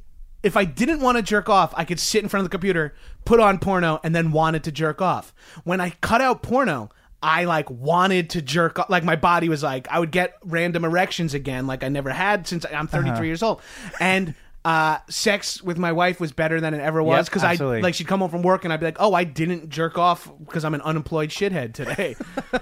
if 0.44 0.58
I 0.58 0.66
didn't 0.66 1.00
want 1.02 1.18
to 1.18 1.22
jerk 1.24 1.48
off, 1.48 1.74
I 1.78 1.86
could 1.86 2.00
sit 2.00 2.24
in 2.24 2.30
front 2.30 2.42
of 2.42 2.50
the 2.50 2.54
computer, 2.54 2.96
put 3.24 3.40
on 3.40 3.60
porno, 3.60 4.00
and 4.04 4.16
then 4.16 4.32
wanted 4.32 4.64
to 4.66 4.72
jerk 4.72 5.00
off. 5.02 5.34
When 5.64 5.80
I 5.80 5.92
cut 6.02 6.22
out 6.22 6.42
porno. 6.42 6.90
I 7.24 7.46
like 7.46 7.70
wanted 7.70 8.32
to 8.32 8.42
jerk 8.42 8.80
off. 8.80 8.90
Like 8.90 9.04
my 9.04 9.16
body 9.16 9.48
was 9.50 9.62
like, 9.64 9.88
I 9.90 10.00
would 10.00 10.12
get 10.12 10.38
random 10.44 10.86
erections 10.86 11.34
again, 11.34 11.68
like 11.68 11.84
I 11.84 11.90
never 11.90 12.10
had 12.12 12.48
since 12.48 12.66
I'm 12.66 12.88
33 12.88 13.12
Uh-huh. 13.12 13.24
years 13.24 13.44
old. 13.44 13.62
And 14.00 14.34
uh, 14.64 15.00
sex 15.10 15.60
with 15.64 15.80
my 15.80 15.92
wife 15.92 16.20
was 16.20 16.32
better 16.32 16.62
than 16.62 16.76
it 16.76 16.82
ever 16.82 17.02
was 17.02 17.18
Yep, 17.18 17.26
because 17.26 17.44
I 17.44 17.52
absolutely. 17.54 17.82
like 17.82 17.96
she'd 17.96 18.06
come 18.06 18.20
home 18.20 18.30
from 18.30 18.44
work 18.44 18.64
and 18.64 18.72
I'd 18.72 18.80
be 18.80 18.86
like, 18.86 18.98
oh, 19.00 19.12
I 19.16 19.24
didn't 19.24 19.70
jerk 19.70 19.98
off 19.98 20.32
because 20.46 20.64
I'm 20.64 20.76
an 20.76 20.82
unemployed 20.82 21.30
shithead 21.32 21.74
today. 21.74 22.16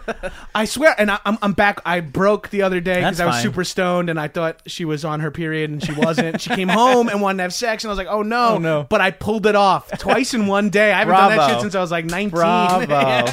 I 0.56 0.64
swear, 0.64 0.96
and 0.98 1.12
I, 1.12 1.20
I'm 1.26 1.38
I'm 1.42 1.52
back. 1.52 1.82
I 1.86 2.00
broke 2.00 2.52
the 2.52 2.62
other 2.62 2.80
day 2.80 2.96
because 3.02 3.18
That's 3.18 3.20
I 3.20 3.26
was 3.26 3.36
fine. 3.36 3.44
super 3.44 3.64
stoned 3.66 4.10
and 4.10 4.18
I 4.18 4.30
thought 4.30 4.62
she 4.66 4.86
was 4.86 5.04
on 5.04 5.20
her 5.20 5.30
period 5.30 5.72
and 5.72 5.84
she 5.84 5.92
wasn't. 5.92 6.40
she 6.40 6.52
came 6.52 6.70
home 6.70 7.10
and 7.10 7.22
wanted 7.22 7.40
to 7.40 7.44
have 7.44 7.54
sex 7.54 7.84
and 7.84 7.90
I 7.90 7.92
was 7.92 7.98
like, 7.98 8.08
oh 8.10 8.22
no, 8.22 8.56
Oh, 8.56 8.58
no. 8.60 8.84
But 8.90 9.02
I 9.02 9.12
pulled 9.12 9.46
it 9.46 9.56
off 9.58 9.90
twice 10.00 10.34
in 10.34 10.48
one 10.48 10.70
day. 10.70 10.94
I 10.94 11.00
haven't 11.00 11.16
done 11.16 11.30
that 11.32 11.36
Bravo. 11.36 11.54
shit 11.56 11.62
since 11.64 11.76
I 11.76 11.82
was 11.82 11.92
like 11.92 12.06
19. 12.06 12.30
Bravo! 12.30 13.26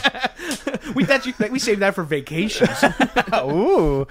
we 0.97 1.05
that 1.05 1.27
you, 1.27 1.35
we 1.51 1.59
saved 1.59 1.83
that 1.83 1.95
for 1.95 2.03
vacations. 2.03 2.83
Ooh, 3.35 4.07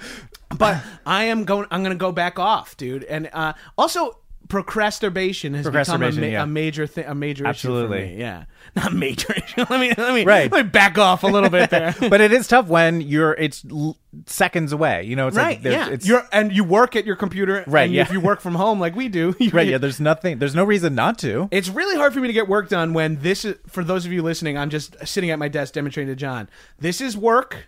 but 0.56 0.82
I 1.04 1.24
am 1.24 1.44
going. 1.44 1.66
I'm 1.70 1.82
going 1.82 1.96
to 1.96 1.98
go 1.98 2.12
back 2.12 2.38
off, 2.38 2.76
dude. 2.76 3.04
And 3.04 3.28
uh, 3.32 3.52
also. 3.76 4.18
Procrastination 4.48 5.54
has 5.54 5.68
become 5.68 6.02
a, 6.02 6.10
ma- 6.12 6.26
yeah. 6.26 6.42
a 6.42 6.46
major 6.46 6.86
thing, 6.86 7.04
a 7.06 7.14
major 7.14 7.46
Absolutely. 7.46 7.98
issue 7.98 8.06
for 8.08 8.14
me. 8.14 8.20
Yeah, 8.20 8.44
not 8.74 8.92
major 8.92 9.32
issue. 9.36 9.64
let 9.70 9.80
me 9.80 9.92
let 9.96 10.14
me 10.14 10.24
Right. 10.24 10.50
let 10.50 10.64
me 10.66 10.70
back 10.70 10.98
off 10.98 11.22
a 11.22 11.26
little 11.26 11.50
bit 11.50 11.70
there. 11.70 11.94
but 12.00 12.20
it 12.20 12.32
is 12.32 12.46
tough 12.48 12.66
when 12.68 13.00
you're 13.00 13.32
it's 13.34 13.64
l- 13.70 13.96
seconds 14.26 14.72
away. 14.72 15.04
You 15.04 15.16
know, 15.16 15.28
it's 15.28 15.36
right? 15.36 15.62
like 15.62 15.72
yeah, 15.72 15.88
it's 15.90 16.06
you're 16.06 16.22
and 16.32 16.52
you 16.52 16.64
work 16.64 16.96
at 16.96 17.04
your 17.06 17.16
computer. 17.16 17.64
Right, 17.66 17.84
and 17.84 17.92
yeah. 17.94 18.02
If 18.02 18.12
you 18.12 18.20
work 18.20 18.40
from 18.40 18.54
home 18.54 18.78
like 18.80 18.94
we 18.96 19.08
do, 19.08 19.34
you, 19.40 19.50
right. 19.50 19.66
Yeah, 19.66 19.78
there's 19.78 20.00
nothing. 20.00 20.38
There's 20.38 20.54
no 20.54 20.64
reason 20.64 20.94
not 20.94 21.18
to. 21.20 21.48
It's 21.50 21.68
really 21.68 21.96
hard 21.96 22.12
for 22.14 22.20
me 22.20 22.28
to 22.28 22.34
get 22.34 22.48
work 22.48 22.68
done 22.68 22.92
when 22.92 23.20
this 23.20 23.44
is, 23.44 23.56
for 23.66 23.82
those 23.84 24.06
of 24.06 24.12
you 24.12 24.22
listening, 24.22 24.56
I'm 24.58 24.70
just 24.70 24.96
sitting 25.06 25.30
at 25.30 25.38
my 25.38 25.48
desk 25.48 25.74
demonstrating 25.74 26.12
to 26.12 26.16
John. 26.16 26.48
This 26.78 27.00
is 27.00 27.16
work, 27.16 27.66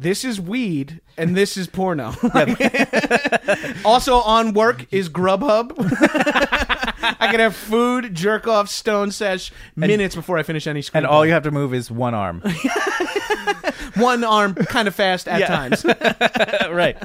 this 0.00 0.24
is 0.24 0.40
weed, 0.40 1.00
and 1.18 1.36
this 1.36 1.56
is 1.58 1.66
porno. 1.66 2.14
also 3.84 4.16
on 4.16 4.54
work 4.54 4.86
is 4.90 5.08
Grubhub. 5.10 5.72
I 7.20 7.28
can 7.30 7.40
have 7.40 7.54
food, 7.54 8.14
jerk 8.14 8.46
off, 8.46 8.68
stone 8.70 9.10
sesh 9.10 9.52
minutes 9.76 10.14
before 10.14 10.38
I 10.38 10.42
finish 10.42 10.66
any 10.66 10.80
screen. 10.80 11.04
And 11.04 11.06
all 11.06 11.26
you 11.26 11.32
have 11.32 11.42
to 11.42 11.50
move 11.50 11.74
is 11.74 11.90
one 11.90 12.14
arm. 12.14 12.42
one 13.96 14.24
arm 14.24 14.54
kind 14.54 14.88
of 14.88 14.94
fast 14.94 15.28
at 15.28 15.40
Yeah. 15.40 15.46
times. 15.48 15.84
right. 16.70 16.96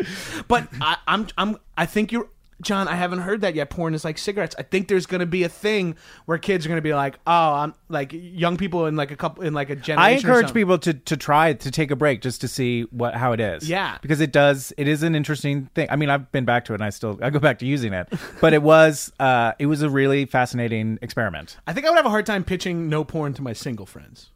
But 0.47 0.69
I, 0.79 0.97
I'm 1.07 1.27
I'm 1.37 1.57
I 1.77 1.85
think 1.85 2.11
you're 2.13 2.29
John. 2.61 2.87
I 2.87 2.95
haven't 2.95 3.19
heard 3.19 3.41
that 3.41 3.53
yet. 3.55 3.69
Porn 3.69 3.93
is 3.93 4.05
like 4.05 4.17
cigarettes. 4.17 4.55
I 4.57 4.63
think 4.63 4.87
there's 4.87 5.05
going 5.05 5.19
to 5.19 5.25
be 5.25 5.43
a 5.43 5.49
thing 5.49 5.95
where 6.25 6.37
kids 6.37 6.65
are 6.65 6.69
going 6.69 6.77
to 6.77 6.81
be 6.81 6.93
like, 6.93 7.19
oh, 7.27 7.53
I'm 7.53 7.73
like 7.89 8.11
young 8.13 8.55
people 8.57 8.85
in 8.85 8.95
like 8.95 9.11
a 9.11 9.15
couple 9.15 9.43
in 9.43 9.53
like 9.53 9.69
a 9.69 9.75
generation. 9.75 9.99
I 9.99 10.11
encourage 10.17 10.53
people 10.53 10.77
to 10.79 10.93
to 10.93 11.17
try 11.17 11.53
to 11.53 11.71
take 11.71 11.91
a 11.91 11.95
break 11.95 12.21
just 12.21 12.41
to 12.41 12.47
see 12.47 12.83
what 12.91 13.15
how 13.15 13.33
it 13.33 13.39
is. 13.39 13.67
Yeah. 13.69 13.97
because 14.01 14.21
it 14.21 14.31
does. 14.31 14.73
It 14.77 14.87
is 14.87 15.03
an 15.03 15.15
interesting 15.15 15.65
thing. 15.75 15.87
I 15.89 15.95
mean, 15.95 16.09
I've 16.09 16.31
been 16.31 16.45
back 16.45 16.65
to 16.65 16.73
it, 16.73 16.75
and 16.75 16.83
I 16.83 16.89
still 16.89 17.19
I 17.21 17.29
go 17.29 17.39
back 17.39 17.59
to 17.59 17.65
using 17.65 17.93
it. 17.93 18.07
But 18.39 18.53
it 18.53 18.61
was 18.61 19.11
uh 19.19 19.53
it 19.59 19.65
was 19.65 19.81
a 19.81 19.89
really 19.89 20.25
fascinating 20.25 20.97
experiment. 21.01 21.57
I 21.67 21.73
think 21.73 21.85
I 21.85 21.89
would 21.89 21.97
have 21.97 22.05
a 22.05 22.09
hard 22.09 22.25
time 22.25 22.43
pitching 22.43 22.89
no 22.89 23.03
porn 23.03 23.33
to 23.33 23.41
my 23.41 23.53
single 23.53 23.85
friends. 23.85 24.29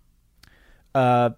Uh, 0.93 1.29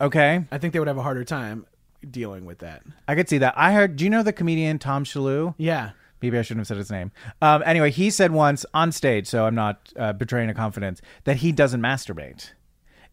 okay, 0.00 0.44
I 0.50 0.58
think 0.58 0.72
they 0.72 0.78
would 0.78 0.88
have 0.88 0.96
a 0.98 1.02
harder 1.02 1.24
time 1.24 1.66
dealing 2.08 2.46
with 2.46 2.58
that. 2.60 2.82
I 3.06 3.14
could 3.14 3.28
see 3.28 3.38
that. 3.38 3.54
I 3.56 3.72
heard. 3.72 3.96
Do 3.96 4.04
you 4.04 4.10
know 4.10 4.22
the 4.22 4.32
comedian 4.32 4.78
Tom 4.78 5.04
Shillue? 5.04 5.54
Yeah. 5.58 5.90
Maybe 6.22 6.38
I 6.38 6.42
shouldn't 6.42 6.60
have 6.60 6.66
said 6.68 6.76
his 6.76 6.90
name. 6.90 7.12
Um, 7.42 7.62
anyway, 7.66 7.90
he 7.90 8.10
said 8.10 8.32
once 8.32 8.66
on 8.74 8.92
stage, 8.92 9.26
so 9.26 9.46
I'm 9.46 9.54
not 9.54 9.92
uh, 9.96 10.12
betraying 10.12 10.50
a 10.50 10.54
confidence, 10.54 11.00
that 11.24 11.38
he 11.38 11.52
doesn't 11.52 11.80
masturbate. 11.80 12.50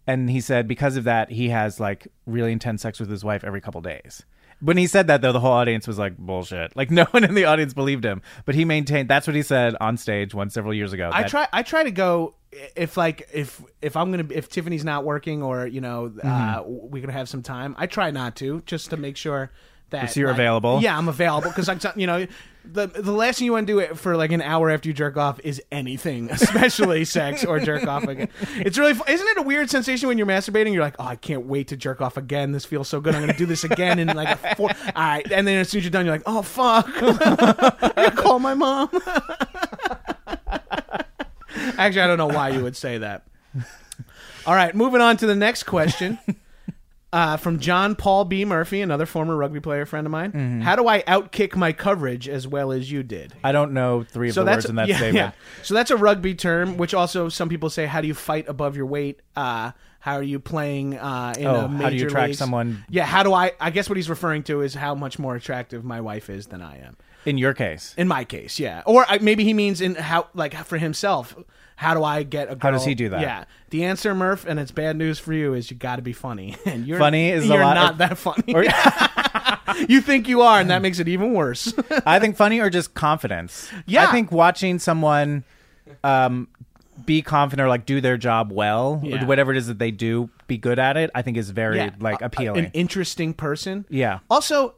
And 0.05 0.29
he 0.29 0.39
said 0.41 0.67
because 0.67 0.95
of 0.97 1.03
that, 1.03 1.31
he 1.31 1.49
has 1.49 1.79
like 1.79 2.07
really 2.25 2.51
intense 2.51 2.81
sex 2.81 2.99
with 2.99 3.09
his 3.09 3.23
wife 3.23 3.43
every 3.43 3.61
couple 3.61 3.81
days. 3.81 4.23
When 4.59 4.75
he 4.77 4.87
said 4.87 5.05
that, 5.07 5.21
though, 5.21 5.33
the 5.33 5.39
whole 5.39 5.51
audience 5.51 5.87
was 5.87 5.99
like, 5.99 6.17
bullshit. 6.17 6.75
Like, 6.75 6.89
no 6.99 7.03
one 7.11 7.23
in 7.23 7.35
the 7.35 7.45
audience 7.45 7.73
believed 7.75 8.03
him. 8.03 8.21
But 8.45 8.55
he 8.55 8.65
maintained 8.65 9.07
that's 9.09 9.27
what 9.27 9.35
he 9.35 9.43
said 9.43 9.75
on 9.79 9.97
stage 9.97 10.33
once 10.33 10.53
several 10.53 10.73
years 10.73 10.93
ago. 10.93 11.11
I 11.13 11.23
that- 11.23 11.29
try. 11.29 11.47
I 11.53 11.61
try 11.63 11.83
to 11.83 11.91
go 11.91 12.35
if 12.75 12.95
like 12.97 13.27
if 13.33 13.61
if 13.81 13.95
I'm 13.97 14.09
gonna 14.09 14.25
if 14.31 14.49
Tiffany's 14.49 14.85
not 14.85 15.03
working 15.03 15.43
or 15.43 15.67
you 15.67 15.81
know 15.81 16.13
uh, 16.23 16.27
Mm-hmm. 16.63 16.69
we're 16.89 17.01
gonna 17.01 17.13
have 17.13 17.29
some 17.29 17.43
time. 17.43 17.75
I 17.77 17.85
try 17.87 18.09
not 18.11 18.35
to 18.37 18.61
just 18.65 18.89
to 18.91 18.97
make 18.97 19.17
sure 19.17 19.51
that 19.91 20.11
So 20.11 20.19
you're 20.19 20.29
like- 20.29 20.37
available? 20.37 20.79
Yeah, 20.81 20.97
I'm 20.97 21.07
available 21.09 21.49
because 21.49 21.69
I'm 21.69 21.79
you 21.95 22.07
know 22.07 22.27
the 22.69 22.87
the 22.87 23.13
last 23.13 23.39
thing 23.39 23.45
you 23.45 23.53
want 23.53 23.65
to 23.65 23.71
do 23.73 23.79
it 23.79 23.97
for 23.97 24.17
like 24.17 24.33
an 24.33 24.41
hour 24.41 24.69
after 24.69 24.89
you 24.89 24.93
jerk 24.93 25.15
off 25.15 25.39
is 25.41 25.61
anything, 25.71 26.29
especially 26.31 27.05
sex 27.05 27.45
or 27.45 27.59
jerk 27.61 27.87
off 27.87 28.03
again. 28.03 28.27
It's 28.57 28.77
really 28.77 28.91
isn't 28.91 29.27
it 29.27 29.37
a 29.37 29.41
weird 29.41 29.69
sensation 29.69 30.09
when 30.09 30.17
you're 30.17 30.27
masturbating? 30.27 30.73
You're 30.73 30.83
like, 30.83 30.95
oh, 30.99 31.05
I 31.05 31.15
can't 31.15 31.45
wait 31.45 31.69
to 31.69 31.77
jerk 31.77 32.01
off 32.01 32.17
again. 32.17 32.51
This 32.51 32.65
feels 32.65 32.89
so 32.89 32.99
good. 32.99 33.15
I'm 33.15 33.21
gonna 33.21 33.37
do 33.37 33.45
this 33.45 33.63
again 33.63 33.99
in 33.99 34.07
like 34.09 34.29
a 34.29 34.55
four. 34.55 34.69
All 34.95 35.03
right, 35.03 35.31
and 35.31 35.47
then 35.47 35.59
as 35.59 35.69
soon 35.69 35.79
as 35.79 35.85
you're 35.85 35.91
done, 35.91 36.05
you're 36.05 36.15
like, 36.15 36.23
oh 36.25 36.41
fuck, 36.41 36.87
I 37.97 38.11
call 38.13 38.39
my 38.39 38.53
mom. 38.53 38.89
Actually, 41.77 42.01
I 42.01 42.07
don't 42.07 42.17
know 42.17 42.27
why 42.27 42.49
you 42.49 42.63
would 42.63 42.75
say 42.75 42.97
that. 42.99 43.23
All 44.45 44.55
right, 44.55 44.73
moving 44.75 45.01
on 45.01 45.17
to 45.17 45.25
the 45.25 45.35
next 45.35 45.63
question. 45.63 46.19
Uh, 47.13 47.37
from 47.37 47.57
John 47.59 47.95
Paul 47.95 48.25
B. 48.25 48.43
Murphy, 48.43 48.81
another 48.81 49.05
former 49.05 49.35
rugby 49.37 49.61
player 49.61 49.85
friend 49.85 50.05
of 50.05 50.11
mine. 50.11 50.31
Mm-hmm. 50.33 50.61
How 50.61 50.75
do 50.75 50.89
I 50.89 51.03
outkick 51.03 51.55
my 51.55 51.71
coverage 51.71 52.27
as 52.27 52.45
well 52.45 52.73
as 52.73 52.91
you 52.91 53.01
did? 53.01 53.33
I 53.45 53.53
don't 53.53 53.71
know 53.71 54.03
three 54.03 54.27
of 54.29 54.35
the 54.35 54.43
words 54.43 54.65
in 54.65 54.75
that 54.75 54.87
yeah, 54.89 54.97
statement. 54.97 55.15
yeah. 55.35 55.63
So 55.63 55.73
that's 55.73 55.89
a 55.89 55.95
rugby 55.95 56.35
term, 56.35 56.75
which 56.75 56.93
also 56.93 57.29
some 57.29 57.47
people 57.47 57.69
say, 57.69 57.85
"How 57.85 58.01
do 58.01 58.07
you 58.07 58.13
fight 58.13 58.49
above 58.49 58.75
your 58.75 58.85
weight? 58.87 59.21
Uh, 59.37 59.71
how 60.01 60.15
are 60.15 60.23
you 60.23 60.39
playing 60.39 60.97
uh, 60.97 61.33
in 61.39 61.47
Oh, 61.47 61.65
a 61.65 61.67
how 61.69 61.89
do 61.89 61.95
you 61.95 62.07
attract 62.07 62.27
leagues? 62.27 62.39
someone- 62.39 62.83
Yeah, 62.89 63.05
how 63.05 63.23
do 63.23 63.33
I? 63.33 63.53
I 63.59 63.69
guess 63.69 63.87
what 63.89 63.95
he's 63.95 64.09
referring 64.09 64.43
to 64.43 64.59
is 64.61 64.73
how 64.73 64.93
much 64.93 65.17
more 65.17 65.35
attractive 65.35 65.85
my 65.85 66.01
wife 66.01 66.29
is 66.29 66.47
than 66.47 66.61
I 66.61 66.79
am. 66.79 66.97
In 67.25 67.37
your 67.37 67.53
case, 67.53 67.93
In 67.97 68.07
my 68.09 68.25
case, 68.25 68.59
yeah. 68.59 68.83
Or 68.85 69.05
I, 69.07 69.17
maybe 69.19 69.43
he 69.45 69.53
means 69.53 69.79
in 69.81 69.95
how, 69.95 70.27
like, 70.33 70.53
for 70.55 70.77
himself. 70.77 71.35
How 71.77 71.93
do 71.93 72.03
I 72.03 72.23
get 72.23 72.45
a 72.47 72.55
girl? 72.55 72.57
How 72.61 72.71
does 72.71 72.85
he 72.85 72.95
do 72.95 73.09
that? 73.09 73.21
Yeah. 73.21 73.45
The 73.69 73.85
answer, 73.85 74.13
Murph, 74.15 74.45
and 74.47 74.59
it's 74.59 74.71
bad 74.71 74.97
news 74.97 75.19
for 75.19 75.31
you, 75.31 75.53
is 75.53 75.69
you 75.71 75.77
got 75.77 75.97
to 75.97 76.01
be 76.01 76.11
funny, 76.11 76.55
and 76.65 76.85
you're 76.87 76.97
Funny 76.99 77.29
is 77.29 77.43
a 77.45 77.47
you're 77.53 77.63
lot 77.63 77.75
not 77.75 77.91
of- 77.93 77.97
that 77.99 78.17
funny. 78.17 78.53
Or- 78.53 78.65
you 79.89 80.01
think 80.01 80.27
you 80.27 80.41
are, 80.41 80.59
and 80.59 80.69
that 80.71 80.81
makes 80.81 80.97
it 80.99 81.07
even 81.07 81.33
worse. 81.33 81.71
I 82.05 82.19
think 82.19 82.35
funny 82.35 82.59
or 82.59 82.69
just 82.71 82.93
confidence. 82.95 83.69
Yeah. 83.85 84.07
I 84.07 84.11
think 84.11 84.31
watching 84.31 84.79
someone 84.79 85.43
um, 86.03 86.47
be 87.05 87.21
confident 87.21 87.65
or 87.65 87.69
like 87.69 87.85
do 87.85 88.01
their 88.01 88.17
job 88.17 88.51
well, 88.51 88.99
Yeah. 89.03 89.23
or 89.23 89.27
whatever 89.27 89.51
it 89.51 89.57
is 89.57 89.67
that 89.67 89.77
they 89.77 89.91
do, 89.91 90.29
be 90.47 90.57
good 90.57 90.79
at 90.79 90.97
it. 90.97 91.11
I 91.13 91.21
think 91.21 91.37
is 91.37 91.51
very 91.51 91.77
yeah. 91.77 91.91
like 91.99 92.21
A- 92.21 92.25
a- 92.25 92.27
appealing. 92.27 92.65
An 92.65 92.71
interesting 92.73 93.33
person. 93.35 93.85
Yeah. 93.89 94.19
Also, 94.31 94.73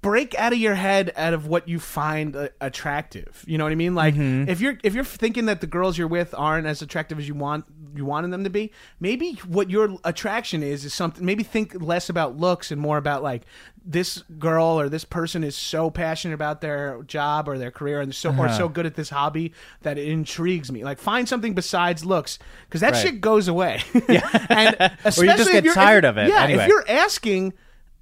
break 0.00 0.34
out 0.36 0.52
of 0.52 0.58
your 0.60 0.74
head 0.76 1.12
out 1.16 1.34
of 1.34 1.46
what 1.48 1.66
you 1.68 1.80
find 1.80 2.36
uh, 2.36 2.48
attractive. 2.60 3.44
You 3.46 3.58
know 3.58 3.64
what 3.64 3.72
I 3.72 3.76
mean? 3.76 3.94
Like 3.94 4.14
Mm-hmm. 4.14 4.48
if 4.48 4.60
you're 4.60 4.78
if 4.84 4.94
you're 4.94 5.04
thinking 5.04 5.46
that 5.46 5.60
the 5.60 5.66
girls 5.66 5.98
you're 5.98 6.06
with 6.08 6.34
aren't 6.36 6.66
as 6.66 6.82
attractive 6.82 7.18
as 7.18 7.26
you 7.26 7.34
want 7.34 7.64
you 7.94 8.04
wanted 8.04 8.30
them 8.30 8.44
to 8.44 8.50
be, 8.50 8.70
maybe 9.00 9.32
what 9.48 9.70
your 9.70 9.96
attraction 10.04 10.62
is 10.62 10.84
is 10.84 10.94
something. 10.94 11.24
Maybe 11.24 11.42
think 11.42 11.74
less 11.82 12.08
about 12.08 12.36
looks 12.36 12.70
and 12.70 12.80
more 12.80 12.96
about 12.96 13.22
like 13.22 13.42
this 13.84 14.18
girl 14.38 14.78
or 14.78 14.88
this 14.88 15.04
person 15.04 15.42
is 15.42 15.56
so 15.56 15.90
passionate 15.90 16.34
about 16.34 16.60
their 16.60 17.02
job 17.04 17.48
or 17.48 17.58
their 17.58 17.70
career 17.70 18.00
and 18.00 18.14
so 18.14 18.28
Uh-huh. 18.30 18.42
or 18.44 18.48
so 18.50 18.68
good 18.68 18.84
at 18.86 18.94
this 18.94 19.08
hobby 19.10 19.52
that 19.82 19.98
it 19.98 20.06
intrigues 20.08 20.70
me. 20.70 20.84
Like 20.84 20.98
find 20.98 21.28
something 21.28 21.54
besides 21.54 22.04
looks 22.04 22.38
because 22.68 22.82
that 22.82 22.92
Right. 22.92 23.02
shit 23.02 23.20
goes 23.20 23.48
away. 23.48 23.82
Yeah, 24.08 24.28
and 24.50 24.76
especially 25.04 25.26
just 25.28 25.40
if 25.48 25.52
get 25.52 25.64
you're- 25.64 25.70
if- 25.70 25.74
tired 25.74 26.04
of 26.04 26.18
it 26.18 26.28
Yeah, 26.28 26.44
anyway. 26.44 26.62
if 26.64 26.68
you're 26.68 26.88
asking 26.88 27.54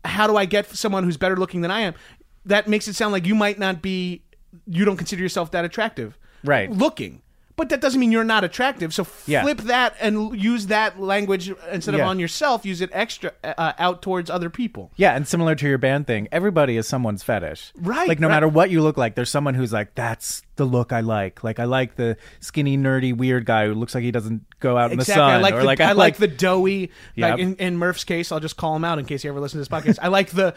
how 0.09 0.27
do 0.27 0.37
I 0.37 0.45
get 0.45 0.67
someone 0.67 1.05
who's 1.05 1.17
better 1.17 1.37
looking 1.37 1.61
than 1.61 1.71
I 1.71 1.81
am, 1.81 1.95
that 2.45 2.69
makes 2.69 2.89
it 2.89 2.95
sound 2.95 3.13
like 3.13 3.27
you 3.27 3.35
might 3.35 3.59
not 3.59 3.83
be, 3.83 4.23
you 4.67 4.85
don't 4.85 4.97
consider 4.97 5.23
yourself 5.23 5.51
that 5.51 5.65
attractive, 5.65 6.19
Right. 6.45 6.71
Looking, 6.71 7.23
but 7.57 7.71
that 7.71 7.81
doesn't 7.81 7.99
mean 8.01 8.13
you're 8.13 8.23
not 8.25 8.45
attractive. 8.45 8.93
So 8.95 9.07
Yeah. 9.27 9.43
flip 9.43 9.59
that 9.63 9.95
and 10.01 10.39
use 10.41 10.67
that 10.67 11.01
language 11.01 11.51
instead 11.73 11.95
of 11.95 12.01
Yeah. 12.01 12.09
on 12.09 12.19
yourself. 12.19 12.65
Use 12.67 12.81
it 12.81 12.91
extra 12.93 13.33
uh, 13.43 13.73
out 13.79 14.03
towards 14.03 14.29
other 14.31 14.51
people. 14.51 14.91
yeah, 14.97 15.15
and 15.17 15.27
similar 15.27 15.55
to 15.55 15.67
your 15.69 15.79
band 15.79 16.07
thing, 16.07 16.29
everybody 16.31 16.77
is 16.77 16.87
someone's 16.87 17.23
fetish. 17.23 17.73
Right, 17.77 18.09
Like 18.09 18.21
no 18.21 18.29
right. 18.29 18.35
matter 18.35 18.49
what 18.49 18.71
you 18.71 18.83
look 18.83 18.97
like, 18.97 19.15
there's 19.15 19.31
someone 19.31 19.55
who's 19.55 19.73
like, 19.73 19.95
that's 19.95 20.43
the 20.57 20.65
look 20.65 20.93
I 20.93 21.01
like. 21.01 21.43
Like 21.45 21.59
I 21.59 21.65
like 21.65 21.97
the 21.97 22.17
skinny, 22.41 22.79
nerdy, 22.79 23.15
weird 23.17 23.45
guy 23.45 23.67
who 23.67 23.75
looks 23.75 23.95
like 23.95 24.05
he 24.05 24.11
doesn't 24.11 24.43
go 24.61 24.77
out 24.79 24.91
in 24.93 24.99
the 24.99 25.05
sun. 25.05 25.19
I 25.19 25.37
like 25.39 25.55
or 25.55 25.59
the, 25.61 25.65
like 25.65 25.81
I 25.81 25.93
like 25.93 26.17
the 26.17 26.29
doughy. 26.29 26.91
Yep. 27.15 27.31
Like 27.31 27.41
in, 27.41 27.57
in 27.57 27.77
Murph's 27.77 28.05
case, 28.05 28.33
I'll 28.33 28.41
just 28.41 28.57
call 28.57 28.75
him 28.77 28.85
out 28.85 28.99
in 28.99 29.05
case 29.05 29.23
he 29.23 29.29
ever 29.29 29.41
listens 29.41 29.67
to 29.67 29.71
this 29.71 29.97
podcast. 29.97 29.99
I 30.03 30.09
like 30.09 30.31
the 30.31 30.55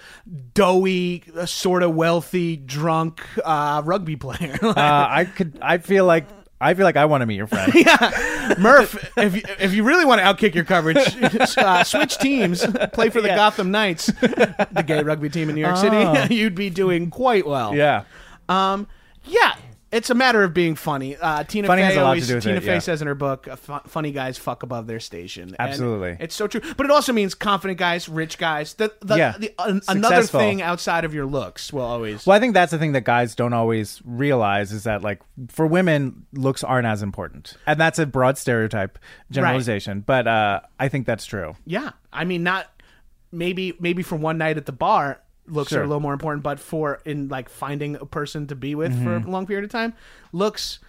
doughy, 0.53 1.23
uh, 1.35 1.45
sort 1.45 1.83
of 1.83 1.95
wealthy, 1.95 2.55
drunk 2.57 3.21
uh, 3.43 3.81
rugby 3.85 4.15
player. 4.15 4.57
uh, 4.63 4.73
I 4.77 5.25
could. 5.25 5.57
I 5.61 5.77
feel 5.79 6.05
like. 6.05 6.25
I 6.61 6.73
feel 6.73 6.83
like 6.83 6.97
I 6.97 7.05
want 7.05 7.21
to 7.21 7.25
meet 7.25 7.35
your 7.37 7.47
friend. 7.47 7.71
yeah, 7.75 8.55
Murph, 8.59 9.11
if 9.17 9.35
you, 9.35 9.41
if 9.59 9.73
you 9.73 9.83
really 9.83 10.03
want 10.05 10.19
to 10.19 10.25
outkick 10.25 10.53
your 10.55 10.65
coverage, 10.65 10.97
uh, 11.57 11.83
switch 11.85 12.17
teams, 12.17 12.65
play 12.93 13.09
for 13.09 13.21
the 13.21 13.29
Yeah. 13.29 13.35
Gotham 13.37 13.71
Knights, 13.71 14.07
the 14.07 14.83
gay 14.85 15.01
rugby 15.03 15.29
team 15.29 15.47
in 15.49 15.55
New 15.55 15.61
York 15.61 15.75
Oh. 15.77 16.15
City. 16.17 16.33
You'd 16.35 16.55
be 16.55 16.69
doing 16.69 17.09
quite 17.09 17.45
well. 17.47 17.73
yeah. 17.75 18.03
Um. 18.49 18.87
Yeah. 19.25 19.55
It's 19.91 20.11
a 20.11 20.13
matter 20.13 20.43
of 20.43 20.53
being 20.53 20.75
funny. 20.75 21.17
Uh, 21.17 21.43
Tina 21.43 21.67
Funny 21.67 21.81
Fey 21.81 21.85
has 21.87 21.95
a 21.95 22.03
lot 22.03 22.15
to 22.17 22.21
always. 22.31 22.43
Tina 22.43 22.57
it, 22.57 22.63
Fey 22.63 22.73
yeah. 22.73 22.79
says 22.79 23.01
in 23.01 23.07
her 23.07 23.15
book, 23.15 23.47
uh, 23.47 23.55
"Funny 23.55 24.11
guys 24.11 24.37
fuck 24.37 24.61
above 24.61 24.85
their 24.85 24.99
station." 24.99 25.55
And 25.57 25.59
Absolutely. 25.59 26.15
it's 26.19 26.35
so 26.35 26.45
true. 26.45 26.61
But 26.77 26.85
it 26.85 26.91
also 26.91 27.11
means 27.11 27.33
confident 27.33 27.79
guys, 27.79 28.07
rich 28.07 28.37
guys. 28.37 28.75
The, 28.75 28.93
the, 28.99 29.15
Yeah. 29.15 29.35
the, 29.39 29.51
an- 29.57 29.81
another 29.87 30.21
thing 30.23 30.61
outside 30.61 31.05
of 31.05 31.13
your 31.15 31.25
looks 31.25 31.73
will 31.73 31.81
always. 31.81 32.25
Well, 32.27 32.37
I 32.37 32.39
think 32.39 32.53
that's 32.53 32.71
the 32.71 32.77
thing 32.77 32.91
that 32.91 33.03
guys 33.03 33.33
don't 33.33 33.53
always 33.53 33.99
realize 34.05 34.71
is 34.71 34.83
that, 34.83 35.01
like, 35.01 35.21
for 35.47 35.65
women, 35.65 36.27
looks 36.33 36.63
aren't 36.63 36.85
as 36.85 37.01
important, 37.01 37.57
and 37.65 37.79
that's 37.79 37.97
a 37.97 38.05
broad 38.05 38.37
stereotype 38.37 38.99
generalization. 39.31 40.01
But 40.01 40.27
uh, 40.27 40.59
I 40.79 40.89
think 40.89 41.07
that's 41.07 41.25
true. 41.25 41.55
Yeah, 41.65 41.91
I 42.13 42.25
mean, 42.25 42.43
not 42.43 42.67
maybe 43.31 43.73
maybe 43.79 44.03
for 44.03 44.17
one 44.17 44.37
night 44.37 44.57
at 44.57 44.65
the 44.67 44.71
bar, 44.71 45.21
looks 45.49 45.69
Sure. 45.71 45.79
are 45.81 45.83
a 45.83 45.87
little 45.87 45.99
more 46.01 46.13
important, 46.13 46.43
but 46.43 46.59
for 46.59 46.99
in 47.05 47.27
like 47.29 47.49
finding 47.49 47.95
a 47.95 48.05
person 48.05 48.47
to 48.47 48.55
be 48.55 48.75
with 48.75 48.91
for 49.03 49.09
Mm-hmm. 49.09 49.27
a 49.27 49.31
long 49.31 49.45
period 49.47 49.63
of 49.65 49.71
time, 49.71 49.93
looks. 50.31 50.79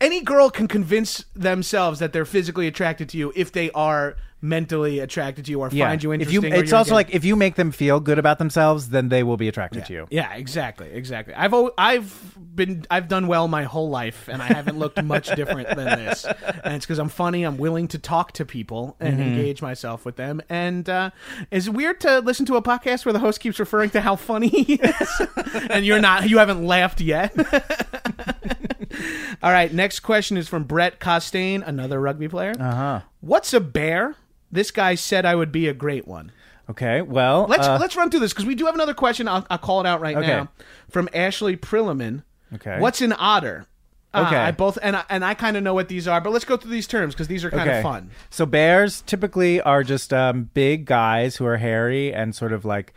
Any 0.00 0.20
girl 0.22 0.50
can 0.50 0.68
convince 0.68 1.24
themselves 1.34 1.98
that 2.00 2.12
they're 2.12 2.24
physically 2.24 2.66
attracted 2.66 3.08
to 3.10 3.18
you 3.18 3.32
if 3.34 3.52
they 3.52 3.70
are 3.72 4.16
mentally 4.44 4.98
attracted 4.98 5.44
to 5.44 5.52
you 5.52 5.60
or 5.60 5.70
find 5.70 6.02
you 6.02 6.10
if 6.10 6.20
interesting. 6.22 6.52
you, 6.52 6.58
it's 6.58 6.72
also 6.72 6.88
getting- 6.88 6.94
like 6.96 7.14
if 7.14 7.24
you 7.24 7.36
make 7.36 7.54
them 7.54 7.70
feel 7.70 8.00
good 8.00 8.18
about 8.18 8.38
themselves, 8.40 8.88
then 8.88 9.08
they 9.08 9.22
will 9.22 9.36
be 9.36 9.46
attracted 9.46 9.84
to 9.86 9.92
you. 9.92 10.06
yeah, 10.10 10.34
exactly, 10.34 10.90
exactly. 10.90 11.32
I've 11.32 11.52
al- 11.52 11.70
I've 11.78 12.34
been 12.52 12.84
I've 12.90 13.06
done 13.06 13.28
well 13.28 13.46
my 13.46 13.62
whole 13.62 13.88
life, 13.88 14.28
and 14.28 14.42
I 14.42 14.46
haven't 14.46 14.80
looked 14.80 15.00
much 15.04 15.32
different 15.36 15.68
than 15.68 15.86
this. 15.86 16.24
And 16.64 16.74
it's 16.74 16.84
because 16.84 16.98
I'm 16.98 17.08
funny. 17.08 17.44
I'm 17.44 17.56
willing 17.56 17.86
to 17.88 18.00
talk 18.00 18.32
to 18.32 18.44
people 18.44 18.96
and 18.98 19.12
Mm-hmm. 19.14 19.22
engage 19.22 19.62
myself 19.62 20.04
with 20.04 20.16
them. 20.16 20.42
And 20.48 20.88
uh, 20.88 21.10
it's 21.52 21.68
weird 21.68 22.00
to 22.00 22.18
listen 22.18 22.44
to 22.46 22.56
a 22.56 22.62
podcast 22.62 23.04
where 23.06 23.12
the 23.12 23.20
host 23.20 23.38
keeps 23.38 23.60
referring 23.60 23.90
to 23.90 24.00
how 24.00 24.16
funny 24.16 24.48
he 24.48 24.74
is, 24.74 25.22
and 25.70 25.86
you're 25.86 26.00
not. 26.00 26.28
You 26.28 26.38
haven't 26.38 26.66
laughed 26.66 27.00
yet. 27.00 27.32
All 29.42 29.52
right. 29.52 29.72
Next 29.72 30.00
question 30.00 30.36
is 30.36 30.48
from 30.48 30.64
Brett 30.64 31.00
Costain, 31.00 31.62
another 31.66 32.00
rugby 32.00 32.28
player. 32.28 32.52
Uh 32.58 32.74
huh. 32.74 33.00
What's 33.20 33.52
a 33.52 33.60
bear? 33.60 34.16
This 34.50 34.70
guy 34.70 34.94
said 34.94 35.24
I 35.24 35.34
would 35.34 35.52
be 35.52 35.68
a 35.68 35.74
great 35.74 36.06
one. 36.06 36.32
Okay. 36.70 37.02
Well, 37.02 37.46
Let's 37.48 37.66
uh, 37.66 37.78
let's 37.80 37.96
run 37.96 38.10
through 38.10 38.20
this 38.20 38.32
because 38.32 38.46
we 38.46 38.54
do 38.54 38.66
have 38.66 38.74
another 38.74 38.94
question. 38.94 39.28
I'll, 39.28 39.46
I'll 39.50 39.58
call 39.58 39.80
it 39.80 39.86
out 39.86 40.00
right 40.00 40.16
Okay. 40.16 40.26
now 40.26 40.48
from 40.90 41.08
Ashley 41.14 41.56
Prilliman. 41.56 42.22
Okay. 42.54 42.78
What's 42.78 43.00
an 43.00 43.12
otter? 43.18 43.66
Uh, 44.14 44.24
Okay. 44.26 44.36
I 44.36 44.50
both 44.50 44.76
and 44.82 44.94
I, 44.96 45.04
and 45.08 45.24
I 45.24 45.32
kind 45.34 45.56
of 45.56 45.62
know 45.62 45.72
what 45.74 45.88
these 45.88 46.06
are, 46.06 46.20
but 46.20 46.32
let's 46.32 46.44
go 46.44 46.56
through 46.58 46.70
these 46.70 46.86
terms 46.86 47.14
because 47.14 47.28
these 47.28 47.44
are 47.44 47.50
kind 47.50 47.68
of 47.70 47.82
fun. 47.82 48.10
So 48.30 48.44
bears 48.46 49.00
typically 49.02 49.60
are 49.62 49.82
just 49.82 50.12
um, 50.12 50.50
big 50.54 50.84
guys 50.84 51.36
who 51.36 51.46
are 51.46 51.56
hairy 51.56 52.12
and 52.12 52.34
sort 52.34 52.52
of 52.52 52.64
like 52.66 52.92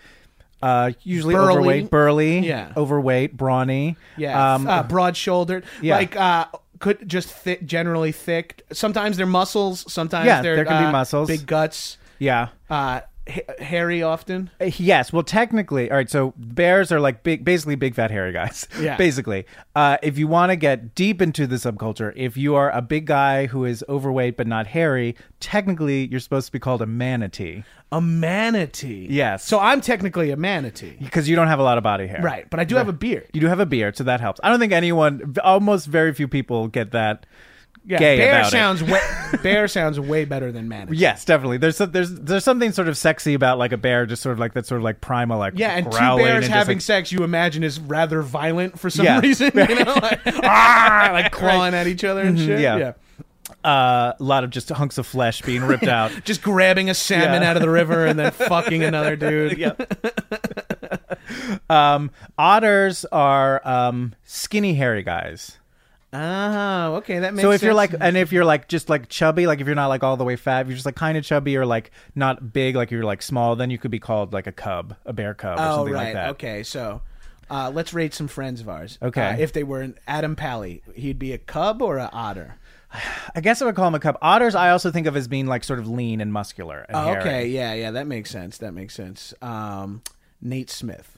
uh, 0.65 0.91
usually 1.03 1.35
Burly. 1.35 1.51
overweight, 1.53 1.89
burly, 1.89 2.39
Yeah. 2.39 2.71
overweight, 2.75 3.35
brawny. 3.37 3.95
Yeah, 4.17 4.55
Um, 4.55 4.67
uh, 4.67 4.83
broad 4.83 5.15
shouldered. 5.15 5.63
yeah. 5.81 5.95
like 5.97 6.15
uh, 6.15 6.45
could 6.79 7.07
just 7.07 7.29
thick, 7.29 7.65
generally 7.65 8.11
thick. 8.11 8.65
Sometimes 8.73 9.17
they're 9.17 9.25
muscles. 9.25 9.85
Sometimes 9.91 10.25
Yeah, 10.27 10.41
they're 10.41 10.55
there 10.57 10.65
can 10.65 10.81
be 10.83 10.87
uh, 10.87 10.91
muscles. 10.91 11.27
big 11.27 11.45
guts. 11.45 11.97
yeah. 12.19 12.49
Uh, 12.69 13.01
ha- 13.29 13.41
hairy 13.59 14.01
often. 14.03 14.49
Uh, 14.61 14.65
Yes, 14.77 15.11
well, 15.13 15.23
technically, 15.23 15.89
all 15.91 15.97
right. 15.97 16.09
So 16.09 16.33
bears 16.37 16.91
are 16.91 16.99
like 16.99 17.23
big, 17.23 17.43
basically 17.45 17.75
big 17.75 17.95
fat 17.95 18.11
hairy 18.11 18.31
guys. 18.33 18.67
Yeah. 18.79 18.97
basically. 18.97 19.45
Uh, 19.75 19.97
if 20.03 20.17
you 20.17 20.27
want 20.27 20.51
to 20.51 20.55
get 20.55 20.93
deep 20.95 21.21
into 21.21 21.47
the 21.47 21.55
subculture, 21.55 22.13
if 22.15 22.37
you 22.37 22.55
are 22.55 22.71
a 22.71 22.81
big 22.81 23.05
guy 23.05 23.45
who 23.47 23.65
is 23.65 23.83
overweight 23.89 24.37
but 24.37 24.47
not 24.47 24.67
hairy, 24.67 25.15
technically 25.39 26.07
you're 26.07 26.19
supposed 26.19 26.45
to 26.47 26.51
be 26.51 26.59
called 26.59 26.81
a 26.81 26.85
manatee 26.85 27.63
A 27.91 28.01
manatee. 28.01 29.07
Yes. 29.09 29.43
So 29.45 29.59
I'm 29.59 29.81
technically 29.81 30.31
a 30.31 30.37
manatee. 30.37 30.97
because 30.99 31.27
you 31.29 31.35
don't 31.35 31.47
have 31.47 31.59
a 31.59 31.63
lot 31.63 31.77
of 31.77 31.83
body 31.83 32.07
hair. 32.07 32.21
Right, 32.21 32.49
but 32.49 32.59
I 32.59 32.63
do 32.63 32.75
have 32.75 32.87
a 32.89 32.93
beard. 32.93 33.27
You 33.33 33.41
do 33.41 33.47
have 33.47 33.59
a 33.59 33.65
beard, 33.65 33.95
so 33.97 34.03
that 34.05 34.21
helps. 34.21 34.39
I 34.43 34.49
don't 34.49 34.59
think 34.59 34.73
anyone, 34.73 35.35
almost 35.43 35.87
very 35.87 36.13
few 36.13 36.27
people 36.27 36.67
get 36.67 36.91
that. 36.91 37.25
Yeah, 37.87 37.99
gay 37.99 38.17
bear 38.17 38.29
about 38.39 38.47
it. 38.47 38.51
sounds 38.51 38.83
way, 38.83 38.99
bear 39.43 39.67
sounds 39.67 39.99
way 39.99 40.25
better 40.25 40.51
than 40.51 40.67
manatee. 40.67 40.97
Yes, 40.97 41.23
definitely. 41.23 41.57
There's 41.57 41.77
some, 41.77 41.91
there's 41.91 42.11
there's 42.13 42.43
something 42.43 42.71
sort 42.71 42.87
of 42.87 42.97
sexy 42.97 43.33
about 43.35 43.59
like 43.59 43.71
a 43.73 43.77
bear, 43.77 44.05
just 44.07 44.23
sort 44.23 44.33
of 44.33 44.39
like 44.39 44.53
that 44.53 44.65
sort 44.65 44.79
of 44.79 44.83
like 44.83 45.01
primal 45.01 45.37
like 45.37 45.53
Yeah, 45.55 45.69
and 45.71 45.85
two 45.91 45.97
bears 45.97 46.45
and 46.45 46.53
having 46.53 46.77
like- 46.77 46.81
sex, 46.81 47.11
you 47.11 47.23
imagine 47.23 47.63
is 47.63 47.79
rather 47.79 48.21
violent 48.23 48.79
for 48.79 48.89
some 48.89 49.05
Yeah. 49.05 49.19
reason. 49.19 49.51
You 49.53 49.85
know, 49.85 49.93
like, 50.01 50.19
ah, 50.25 51.09
like 51.13 51.31
clawing 51.31 51.73
at 51.75 51.85
each 51.87 52.03
other 52.03 52.21
and 52.21 52.39
shit. 52.39 52.49
Mm-hmm. 52.59 52.61
Yeah. 52.61 52.77
yeah. 52.77 52.93
uh, 53.69 54.13
a 54.19 54.23
lot 54.23 54.43
of 54.43 54.49
just 54.49 54.69
hunks 54.69 54.97
of 54.97 55.05
flesh 55.05 55.43
being 55.43 55.63
ripped 55.63 55.83
out. 55.87 56.11
just 56.23 56.41
grabbing 56.41 56.89
a 56.89 56.95
salmon 56.95 57.43
Yeah. 57.43 57.51
out 57.51 57.55
of 57.55 57.61
the 57.61 57.69
river 57.69 58.07
and 58.07 58.17
then 58.17 58.31
fucking 58.31 58.83
another 58.83 59.15
dude. 59.15 59.59
yeah. 59.59 59.73
um, 61.69 62.09
otters 62.37 63.05
are 63.11 63.61
um, 63.67 64.15
skinny, 64.23 64.73
hairy 64.73 65.03
guys. 65.03 65.59
Oh, 66.15 66.95
okay, 66.95 67.19
that 67.19 67.33
makes. 67.33 67.41
Sense. 67.41 67.49
So 67.49 67.51
if 67.51 67.61
you're 67.61 67.73
like, 67.73 67.93
and 67.99 68.15
if 68.15 68.31
you're 68.31 68.45
like 68.45 68.67
just 68.67 68.89
like 68.89 69.09
chubby, 69.09 69.47
like 69.47 69.59
if 69.59 69.67
you're 69.67 69.75
not 69.75 69.87
like 69.87 70.03
all 70.03 70.17
the 70.17 70.23
way 70.23 70.35
fat, 70.35 70.61
if 70.61 70.67
you're 70.67 70.75
just 70.75 70.85
like 70.85 70.95
kind 70.95 71.17
of 71.17 71.23
chubby 71.23 71.57
or 71.57 71.65
like 71.65 71.91
not 72.15 72.53
big, 72.53 72.75
like 72.75 72.91
you're 72.91 73.03
like 73.03 73.21
small, 73.21 73.55
then 73.55 73.69
you 73.69 73.77
could 73.77 73.91
be 73.91 73.99
called 73.99 74.33
like 74.33 74.47
a 74.47 74.51
cub, 74.51 74.95
a 75.05 75.13
bear 75.13 75.33
cub, 75.33 75.59
or 75.59 75.61
oh 75.61 75.75
something 75.77 75.93
right, 75.93 76.03
like 76.05 76.13
that. 76.13 76.29
okay, 76.31 76.63
so. 76.63 77.01
Uh, 77.47 77.69
let's 77.71 77.93
rate 77.93 78.11
some 78.11 78.27
friends 78.27 78.59
of 78.59 78.67
ours. 78.67 78.97
Okay. 79.03 79.21
Uh, 79.21 79.37
if 79.37 79.53
they 79.53 79.61
were 79.63 79.81
an 79.81 79.95
Adam 80.07 80.35
Pally, 80.35 80.81
he'd 80.95 81.19
be 81.19 81.31
a 81.31 81.37
cub 81.37 81.79
or 81.79 81.99
an 81.99 82.09
otter. 82.11 82.55
I 83.35 83.39
guess 83.41 83.61
I 83.61 83.65
would 83.65 83.75
call 83.75 83.87
him 83.87 83.93
a 83.93 83.99
cub. 83.99 84.17
Otters, 84.19 84.55
I 84.55 84.71
also 84.71 84.89
think 84.89 85.05
of 85.05 85.15
as 85.15 85.27
being 85.27 85.45
like 85.45 85.63
sort 85.63 85.77
of 85.77 85.87
lean 85.87 86.21
and 86.21 86.33
muscular. 86.33 86.87
And 86.89 86.97
Oh, 86.97 87.01
hairy. 87.03 87.19
okay, 87.21 87.47
yeah, 87.47 87.73
yeah, 87.75 87.91
that 87.91 88.07
makes 88.07 88.31
sense. 88.31 88.57
That 88.57 88.73
makes 88.73 88.95
sense. 88.95 89.31
Um, 89.43 90.01
Nate 90.41 90.71
Smith. 90.71 91.14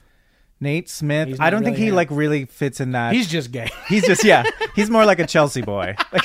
Nate 0.60 0.88
Smith. 0.88 1.40
I 1.40 1.50
don't 1.50 1.62
think 1.62 1.76
he 1.76 1.92
like 1.92 2.08
really 2.10 2.44
fits 2.46 2.80
in 2.80 2.92
that. 2.92 3.12
He's 3.14 3.28
just 3.28 3.52
gay. 3.52 3.70
he's 3.88 4.04
just 4.04 4.24
yeah. 4.24 4.44
He's 4.74 4.90
more 4.90 5.04
like 5.04 5.18
a 5.20 5.26
Chelsea 5.26 5.62
boy. 5.62 5.94
Like, 6.12 6.24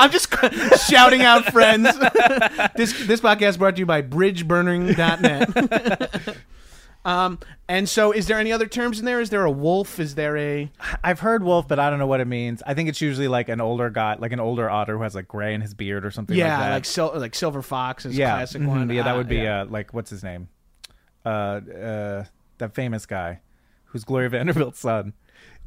I'm 0.00 0.10
just 0.10 0.34
shouting 0.90 1.22
out 1.22 1.44
friends. 1.46 1.96
this 2.76 3.06
this 3.06 3.20
podcast 3.20 3.58
brought 3.58 3.76
to 3.76 3.80
you 3.80 3.86
by 3.86 4.02
bridgeburning.net. 4.02 6.36
um, 7.04 7.38
and 7.68 7.88
so 7.88 8.12
is 8.12 8.26
there 8.26 8.38
any 8.38 8.52
other 8.52 8.66
terms 8.66 8.98
in 9.00 9.04
there? 9.04 9.20
Is 9.20 9.30
there 9.30 9.44
a 9.44 9.50
wolf? 9.50 9.98
Is 10.00 10.14
there 10.14 10.36
a 10.36 10.70
I've 11.02 11.20
heard 11.20 11.42
wolf, 11.44 11.68
but 11.68 11.78
I 11.78 11.90
don't 11.90 11.98
know 11.98 12.06
what 12.06 12.20
it 12.20 12.26
means. 12.26 12.62
I 12.66 12.74
think 12.74 12.88
it's 12.88 13.00
usually 13.00 13.28
like 13.28 13.48
an 13.48 13.60
older 13.60 13.90
guy, 13.90 14.16
like 14.18 14.32
an 14.32 14.40
older 14.40 14.68
otter 14.70 14.96
who 14.96 15.02
has 15.02 15.14
like 15.14 15.28
gray 15.28 15.54
in 15.54 15.60
his 15.60 15.74
beard 15.74 16.04
or 16.04 16.10
something 16.10 16.36
yeah, 16.36 16.58
like 16.58 16.66
that. 16.66 16.72
like 16.72 16.84
sil- 16.86 17.12
like 17.18 17.34
silver 17.34 17.62
fox 17.62 18.04
is 18.06 18.14
a 18.14 18.18
yeah, 18.18 18.34
classic 18.34 18.62
mhm, 18.62 18.66
one. 18.66 18.90
Yeah, 18.90 19.02
that 19.04 19.14
Uh, 19.14 19.18
would 19.18 19.28
be 19.28 19.36
yeah. 19.36 19.62
uh, 19.62 19.66
like 19.66 19.92
what's 19.94 20.10
his 20.10 20.22
name? 20.24 20.48
Uh, 21.24 21.28
uh, 21.28 22.24
that 22.58 22.74
famous 22.74 23.06
guy 23.06 23.40
who's 23.92 24.04
Gloria 24.04 24.28
Vanderbilt's 24.30 24.78
son. 24.80 25.12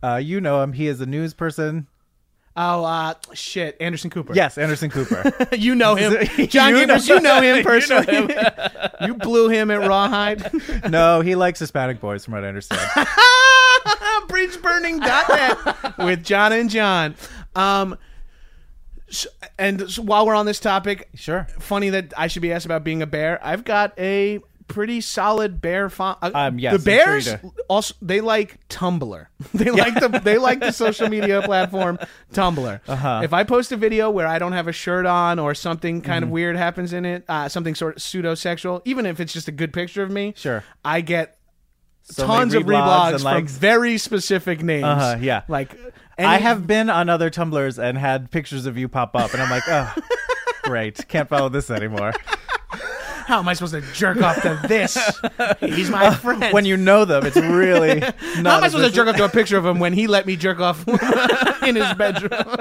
Uh, 0.04 0.18
you 0.18 0.42
know 0.42 0.62
him. 0.62 0.74
He 0.74 0.88
is 0.88 1.00
a 1.02 1.06
news 1.06 1.34
person. 1.34 1.88
oh 2.58 2.84
uh, 2.84 3.14
shit, 3.34 3.76
Anderson 3.80 4.10
Cooper. 4.10 4.34
Yes, 4.36 4.58
Anderson 4.58 4.90
Cooper. 4.90 5.32
you 5.56 5.74
know 5.76 5.96
him, 5.96 6.14
You 6.38 6.48
John 6.48 6.74
know- 6.74 6.96
You 6.98 7.20
know 7.22 7.42
him 7.42 7.56
You 7.58 7.64
know 7.64 7.64
personally. 7.64 8.30
you 9.02 9.14
blew 9.16 9.50
him 9.50 9.72
at 9.72 9.88
Rawhide. 9.88 10.52
no, 10.90 11.22
he 11.22 11.36
likes 11.36 11.60
Hispanic 11.60 12.00
boys, 12.00 12.24
from 12.26 12.34
what 12.36 12.44
I 12.44 12.48
understand. 12.50 12.82
bridgeburning.net 14.28 15.98
with 16.00 16.24
John 16.24 16.54
and 16.54 16.70
John. 16.70 17.16
Um, 17.56 17.98
and 19.58 19.82
while 19.98 20.26
we're 20.26 20.36
on 20.36 20.46
this 20.46 20.60
topic, 20.60 21.10
Sure. 21.16 21.48
funny 21.60 21.90
that 21.92 22.14
I 22.18 22.28
should 22.28 22.42
be 22.42 22.52
asked 22.52 22.66
about 22.66 22.84
being 22.84 23.02
a 23.02 23.08
bear. 23.08 23.40
I've 23.46 23.64
got 23.64 23.98
a 24.00 24.40
pretty 24.68 25.00
solid 25.02 25.62
bear 25.62 25.90
font. 25.90 26.18
Um, 26.22 26.58
yes, 26.60 26.74
the 26.74 26.80
sure 26.80 26.86
bears 26.86 27.30
also 27.68 27.94
they 28.02 28.22
like 28.22 28.58
Tumblr. 28.70 29.28
They 29.54 29.70
like 29.72 29.94
the 29.94 30.20
they 30.24 30.38
like 30.38 30.60
the 30.60 30.72
social 30.72 31.08
media 31.10 31.42
platform 31.44 32.00
Tumblr. 32.34 32.80
Uh-huh. 32.88 33.22
If 33.24 33.34
I 33.34 33.44
post 33.44 33.72
a 33.72 33.78
video 33.78 34.10
where 34.10 34.28
I 34.28 34.40
don't 34.40 34.54
have 34.54 34.68
a 34.68 34.72
shirt 34.74 35.06
on 35.06 35.40
or 35.40 35.54
something 35.56 36.02
kind 36.02 36.24
Mm-hmm. 36.24 36.30
of 36.30 36.30
weird 36.32 36.56
happens 36.58 36.94
in 36.94 37.06
it, 37.06 37.24
uh, 37.30 37.48
something 37.50 37.76
sort 37.76 37.96
of 37.98 38.02
pseudo 38.02 38.36
sexual, 38.36 38.82
even 38.86 39.06
if 39.06 39.20
it's 39.20 39.34
just 39.34 39.48
a 39.48 39.52
good 39.52 39.72
picture 39.74 40.02
of 40.04 40.10
me, 40.12 40.34
Sure. 40.36 40.64
I 40.84 41.02
get 41.02 41.38
So 42.04 42.26
tons 42.26 42.54
of 42.54 42.64
reblogs 42.64 43.22
from 43.22 43.48
very 43.48 43.98
specific 43.98 44.62
names. 44.64 44.84
Uh-huh, 44.86 45.18
yeah. 45.22 45.44
like 45.48 45.78
I 46.18 46.38
have 46.38 46.66
been 46.66 46.90
on 46.90 47.10
other 47.10 47.30
Tumblrs 47.30 47.78
and 47.78 47.98
had 47.98 48.32
pictures 48.32 48.66
of 48.66 48.78
you 48.78 48.88
pop 48.88 49.16
up, 49.16 49.34
and 49.34 49.42
I'm 49.44 49.50
like, 49.50 49.64
oh, 49.68 49.94
great. 50.64 51.06
Can't 51.10 51.28
follow 51.30 51.50
this 51.50 51.70
anymore. 51.70 52.14
How 53.26 53.40
am 53.40 53.48
I 53.48 53.54
supposed 53.54 53.74
to 53.74 53.82
jerk 53.94 54.22
off 54.22 54.42
to 54.44 54.60
this? 54.68 54.98
He's 55.60 55.90
my 55.90 56.14
friend. 56.14 56.54
When 56.54 56.66
you 56.66 56.78
know 56.78 57.06
them, 57.06 57.26
it's 57.26 57.36
really 57.38 58.00
not. 58.00 58.14
How 58.46 58.58
am 58.58 58.64
I 58.64 58.68
supposed 58.68 58.90
to 58.90 58.96
jerk 58.96 59.08
off 59.08 59.16
to 59.18 59.26
a 59.26 59.30
picture 59.30 59.58
of 59.58 59.66
him 59.66 59.80
when 59.80 59.94
he 59.94 60.08
let 60.08 60.26
me 60.26 60.36
jerk 60.36 60.60
off 60.60 60.88
in 61.64 61.76
his 61.76 61.94
bedroom? 61.96 62.56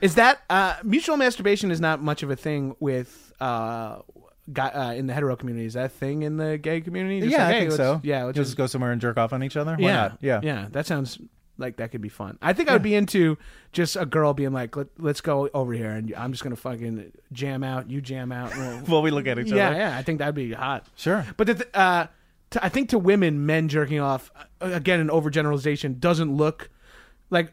is 0.00 0.14
that 0.14 0.40
uh, 0.48 0.76
mutual 0.82 1.16
masturbation 1.16 1.70
is 1.70 1.80
not 1.80 2.02
much 2.02 2.22
of 2.22 2.30
a 2.30 2.36
thing 2.36 2.74
with 2.80 3.32
uh, 3.40 3.98
guy, 4.52 4.68
uh, 4.68 4.92
in 4.94 5.06
the 5.06 5.12
hetero 5.12 5.36
community? 5.36 5.66
Is 5.66 5.74
that 5.74 5.86
a 5.86 5.88
thing 5.90 6.22
in 6.22 6.36
the 6.38 6.56
gay 6.58 6.80
community? 6.80 7.20
Just 7.20 7.32
Yeah, 7.32 7.38
like, 7.38 7.46
I 7.46 7.52
hey, 7.52 7.58
think 7.60 7.70
let's- 7.72 7.76
so. 7.76 8.00
Yeah, 8.02 8.24
let's 8.24 8.36
just 8.36 8.48
just 8.50 8.56
go 8.58 8.66
somewhere 8.66 8.92
and 8.92 9.00
jerk 9.00 9.18
off 9.18 9.32
on 9.32 9.42
each 9.42 9.56
other. 9.56 9.72
Why 9.76 9.88
yeah, 9.88 9.96
not? 9.96 10.18
Yeah, 10.22 10.40
yeah. 10.42 10.68
That 10.70 10.86
sounds 10.86 11.18
like 11.60 11.76
that 11.76 11.90
could 11.92 12.00
be 12.00 12.08
fun. 12.08 12.38
I 12.42 12.52
think 12.52 12.68
I 12.68 12.72
would 12.72 12.82
be 12.82 12.94
into 12.94 13.38
just 13.72 13.94
a 13.96 14.06
girl 14.06 14.32
being 14.34 14.52
like, 14.52 14.76
Let, 14.76 14.88
"Let's 14.98 15.20
go 15.20 15.48
over 15.54 15.72
here, 15.72 15.90
and 15.90 16.12
I'm 16.16 16.32
just 16.32 16.42
gonna 16.42 16.56
fucking 16.56 17.12
jam 17.32 17.62
out. 17.62 17.90
You 17.90 18.00
jam 18.00 18.32
out." 18.32 18.52
and 18.54 18.60
we'll- 18.88 18.94
While 18.94 19.02
we 19.02 19.10
look 19.10 19.26
at 19.26 19.38
each 19.38 19.48
yeah, 19.52 19.68
other. 19.68 19.76
yeah. 19.76 19.96
I 19.98 20.02
think 20.02 20.18
that'd 20.18 20.34
be 20.34 20.52
hot. 20.52 20.86
Sure. 20.96 21.24
But 21.36 21.46
the 21.46 21.54
th- 21.54 21.68
uh, 21.74 22.06
to, 22.50 22.64
I 22.64 22.68
think 22.68 22.88
to 22.88 22.98
women, 22.98 23.46
men 23.46 23.68
jerking 23.68 24.00
off 24.00 24.32
uh, 24.60 24.70
again, 24.72 24.98
an 25.00 25.08
overgeneralization 25.08 26.00
doesn't 26.00 26.34
look 26.34 26.70
like 27.30 27.52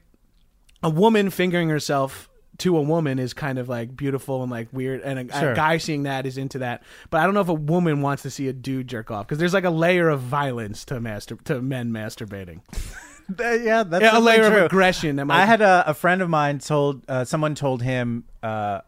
a 0.81 0.89
woman 0.89 1.29
fingering 1.29 1.69
herself 1.69 2.29
to 2.59 2.75
a 2.75 2.81
woman 2.81 3.19
is 3.19 3.35
kind 3.35 3.59
of 3.59 3.69
like 3.69 3.95
beautiful 3.95 4.41
and 4.41 4.51
like 4.51 4.67
weird, 4.73 5.01
and 5.01 5.29
a, 5.29 5.39
Sure. 5.39 5.51
a 5.51 5.55
guy 5.55 5.77
seeing 5.77 6.03
that 6.03 6.25
is 6.25 6.39
into 6.39 6.57
that. 6.59 6.81
But 7.11 7.19
I 7.21 7.25
don't 7.25 7.35
know 7.35 7.41
if 7.41 7.49
a 7.49 7.53
woman 7.53 8.01
wants 8.01 8.23
to 8.23 8.31
see 8.31 8.47
a 8.47 8.53
dude 8.53 8.87
jerk 8.87 9.11
off 9.11 9.27
because 9.27 9.37
there's 9.37 9.53
like 9.53 9.63
a 9.63 9.69
layer 9.69 10.09
of 10.09 10.21
violence 10.21 10.83
to 10.85 10.99
master 10.99 11.35
to 11.45 11.61
men 11.61 11.91
masturbating, 11.91 12.61
yeah, 13.39 13.83
that's 13.83 14.15
a 14.15 14.19
layer 14.19 14.49
true. 14.49 14.59
of 14.59 14.65
aggression. 14.65 15.15
Might, 15.15 15.41
I 15.41 15.45
had 15.45 15.61
a, 15.61 15.83
a 15.87 15.93
friend 15.93 16.21
of 16.21 16.29
mine 16.29 16.59
told 16.59 17.03
uh, 17.09 17.25
someone 17.25 17.55
told 17.55 17.81
him 17.81 18.25
uh, 18.41 18.81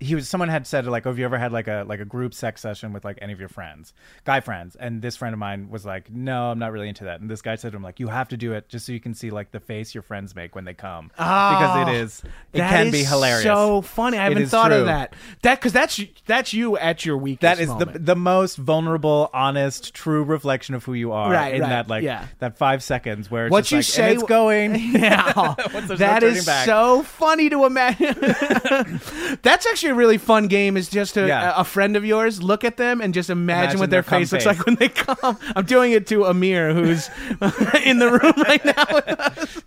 he 0.00 0.14
was 0.14 0.28
someone 0.28 0.48
had 0.48 0.66
said 0.66 0.86
like, 0.86 1.06
"Oh, 1.06 1.10
have 1.10 1.18
you 1.18 1.24
ever 1.24 1.38
had 1.38 1.52
like 1.52 1.66
a 1.68 1.84
like 1.86 2.00
a 2.00 2.04
group 2.04 2.32
sex 2.34 2.60
session 2.60 2.92
with 2.92 3.04
like 3.04 3.18
any 3.20 3.32
of 3.32 3.40
your 3.40 3.48
friends, 3.48 3.92
guy 4.24 4.40
friends?" 4.40 4.76
And 4.76 5.02
this 5.02 5.16
friend 5.16 5.32
of 5.32 5.38
mine 5.38 5.70
was 5.70 5.84
like, 5.84 6.10
"No, 6.10 6.50
I'm 6.50 6.58
not 6.58 6.72
really 6.72 6.88
into 6.88 7.04
that." 7.04 7.20
And 7.20 7.28
this 7.30 7.42
guy 7.42 7.56
said 7.56 7.72
to 7.72 7.76
him 7.76 7.82
like, 7.82 7.98
"You 8.00 8.08
have 8.08 8.28
to 8.28 8.36
do 8.36 8.52
it 8.52 8.68
just 8.68 8.86
so 8.86 8.92
you 8.92 9.00
can 9.00 9.14
see 9.14 9.30
like 9.30 9.50
the 9.50 9.60
face 9.60 9.94
your 9.94 10.02
friends 10.02 10.36
make 10.36 10.54
when 10.54 10.64
they 10.64 10.74
come 10.74 11.08
because 11.08 11.76
it 11.76 11.88
ah, 11.88 11.90
is 11.90 12.22
it 12.52 12.58
can 12.58 12.86
is 12.86 12.92
be 12.92 13.04
hilarious." 13.04 13.42
So 13.44 13.82
funny. 13.82 14.18
I 14.18 14.24
haven't 14.24 14.46
thought 14.46 14.68
true. 14.68 14.78
of 14.78 14.86
that. 14.86 15.14
That 15.42 15.58
because 15.58 15.72
that's 15.72 16.00
that's 16.26 16.52
you 16.52 16.78
at 16.78 17.04
your 17.04 17.16
weakest. 17.18 17.40
that 17.42 17.58
is 17.58 17.68
the 17.68 17.86
moment. 17.86 18.06
the 18.06 18.16
most 18.16 18.56
vulnerable, 18.56 19.30
honest, 19.34 19.94
true 19.94 20.22
reflection 20.22 20.74
of 20.74 20.84
who 20.84 20.94
you 20.94 21.12
are 21.12 21.30
Right, 21.30 21.54
in 21.54 21.62
right, 21.62 21.68
that 21.70 21.88
like 21.88 22.04
yeah. 22.04 22.26
that 22.38 22.56
five 22.56 22.82
seconds 22.82 23.30
where 23.30 23.46
it's 23.46 23.52
What 23.52 23.64
just 23.64 23.96
you 23.96 24.02
like, 24.04 24.10
say- 24.10 24.14
it's 24.14 24.22
going. 24.22 24.76
Yeah, 24.98 25.32
no 25.36 25.54
that 25.96 26.20
turning 26.20 26.36
is 26.36 26.46
back. 26.46 26.66
so 26.66 27.02
funny 27.02 27.50
to 27.50 27.64
imagine. 27.64 28.14
That's 29.42 29.66
actually 29.66 29.87
a 29.88 29.94
really 29.94 30.18
fun 30.18 30.46
game. 30.48 30.76
Is 30.76 30.88
just 30.88 31.14
to, 31.14 31.26
Yeah. 31.26 31.56
a, 31.56 31.60
a 31.60 31.64
friend 31.64 31.96
of 31.96 32.04
yours 32.04 32.42
look 32.42 32.64
at 32.64 32.76
them 32.76 33.00
and 33.00 33.12
just 33.12 33.30
imagine, 33.30 33.62
Imagine 33.62 33.80
what 33.80 33.90
their, 33.90 34.02
their 34.02 34.10
cum 34.10 34.20
face 34.20 34.32
looks 34.32 34.44
face. 34.44 34.56
like 34.58 34.66
when 34.66 34.74
they 34.76 34.88
come. 34.88 35.38
I'm 35.56 35.64
doing 35.64 35.92
it 35.92 36.06
to 36.08 36.24
Amir, 36.26 36.72
who's 36.74 37.08
in 37.84 37.98
the 37.98 38.10
room 38.22 38.34
right 38.46 38.64
now. 38.64 38.84
With 38.94 39.08
us. 39.20 39.62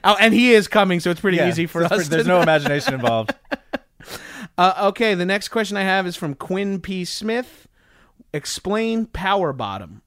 oh, 0.04 0.16
and 0.20 0.32
he 0.34 0.52
is 0.52 0.68
coming, 0.68 1.00
so 1.00 1.10
it's 1.10 1.20
pretty 1.20 1.36
Yeah, 1.38 1.48
easy 1.48 1.66
for 1.66 1.82
it's- 1.82 2.00
us. 2.00 2.08
There's 2.08 2.22
to 2.24 2.28
no 2.28 2.40
imagination 2.40 2.94
involved. 2.94 3.34
Uh, 4.56 4.72
okay, 4.90 5.14
the 5.14 5.24
next 5.26 5.48
question 5.48 5.76
I 5.76 5.82
have 5.82 6.06
is 6.06 6.14
from 6.14 6.34
Quinn 6.36 6.80
P. 6.80 7.04
Smith. 7.04 7.66
Explain 8.32 9.06
power 9.06 9.52
bottom. 9.52 10.02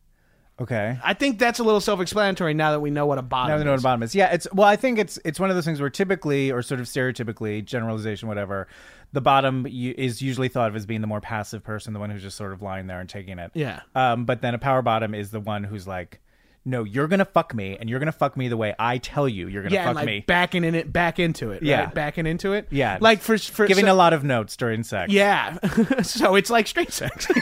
Okay. 0.59 0.97
I 1.03 1.13
think 1.13 1.37
that's 1.37 1.59
a 1.59 1.63
little 1.63 1.79
self-explanatory 1.81 2.55
now 2.55 2.71
that 2.71 2.79
we 2.79 2.89
know 2.89 3.05
what 3.05 3.19
a 3.19 3.21
bottom. 3.21 3.49
Now 3.51 3.57
we 3.59 3.63
know 3.63 3.71
what 3.71 3.75
is. 3.77 3.83
a 3.83 3.83
bottom 3.83 4.03
is. 4.03 4.15
Yeah, 4.15 4.33
it's 4.33 4.47
well, 4.53 4.67
I 4.67 4.75
think 4.75 4.97
it's 4.97 5.19
it's 5.23 5.39
one 5.39 5.49
of 5.51 5.55
those 5.55 5.65
things 5.65 5.79
where 5.79 5.89
typically, 5.91 6.51
or 6.51 6.61
sort 6.63 6.79
of 6.79 6.87
stereotypically, 6.87 7.63
generalization, 7.63 8.27
whatever, 8.27 8.67
the 9.13 9.21
bottom 9.21 9.67
is 9.67 10.21
usually 10.21 10.47
thought 10.47 10.69
of 10.69 10.75
as 10.75 10.87
being 10.87 11.01
the 11.01 11.07
more 11.07 11.21
passive 11.21 11.63
person, 11.63 11.93
the 11.93 11.99
one 11.99 12.09
who's 12.09 12.23
just 12.23 12.37
sort 12.37 12.53
of 12.53 12.61
lying 12.63 12.87
there 12.87 12.99
and 12.99 13.07
taking 13.07 13.37
it. 13.37 13.51
Yeah. 13.53 13.81
Um, 13.93 14.25
but 14.25 14.41
then 14.41 14.55
a 14.55 14.59
power 14.59 14.81
bottom 14.81 15.13
is 15.13 15.29
the 15.29 15.39
one 15.39 15.63
who's 15.63 15.85
like, 15.87 16.21
no, 16.65 16.83
you're 16.83 17.07
gonna 17.07 17.23
fuck 17.23 17.53
me, 17.53 17.77
and 17.79 17.89
you're 17.89 17.99
gonna 17.99 18.11
fuck 18.11 18.35
me 18.35 18.47
the 18.49 18.57
way 18.57 18.75
I 18.77 18.97
tell 18.97 19.29
you 19.29 19.47
you're 19.47 19.63
gonna 19.63 19.75
yeah, 19.75 19.85
fuck 19.85 19.95
like 19.95 20.05
me. 20.05 20.19
backing 20.27 20.63
in 20.65 20.73
it, 20.75 20.91
back 20.91 21.17
into 21.19 21.51
it. 21.51 21.61
Yeah. 21.63 21.85
right? 21.85 21.93
backing 21.93 22.25
into 22.25 22.53
it. 22.53 22.67
Yeah. 22.71 22.97
like 22.99 23.21
for 23.21 23.37
for 23.37 23.67
Giving 23.67 23.85
so- 23.85 23.93
a 23.93 23.95
lot 23.95 24.11
of 24.11 24.23
notes 24.25 24.57
during 24.57 24.83
sex. 24.83 25.13
Yeah, 25.13 25.57
so 26.01 26.35
it's 26.35 26.49
like 26.49 26.67
straight 26.67 26.91
sex, 26.91 27.27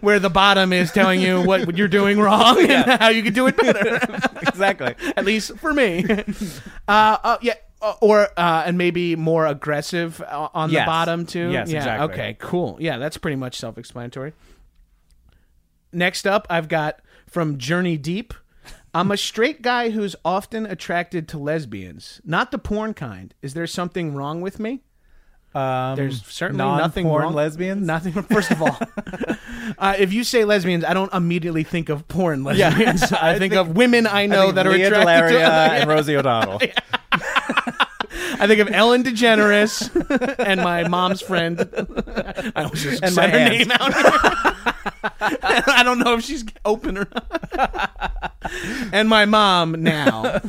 where 0.00 0.18
the 0.18 0.30
bottom 0.30 0.72
is 0.72 0.90
telling 0.92 1.20
you 1.20 1.42
what 1.42 1.76
you're 1.76 1.88
doing 1.88 2.18
wrong 2.18 2.58
and 2.58 2.90
how 3.00 3.08
you 3.08 3.22
can 3.22 3.32
do 3.32 3.46
it 3.46 3.56
better. 3.56 3.96
exactly. 4.42 4.94
At 5.16 5.24
least 5.24 5.56
for 5.58 5.72
me. 5.72 6.04
Uh, 6.86 7.16
uh 7.24 7.38
yeah. 7.40 7.54
uh, 7.80 7.94
Or 8.02 8.28
uh, 8.36 8.64
and 8.66 8.76
maybe 8.76 9.16
more 9.16 9.46
aggressive 9.46 10.20
uh, 10.20 10.48
on 10.52 10.70
the 10.70 10.82
bottom 10.84 11.24
too. 11.24 11.50
Yes, 11.50 11.70
yeah. 11.70 11.78
exactly. 11.78 12.12
Okay. 12.12 12.36
Cool. 12.38 12.76
Yeah, 12.78 12.98
that's 12.98 13.16
pretty 13.16 13.36
much 13.36 13.58
self-explanatory. 13.58 14.34
Next 15.92 16.26
up, 16.26 16.46
I've 16.50 16.68
got 16.68 17.00
from 17.26 17.56
Journey 17.56 17.96
Deep. 17.96 18.34
I'm 18.92 19.10
a 19.10 19.16
straight 19.16 19.62
guy 19.62 19.90
who's 19.90 20.14
often 20.24 20.66
attracted 20.66 21.26
to 21.28 21.38
lesbians, 21.38 22.20
not 22.24 22.50
the 22.50 22.58
porn 22.58 22.92
kind. 22.94 23.34
Is 23.40 23.54
there 23.54 23.66
something 23.66 24.14
wrong 24.14 24.40
with 24.40 24.60
me? 24.60 24.82
Um, 25.54 25.94
There's 25.96 26.24
certainly 26.26 26.64
nothing 26.64 27.06
wrong. 27.08 27.32
lesbians. 27.34 27.86
Nothing. 27.86 28.12
First 28.24 28.50
of 28.50 28.60
all, 28.60 28.76
uh, 29.78 29.94
if 29.98 30.12
you 30.12 30.24
say 30.24 30.44
lesbians, 30.44 30.84
I 30.84 30.94
don't 30.94 31.12
immediately 31.14 31.62
think 31.62 31.88
of 31.88 32.08
porn 32.08 32.42
lesbians. 32.42 33.02
I, 33.12 33.38
think, 33.38 33.54
of 33.54 33.76
women 33.76 34.06
I 34.08 34.22
I 34.22 34.26
know 34.26 34.42
think 34.46 34.54
that 34.56 34.66
are 34.66 34.70
Lea 34.72 34.82
attracted 34.82 35.06
DeLaria 35.06 35.30
to. 35.38 35.42
other- 35.44 35.74
and 35.74 35.88
Rosie 35.90 36.16
O'Donnell. 36.16 36.60
I 38.36 38.46
think 38.48 38.60
of 38.60 38.68
Ellen 38.72 39.04
DeGeneres 39.04 40.36
and 40.44 40.60
my 40.60 40.88
mom's 40.88 41.20
friend. 41.20 41.60
I 42.56 42.64
almost 42.64 42.82
just 42.82 43.02
And 43.02 43.12
said 43.14 43.30
my 43.32 43.38
her 43.38 43.38
aunt. 43.38 43.52
name 43.52 43.70
out. 43.70 43.92
I 45.70 45.82
don't 45.84 45.98
know 46.00 46.14
if 46.14 46.24
she's 46.24 46.44
open 46.64 46.98
or 46.98 47.06
not. 47.14 48.32
and 48.92 49.08
my 49.08 49.24
mom 49.24 49.82
now. 49.82 50.40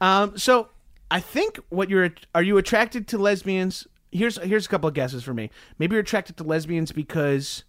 um, 0.00 0.38
so 0.38 0.68
I 1.10 1.20
think 1.20 1.58
what 1.70 1.88
you're 1.90 2.10
are 2.34 2.42
you 2.42 2.58
attracted 2.58 3.08
to 3.08 3.18
lesbians? 3.18 3.86
Here's 4.12 4.36
here's 4.42 4.66
a 4.66 4.68
couple 4.68 4.88
of 4.88 4.94
guesses 4.94 5.22
for 5.24 5.34
me. 5.34 5.50
Maybe 5.78 5.94
you're 5.94 6.02
attracted 6.02 6.36
to 6.38 6.44
lesbians 6.44 6.92
because 6.92 7.64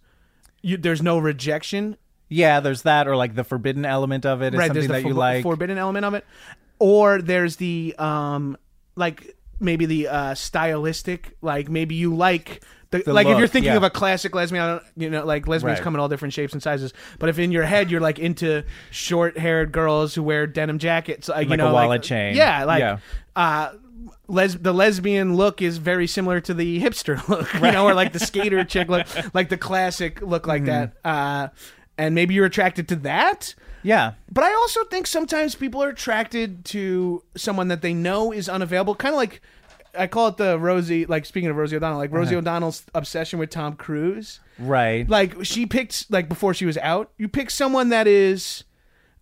you, 0.62 0.76
there's 0.76 1.02
no 1.02 1.18
rejection 1.18 1.96
Yeah, 2.28 2.60
there's 2.60 2.82
that, 2.82 3.08
or 3.08 3.16
like 3.16 3.34
the 3.34 3.44
forbidden 3.44 3.84
element 3.86 4.24
of 4.26 4.42
it 4.42 4.54
is 4.54 4.58
right 4.58 4.68
something 4.68 4.86
the 4.88 4.92
that 4.92 5.04
you 5.04 5.14
like. 5.14 5.42
forbidden 5.42 5.78
element 5.78 6.04
of 6.04 6.14
it 6.14 6.24
or 6.78 7.20
there's 7.22 7.56
the 7.56 7.94
um 7.98 8.56
like 8.96 9.36
maybe 9.58 9.84
the 9.86 10.08
uh 10.08 10.34
stylistic 10.34 11.36
like 11.42 11.68
maybe 11.68 11.94
you 11.94 12.14
like 12.14 12.62
the, 12.90 12.98
The 13.04 13.12
like 13.12 13.26
if 13.26 13.30
you're 13.32 13.42
look, 13.42 13.50
thinking 13.52 13.70
yeah. 13.70 13.76
of 13.76 13.84
a 13.84 13.90
classic 13.90 14.34
lesbian, 14.34 14.64
I 14.64 14.66
don't- 14.66 14.82
you 14.96 15.10
know, 15.10 15.24
like 15.24 15.46
lesbians 15.46 15.78
Right. 15.78 15.84
come 15.84 15.94
in 15.94 16.00
all 16.00 16.08
different 16.08 16.34
shapes 16.34 16.52
and 16.54 16.60
sizes. 16.60 16.92
But 17.20 17.28
if 17.28 17.38
in 17.38 17.52
your 17.52 17.62
head 17.62 17.88
you're 17.88 18.00
like 18.00 18.18
into 18.18 18.64
short-haired 18.90 19.70
girls 19.70 20.14
who 20.16 20.24
wear 20.24 20.46
denim 20.48 20.78
jackets, 20.80 21.28
like, 21.28 21.44
you 21.44 21.50
Like 21.50 21.60
a 21.60 21.62
know, 21.62 21.72
wallet 21.72 21.88
like, 21.88 22.02
chain. 22.02 22.34
yeah, 22.34 22.64
like 22.64 22.80
Yeah. 22.80 22.98
Uh, 23.40 23.72
les- 24.28 24.54
the 24.54 24.72
lesbian 24.72 25.34
look 25.34 25.62
is 25.62 25.78
very 25.78 26.06
similar 26.06 26.40
to 26.42 26.52
the 26.52 26.80
hipster 26.80 27.26
look, 27.28 27.52
you 27.54 27.72
know, 27.72 27.86
or 27.86 27.94
like 27.94 28.12
the 28.12 28.18
skater 28.18 28.64
chick 28.64 28.88
look, 28.88 29.06
like 29.34 29.48
the 29.48 29.56
classic 29.56 30.20
look 30.20 30.46
like 30.46 30.66
that. 30.66 30.92
Uh, 31.04 31.48
and 31.96 32.14
maybe 32.14 32.34
you're 32.34 32.46
attracted 32.46 32.86
to 32.88 32.96
that. 32.96 33.54
Yeah. 33.82 34.12
But 34.30 34.44
I 34.44 34.52
also 34.52 34.84
think 34.84 35.06
sometimes 35.06 35.54
people 35.54 35.82
are 35.82 35.88
attracted 35.88 36.66
to 36.66 37.22
someone 37.34 37.68
that 37.68 37.80
they 37.80 37.94
know 37.94 38.30
is 38.30 38.46
unavailable. 38.48 38.94
Kind 38.94 39.14
of 39.14 39.18
like 39.18 39.40
I 39.98 40.06
call 40.06 40.28
it 40.28 40.36
the 40.36 40.58
Rosie. 40.58 41.06
Like 41.06 41.24
speaking 41.24 41.48
of 41.48 41.56
Rosie 41.56 41.76
O'Donnell, 41.76 41.98
like 41.98 42.12
Rosie 42.12 42.36
O'Donnell's 42.36 42.84
obsession 42.94 43.38
with 43.38 43.48
Tom 43.48 43.74
Cruise. 43.74 44.40
Right. 44.58 45.08
Like 45.08 45.44
she 45.46 45.64
picked 45.64 46.10
like 46.10 46.28
before 46.28 46.52
she 46.52 46.66
was 46.66 46.76
out, 46.78 47.10
you 47.16 47.26
pick 47.26 47.48
someone 47.48 47.88
that 47.88 48.06
is 48.06 48.64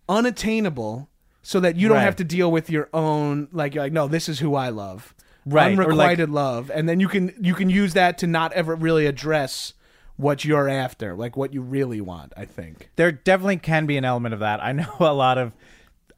unattainable, 0.09 1.09
so 1.41 1.59
that 1.59 1.75
you 1.75 1.87
don't 1.87 1.97
Right. 1.97 2.03
have 2.03 2.15
to 2.17 2.23
deal 2.23 2.51
with 2.51 2.69
your 2.69 2.89
own. 2.93 3.47
Like 3.51 3.75
you're 3.75 3.83
like, 3.83 3.93
no, 3.93 4.07
this 4.07 4.27
is 4.29 4.39
who 4.39 4.55
I 4.55 4.69
love. 4.69 5.13
Right, 5.45 5.71
or 5.73 5.77
like- 5.77 5.87
Unrequited 5.87 6.29
love, 6.29 6.69
and 6.73 6.87
then 6.87 6.99
you 6.99 7.07
can 7.07 7.33
you 7.39 7.53
can 7.55 7.69
use 7.69 7.93
that 7.93 8.17
to 8.19 8.27
not 8.27 8.51
ever 8.53 8.75
really 8.75 9.05
address 9.05 9.73
what 10.17 10.43
you're 10.43 10.67
after, 10.67 11.15
like 11.15 11.37
what 11.37 11.53
you 11.53 11.61
really 11.61 12.01
want. 12.01 12.33
I 12.35 12.43
think. 12.45 12.89
there 12.97 13.11
definitely 13.11 13.57
can 13.57 13.85
be 13.85 13.95
an 13.97 14.03
element 14.05 14.33
of 14.33 14.41
that. 14.41 14.61
I 14.61 14.73
know 14.73 14.93
a 14.99 15.13
lot 15.13 15.37
of 15.37 15.53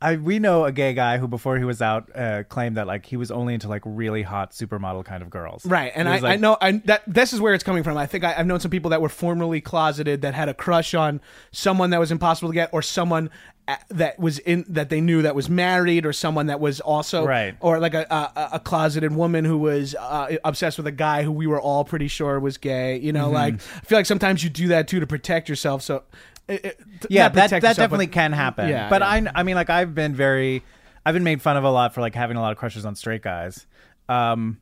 I 0.01 0.15
we 0.15 0.39
know 0.39 0.65
a 0.65 0.71
gay 0.71 0.93
guy 0.93 1.17
who 1.19 1.27
before 1.27 1.57
he 1.57 1.63
was 1.63 1.81
out 1.81 2.09
uh, 2.15 2.43
claimed 2.49 2.77
that 2.77 2.87
like 2.87 3.05
he 3.05 3.17
was 3.17 3.29
only 3.31 3.53
into 3.53 3.67
like 3.67 3.83
really 3.85 4.23
hot 4.23 4.51
supermodel 4.51 5.05
kind 5.05 5.21
of 5.21 5.29
girls. 5.29 5.65
Right, 5.65 5.91
and 5.95 6.09
I, 6.09 6.19
like- 6.19 6.33
I 6.33 6.35
know 6.37 6.57
I, 6.59 6.71
that 6.85 7.03
this 7.07 7.33
is 7.33 7.39
where 7.39 7.53
it's 7.53 7.63
coming 7.63 7.83
from. 7.83 7.97
I 7.97 8.07
think 8.07 8.23
I, 8.23 8.33
I've 8.37 8.47
known 8.47 8.59
some 8.59 8.71
people 8.71 8.89
that 8.91 9.01
were 9.01 9.09
formerly 9.09 9.61
closeted 9.61 10.21
that 10.21 10.33
had 10.33 10.49
a 10.49 10.53
crush 10.53 10.93
on 10.93 11.21
someone 11.51 11.91
that 11.91 11.99
was 11.99 12.11
impossible 12.11 12.49
to 12.49 12.53
get, 12.53 12.69
or 12.73 12.81
someone 12.81 13.29
uh, 13.67 13.75
that 13.89 14.17
was 14.19 14.39
in 14.39 14.65
that 14.69 14.89
they 14.89 15.01
knew 15.01 15.21
that 15.21 15.35
was 15.35 15.49
married, 15.49 16.05
or 16.05 16.13
someone 16.13 16.47
that 16.47 16.59
was 16.59 16.79
also 16.81 17.23
Right. 17.25 17.55
or 17.59 17.79
like 17.79 17.93
a 17.93 18.07
a, 18.09 18.49
a 18.53 18.59
closeted 18.59 19.13
woman 19.15 19.45
who 19.45 19.59
was 19.59 19.93
uh, 19.99 20.35
obsessed 20.43 20.77
with 20.77 20.87
a 20.87 20.91
guy 20.91 21.21
who 21.21 21.31
we 21.31 21.45
were 21.45 21.61
all 21.61 21.83
pretty 21.85 22.07
sure 22.07 22.39
was 22.39 22.57
gay. 22.57 22.97
You 22.97 23.13
Mm-hmm. 23.13 23.21
know, 23.21 23.29
like 23.29 23.53
I 23.53 23.57
feel 23.85 23.99
like 23.99 24.07
sometimes 24.07 24.43
you 24.43 24.49
do 24.49 24.69
that 24.69 24.87
too 24.87 24.99
to 24.99 25.05
protect 25.07 25.47
yourself. 25.47 25.83
So. 25.83 26.03
It, 26.51 26.65
it- 26.65 26.79
yeah, 27.09 27.29
that 27.29 27.35
that 27.49 27.51
yourself, 27.57 27.77
definitely 27.77 28.07
but- 28.07 28.13
can 28.13 28.31
happen. 28.33 28.69
Yeah, 28.69 28.89
but 28.89 29.01
yeah. 29.01 29.07
I 29.09 29.27
I 29.35 29.43
mean 29.43 29.55
like 29.55 29.69
I've 29.69 29.95
been 29.95 30.13
very 30.15 30.63
I've 31.05 31.13
been 31.13 31.23
made 31.23 31.41
fun 31.41 31.57
of 31.57 31.63
a 31.63 31.71
lot 31.71 31.93
for 31.93 32.01
like 32.01 32.13
having 32.15 32.37
a 32.37 32.41
lot 32.41 32.51
of 32.51 32.57
crushes 32.57 32.85
on 32.85 32.95
straight 32.95 33.21
guys. 33.23 33.65
Um 34.09 34.61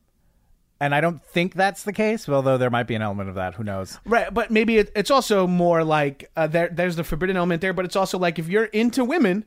and 0.82 0.94
I 0.94 1.02
don't 1.02 1.22
think 1.22 1.52
that's 1.52 1.82
the 1.82 1.92
case, 1.92 2.26
although 2.26 2.56
there 2.56 2.70
might 2.70 2.86
be 2.86 2.94
an 2.94 3.02
element 3.02 3.28
of 3.28 3.34
that. 3.34 3.52
Who 3.54 3.64
knows? 3.64 3.98
Right, 4.06 4.32
but 4.32 4.50
maybe 4.50 4.78
it, 4.78 4.90
it's 4.96 5.10
also 5.10 5.46
more 5.46 5.84
like 5.84 6.30
uh, 6.36 6.46
there. 6.46 6.70
There's 6.72 6.96
the 6.96 7.04
forbidden 7.04 7.36
element 7.36 7.60
there, 7.60 7.74
but 7.74 7.84
it's 7.84 7.96
also 7.96 8.18
like 8.18 8.38
if 8.38 8.48
you're 8.48 8.64
into 8.64 9.04
women, 9.04 9.44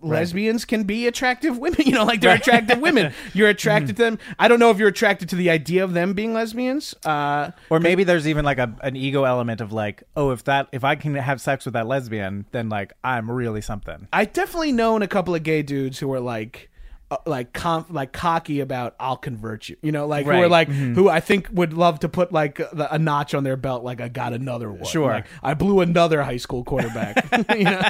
lesbians 0.00 0.64
can 0.64 0.84
be 0.84 1.06
attractive 1.06 1.58
women. 1.58 1.78
You 1.88 1.92
know, 1.92 2.04
like 2.04 2.20
they're 2.20 2.36
attractive 2.36 2.78
women. 2.80 3.12
You're 3.34 3.48
attracted 3.48 3.96
to 3.96 4.02
them. 4.02 4.18
I 4.38 4.48
don't 4.48 4.58
know 4.58 4.70
if 4.70 4.78
you're 4.78 4.88
attracted 4.88 5.28
to 5.30 5.36
the 5.36 5.48
idea 5.48 5.84
of 5.84 5.94
them 5.94 6.12
being 6.12 6.34
lesbians. 6.34 6.94
Uh, 7.04 7.52
Or 7.70 7.80
maybe 7.80 8.04
there's 8.04 8.28
even 8.28 8.44
like 8.44 8.58
a 8.58 8.74
an 8.82 8.94
ego 8.96 9.24
element 9.24 9.60
of 9.60 9.72
like, 9.72 10.02
oh, 10.16 10.30
if 10.30 10.44
that 10.44 10.68
if 10.72 10.84
I 10.84 10.96
can 10.96 11.14
have 11.14 11.40
sex 11.40 11.64
with 11.64 11.74
that 11.74 11.86
lesbian, 11.86 12.44
then 12.50 12.68
like 12.68 12.92
I'm 13.02 13.30
really 13.30 13.60
something. 13.62 14.06
I 14.12 14.26
definitely 14.26 14.72
known 14.72 15.02
a 15.02 15.08
couple 15.08 15.34
of 15.34 15.42
gay 15.42 15.62
dudes 15.62 15.98
who 15.98 16.08
were 16.08 16.20
like. 16.20 16.70
Uh, 17.10 17.16
like 17.24 17.56
like 17.88 18.12
cocky 18.12 18.60
about 18.60 18.94
I'll 19.00 19.16
convert 19.16 19.70
you, 19.70 19.76
you 19.80 19.92
know, 19.92 20.06
like 20.06 20.26
who 20.26 20.30
are 20.32 20.46
Right. 20.46 20.68
Mm-hmm. 20.68 20.88
like 20.88 20.94
who 20.94 21.08
I 21.08 21.20
think 21.20 21.48
would 21.50 21.72
love 21.72 22.00
to 22.00 22.08
put 22.10 22.32
like 22.32 22.56
the, 22.58 22.86
a 22.92 22.98
notch 22.98 23.32
on 23.32 23.44
their 23.44 23.56
belt, 23.56 23.82
like 23.82 24.02
I 24.02 24.08
got 24.08 24.34
another 24.34 24.70
one. 24.70 24.84
Sure. 24.84 25.08
Like, 25.12 25.26
I 25.42 25.54
blew 25.54 25.80
another 25.80 26.22
high 26.22 26.36
school 26.36 26.64
quarterback. 26.64 27.24
you 27.56 27.64
know? 27.64 27.80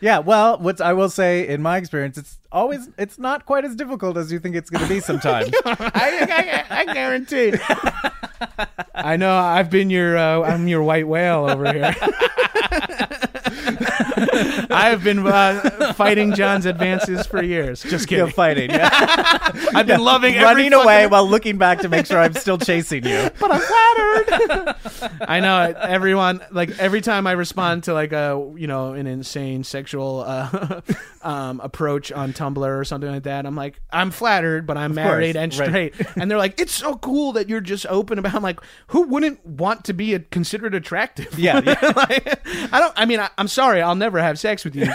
Yeah, 0.00 0.18
well, 0.18 0.58
what 0.58 0.80
I 0.80 0.92
will 0.92 1.10
say 1.10 1.46
in 1.46 1.60
my 1.60 1.76
experience, 1.76 2.16
it's 2.18 2.38
always 2.52 2.88
it's 2.98 3.18
not 3.18 3.46
quite 3.46 3.64
as 3.64 3.74
difficult 3.74 4.16
as 4.16 4.30
you 4.30 4.38
think 4.38 4.54
it's 4.56 4.70
going 4.70 4.82
to 4.82 4.88
be 4.88 5.00
sometimes. 5.10 5.50
I, 5.64 6.64
I, 6.70 6.80
I 6.80 6.94
guarantee. 6.94 7.54
I 8.94 9.16
know. 9.16 9.36
I've 9.36 9.70
been 9.70 9.90
your. 9.90 10.16
Uh, 10.16 10.42
I'm 10.42 10.68
your 10.68 10.82
white 10.82 11.08
whale 11.08 11.48
over 11.48 11.72
here. 11.72 11.94
I 14.70 14.90
have 14.90 15.04
been 15.04 15.26
uh, 15.26 15.92
fighting 15.94 16.34
John's 16.34 16.66
advances 16.66 17.26
for 17.26 17.42
years. 17.42 17.82
Just 17.82 18.10
You're 18.10 18.26
kidding. 18.26 18.34
fighting, 18.34 18.70
yeah. 18.70 18.88
I've 19.74 19.86
been 19.86 20.00
loving 20.00 20.34
every 20.34 20.64
running 20.64 20.72
away 20.72 21.02
fucking- 21.02 21.10
while 21.10 21.28
looking 21.28 21.58
back 21.58 21.80
to 21.80 21.88
make 21.88 22.06
sure 22.06 22.18
I'm 22.18 22.34
still 22.34 22.58
chasing 22.58 23.04
you. 23.04 23.30
but 23.40 23.52
I'm 23.52 23.60
flattered. 23.60 24.76
I 25.28 25.40
know 25.40 25.62
it. 25.64 25.76
everyone. 25.76 26.40
Like 26.50 26.78
every 26.78 27.00
time 27.00 27.26
I 27.26 27.32
respond 27.32 27.84
to 27.84 27.94
like 27.94 28.12
a 28.12 28.52
you 28.56 28.66
know 28.66 28.92
an 28.92 29.06
insane 29.06 29.64
sexual 29.64 30.24
uh, 30.26 30.80
um, 31.22 31.60
approach 31.60 32.12
on 32.12 32.32
Tumblr 32.32 32.58
or 32.58 32.84
something 32.84 33.10
like 33.10 33.24
that, 33.24 33.46
I'm 33.46 33.56
like 33.56 33.80
I'm 33.90 34.10
flattered, 34.10 34.66
but 34.66 34.76
I'm 34.76 34.94
married 34.94 35.36
and 35.36 35.56
right. 35.58 35.68
straight. 35.68 35.94
And 36.16 36.30
they're 36.30 36.38
like, 36.38 36.60
it's 36.60 36.74
so 36.74 36.96
cool 36.96 37.32
that 37.32 37.48
you're 37.48 37.60
just 37.60 37.86
open 37.86 38.18
about. 38.18 38.34
I'm 38.34 38.42
like, 38.42 38.60
who 38.88 39.02
wouldn't 39.02 39.44
want 39.46 39.84
to 39.84 39.92
be 39.92 40.14
a, 40.14 40.20
considered 40.20 40.74
attractive? 40.74 41.38
Yeah, 41.38 41.60
yeah. 41.64 41.92
like, 41.96 42.46
I 42.72 42.80
don't. 42.80 42.92
I 42.96 43.04
mean, 43.04 43.20
I, 43.20 43.30
I'm 43.38 43.48
sorry, 43.48 43.82
I'll 43.82 43.94
never 43.94 44.18
have 44.20 44.38
sex 44.38 44.57
with 44.64 44.74
you, 44.76 44.88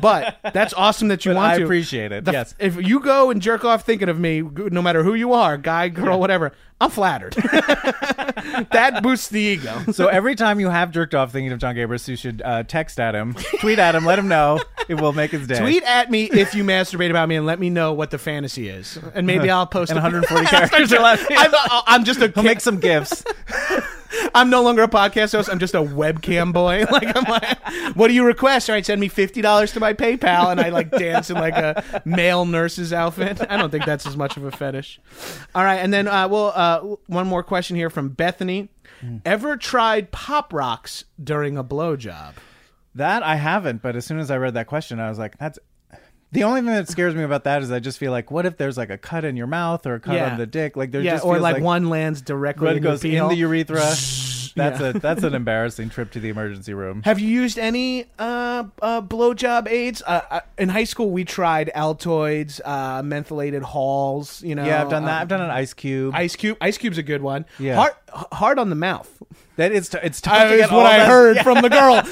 but 0.00 0.38
that's 0.54 0.72
awesome 0.74 1.08
that 1.08 1.24
you 1.24 1.30
But 1.32 1.36
want 1.36 1.52
I 1.52 1.58
to. 1.58 1.64
appreciate 1.64 2.12
it, 2.12 2.24
The- 2.24 2.32
yes. 2.32 2.54
If 2.58 2.76
you 2.86 3.00
go 3.00 3.30
and 3.30 3.40
jerk 3.42 3.64
off 3.64 3.84
thinking 3.84 4.08
of 4.08 4.18
me, 4.18 4.40
no 4.42 4.82
matter 4.82 5.02
who 5.02 5.14
you 5.14 5.32
are, 5.32 5.56
guy, 5.56 5.88
girl, 5.88 6.18
whatever, 6.20 6.52
I'm 6.80 6.90
flattered. 6.90 7.32
that 8.72 9.00
boosts 9.02 9.28
the 9.28 9.40
ego. 9.40 9.82
So 9.92 10.06
every 10.06 10.34
time 10.36 10.60
you 10.60 10.68
have 10.68 10.90
jerked 10.92 11.14
off 11.14 11.32
thinking 11.32 11.50
of 11.52 11.58
John 11.58 11.74
Gabrus, 11.74 12.06
you 12.08 12.16
should 12.16 12.40
uh, 12.44 12.62
text 12.62 13.00
at 13.00 13.14
him, 13.14 13.34
tweet 13.60 13.78
at 13.78 13.94
him, 13.94 14.04
let 14.04 14.18
him 14.18 14.28
know. 14.28 14.60
It 14.88 15.00
will 15.00 15.12
make 15.12 15.32
his 15.32 15.46
day. 15.46 15.58
Tweet 15.58 15.82
at 15.82 16.10
me 16.10 16.24
if 16.30 16.54
you 16.54 16.64
masturbate 16.64 17.10
about 17.10 17.28
me 17.28 17.36
and 17.36 17.44
let 17.46 17.58
me 17.58 17.68
know 17.68 17.92
what 17.92 18.10
the 18.10 18.18
fantasy 18.18 18.68
is, 18.68 18.98
and 19.14 19.26
maybe 19.26 19.50
I'll 19.50 19.66
post 19.66 19.90
and 19.90 19.98
a- 19.98 20.02
140 20.02 20.46
characters 20.50 20.92
or 20.92 21.00
less. 21.00 21.24
I'm, 21.30 21.50
I'm 21.86 22.04
just 22.04 22.20
a 22.20 22.28
He'll 22.28 22.42
make 22.44 22.60
some 22.60 22.78
gifts. 22.80 23.24
I'm 24.34 24.50
no 24.50 24.62
longer 24.62 24.82
a 24.82 24.88
podcast 24.88 25.32
host. 25.32 25.48
I'm 25.50 25.58
just 25.58 25.74
a 25.74 25.78
webcam 25.82 26.52
boy. 26.52 26.84
Like 26.90 27.16
I'm 27.16 27.24
like, 27.24 27.96
what 27.96 28.08
do 28.08 28.14
you 28.14 28.24
request? 28.24 28.68
All 28.68 28.74
right, 28.74 28.84
send 28.84 29.00
me 29.00 29.08
fifty 29.08 29.40
dollars 29.40 29.72
to 29.72 29.80
my 29.80 29.94
PayPal, 29.94 30.50
and 30.50 30.60
I 30.60 30.70
like 30.70 30.90
dance 30.90 31.30
in 31.30 31.36
like 31.36 31.54
a 31.54 32.02
male 32.04 32.44
nurse's 32.44 32.92
outfit. 32.92 33.40
I 33.48 33.56
don't 33.56 33.70
think 33.70 33.84
that's 33.84 34.06
as 34.06 34.16
much 34.16 34.36
of 34.36 34.44
a 34.44 34.50
fetish. 34.50 35.00
All 35.54 35.62
right, 35.62 35.76
and 35.76 35.92
then 35.92 36.08
uh, 36.08 36.26
well, 36.28 36.52
uh, 36.54 36.96
one 37.06 37.26
more 37.26 37.42
question 37.42 37.76
here 37.76 37.90
from 37.90 38.08
Bethany. 38.08 38.68
Ever 39.24 39.56
tried 39.56 40.10
pop 40.10 40.52
rocks 40.52 41.04
during 41.22 41.56
a 41.56 41.62
blowjob? 41.62 42.32
That 42.94 43.22
I 43.22 43.36
haven't, 43.36 43.80
but 43.82 43.94
as 43.94 44.04
soon 44.04 44.18
as 44.18 44.30
I 44.30 44.38
read 44.38 44.54
that 44.54 44.66
question, 44.66 44.98
I 44.98 45.08
was 45.08 45.18
like, 45.18 45.38
that's. 45.38 45.58
The 46.30 46.44
only 46.44 46.60
thing 46.60 46.70
that 46.70 46.88
scares 46.88 47.14
me 47.14 47.22
about 47.22 47.44
that 47.44 47.62
is 47.62 47.72
I 47.72 47.78
just 47.80 47.98
feel 47.98 48.12
like, 48.12 48.30
what 48.30 48.44
if 48.44 48.58
there's 48.58 48.76
like 48.76 48.90
a 48.90 48.98
cut 48.98 49.24
in 49.24 49.36
your 49.36 49.46
mouth 49.46 49.86
or 49.86 49.94
a 49.94 50.00
cut 50.00 50.14
Yeah. 50.16 50.30
on 50.32 50.38
the 50.38 50.46
dick? 50.46 50.76
Like 50.76 50.90
there 50.90 51.00
yeah, 51.00 51.12
just 51.12 51.24
or 51.24 51.34
feels 51.34 51.42
like, 51.42 51.62
one 51.62 51.88
lands 51.88 52.20
directly 52.20 52.64
blood 52.66 52.76
in 52.76 52.82
goes 52.82 53.02
your 53.02 53.12
in 53.14 53.18
peel. 53.20 53.28
the 53.30 53.36
urethra. 53.36 53.94
That's 54.56 54.80
a 54.80 54.92
that's 54.98 55.22
an 55.22 55.34
embarrassing 55.42 55.88
trip 55.90 56.10
to 56.12 56.20
the 56.20 56.28
emergency 56.30 56.74
room. 56.74 57.02
Have 57.04 57.20
you 57.20 57.28
used 57.28 57.58
any 57.58 58.06
uh, 58.18 58.64
uh, 58.82 59.00
blowjob 59.02 59.68
aids? 59.68 60.02
Uh, 60.04 60.20
uh, 60.30 60.40
in 60.58 60.68
high 60.68 60.84
school, 60.84 61.10
we 61.10 61.24
tried 61.24 61.70
Altoids, 61.76 62.60
uh, 62.64 63.00
mentholated 63.02 63.62
halls. 63.62 64.42
You 64.42 64.54
know, 64.56 64.64
Yeah, 64.66 64.82
I've 64.82 64.90
done 64.90 65.04
that. 65.04 65.18
uh, 65.18 65.20
I've 65.22 65.28
done 65.28 65.40
an 65.42 65.50
ice 65.50 65.72
cube. 65.74 66.12
Ice 66.14 66.34
cube. 66.36 66.58
Ice 66.60 66.76
cube's 66.76 66.98
a 66.98 67.02
good 67.04 67.22
one. 67.22 67.46
Yeah. 67.60 67.76
hard, 67.76 67.92
h- 68.14 68.24
hard 68.32 68.58
on 68.58 68.68
the 68.68 68.76
mouth. 68.76 69.08
that 69.56 69.70
it's 69.72 69.88
t- 69.90 69.98
it's 70.02 70.20
tough 70.20 70.34
That 70.34 70.52
is 70.52 70.60
get 70.62 70.72
what 70.72 70.86
I 70.86 70.98
that- 70.98 71.08
heard 71.08 71.38
from 71.44 71.62
the 71.62 71.68
girl. 71.70 72.02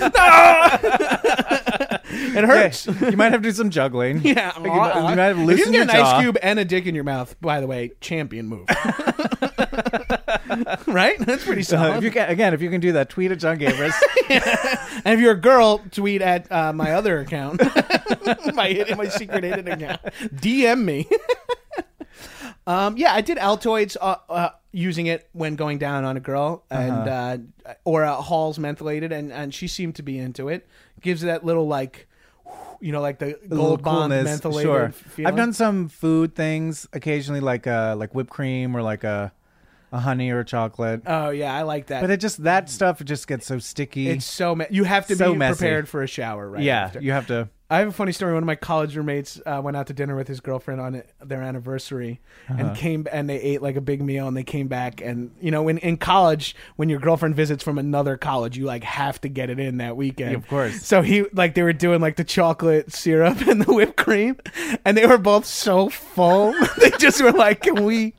it 2.17 2.45
hurts. 2.45 2.87
Yeah, 2.87 3.11
you 3.11 3.17
might 3.17 3.33
have 3.33 3.43
to 3.43 3.49
do 3.49 3.53
some 3.53 3.71
juggling. 3.71 4.21
Yeah, 4.25 4.53
you, 4.59 4.65
might, 4.69 4.95
you 4.97 5.03
might 5.03 5.19
have 5.19 5.39
if 5.39 5.59
you 5.59 5.65
can 5.65 5.73
your 5.75 5.85
get 5.87 5.95
an 5.95 6.01
jaw. 6.01 6.17
ice 6.17 6.23
cube 6.23 6.39
and 6.43 6.59
a 6.59 6.65
dick 6.65 6.87
in 6.87 6.95
your 6.95 7.05
mouth, 7.05 7.35
by 7.41 7.61
the 7.61 7.67
way, 7.67 7.93
champion 8.01 8.47
move. 8.49 8.67
right? 10.87 11.19
That's 11.21 11.45
pretty 11.45 11.63
Uh, 11.63 11.65
solid. 11.65 11.97
if 11.99 12.05
you 12.05 12.11
can, 12.11 12.29
again, 12.29 12.55
if 12.55 12.63
you 12.63 12.71
can 12.71 12.81
do 12.81 12.93
that, 12.93 13.09
tweet 13.09 13.33
at 13.33 13.39
John 13.39 13.59
Gabrus. 13.59 13.95
And 15.05 15.15
if 15.15 15.21
you're 15.21 15.33
a 15.33 15.41
girl, 15.41 15.79
tweet 15.91 16.23
at 16.23 16.51
uh, 16.51 16.73
my 16.73 16.93
other 16.93 17.21
account, 17.21 17.61
my 18.55 18.69
hidden, 18.69 18.97
my 18.99 19.09
secret 19.09 19.45
hidden 19.45 19.69
account. 19.69 20.01
DM 20.35 20.85
me. 20.85 21.09
Um, 22.67 22.97
yeah, 22.97 23.15
I 23.15 23.21
did 23.21 23.39
Altoids 23.39 23.97
uh, 24.01 24.17
uh, 24.29 24.49
using 24.73 25.07
it 25.07 25.29
when 25.33 25.57
going 25.57 25.79
down 25.79 26.05
on 26.05 26.17
a 26.17 26.21
girl, 26.21 26.65
and 26.71 26.93
uh 27.09 27.39
or 27.85 28.05
uh, 28.05 28.17
Hall's 28.21 28.59
mentholated, 28.59 29.13
and 29.13 29.33
and 29.33 29.55
she 29.55 29.69
seemed 29.69 29.95
to 29.97 30.03
be 30.03 30.19
into 30.19 30.49
it. 30.49 30.67
Gives 31.01 31.23
that 31.23 31.45
little 31.45 31.67
like, 31.69 32.09
you 32.81 32.91
know, 32.93 33.01
like 33.01 33.19
the 33.19 33.39
gold 33.49 33.83
bond 33.83 34.13
coolness, 34.13 34.41
mentholated. 34.41 34.63
Sure. 34.63 34.89
feeling. 34.91 35.27
I've 35.29 35.37
done 35.37 35.53
some 35.53 35.89
food 35.89 36.35
things 36.35 36.89
occasionally, 36.93 37.41
like 37.41 37.67
uh, 37.67 37.95
like 37.97 38.15
whipped 38.15 38.31
cream 38.31 38.77
or 38.77 38.83
like 38.83 39.05
a, 39.05 39.33
a 39.93 40.01
honey 40.01 40.31
or 40.31 40.41
a 40.41 40.45
chocolate. 40.45 41.03
Oh 41.07 41.31
yeah, 41.31 41.55
I 41.55 41.63
like 41.63 41.87
that. 41.87 42.01
but 42.01 42.11
it 42.11 42.19
just 42.19 42.43
that 42.45 42.69
stuff 42.69 43.05
just 43.05 43.29
gets 43.29 43.47
so 43.47 43.59
sticky. 43.59 44.09
it's 44.09 44.25
so 44.25 44.55
me- 44.57 44.67
you 44.71 44.85
have 44.85 45.07
to 45.09 45.17
So 45.17 45.33
be 45.33 45.39
messy. 45.39 45.59
prepared 45.59 45.89
for 45.89 46.03
a 46.03 46.07
shower, 46.09 46.49
right? 46.51 46.63
yeah, 46.63 46.85
after. 46.87 47.01
you 47.01 47.13
have 47.13 47.27
to. 47.29 47.49
I 47.69 47.79
have 47.81 47.89
a 47.89 47.93
funny 47.93 48.13
story. 48.13 48.33
One 48.33 48.45
of 48.45 48.47
my 48.47 48.55
college 48.55 48.97
roommates 48.97 49.41
uh, 49.45 49.61
went 49.63 49.77
out 49.77 49.89
to 49.89 49.93
dinner 49.93 50.15
with 50.15 50.29
his 50.29 50.39
girlfriend 50.39 50.81
on 50.81 51.03
their 51.21 51.43
anniversary, 51.43 52.21
and 52.49 52.77
came 52.77 53.09
and 53.11 53.29
they 53.29 53.41
ate 53.41 53.61
like 53.61 53.75
a 53.75 53.81
big 53.81 54.01
meal, 54.03 54.29
and 54.29 54.37
they 54.37 54.45
came 54.45 54.69
back, 54.69 55.01
and 55.01 55.33
you 55.41 55.51
know, 55.51 55.65
when 55.65 55.79
in 55.79 55.97
college, 55.97 56.55
when 56.77 56.89
your 56.89 57.01
girlfriend 57.01 57.35
visits 57.35 57.65
from 57.65 57.77
another 57.77 58.17
college, 58.17 58.57
you 58.57 58.65
like 58.67 58.85
have 58.85 59.21
to 59.23 59.29
get 59.29 59.51
it 59.51 59.59
in 59.59 59.79
that 59.79 59.97
weekend, 59.97 60.37
Of 60.37 60.47
course. 60.47 60.81
So 60.83 61.03
he 61.03 61.25
like 61.33 61.55
they 61.55 61.63
were 61.65 61.73
doing 61.73 62.01
like 62.01 62.15
the 62.15 62.25
chocolate 62.25 62.93
syrup 62.93 63.41
and 63.49 63.61
the 63.63 63.75
whipped 63.75 63.97
cream, 63.97 64.37
and 64.85 64.97
they 64.97 65.07
were 65.07 65.19
both 65.19 65.45
so 65.45 65.89
full, 65.89 66.55
they 66.79 66.91
just 66.99 67.21
were 67.21 67.33
like, 67.33 67.63
"Can 67.63 67.85
we 67.85 68.15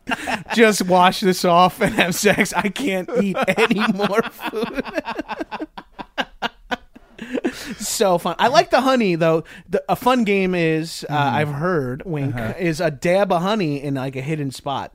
just 0.55 0.81
wash 0.81 1.21
this 1.21 1.45
off 1.45 1.79
and 1.79 1.95
have 1.95 2.15
sex? 2.15 2.51
I 2.51 2.67
can't 2.67 3.09
eat 3.21 3.37
any 3.55 3.93
more 3.93 4.23
food." 4.23 4.83
so 7.79 8.17
fun. 8.17 8.35
I 8.39 8.47
like 8.47 8.69
the 8.69 8.81
honey 8.81 9.15
though. 9.15 9.43
The, 9.69 9.83
a 9.89 9.95
fun 9.95 10.23
game 10.23 10.53
is 10.55 11.05
uh, 11.09 11.13
I've 11.13 11.49
heard 11.49 12.03
wink 12.05 12.35
is 12.59 12.79
a 12.81 12.91
dab 12.91 13.31
of 13.31 13.41
honey 13.41 13.81
in 13.83 13.95
like 13.95 14.15
a 14.15 14.21
hidden 14.21 14.51
spot. 14.51 14.93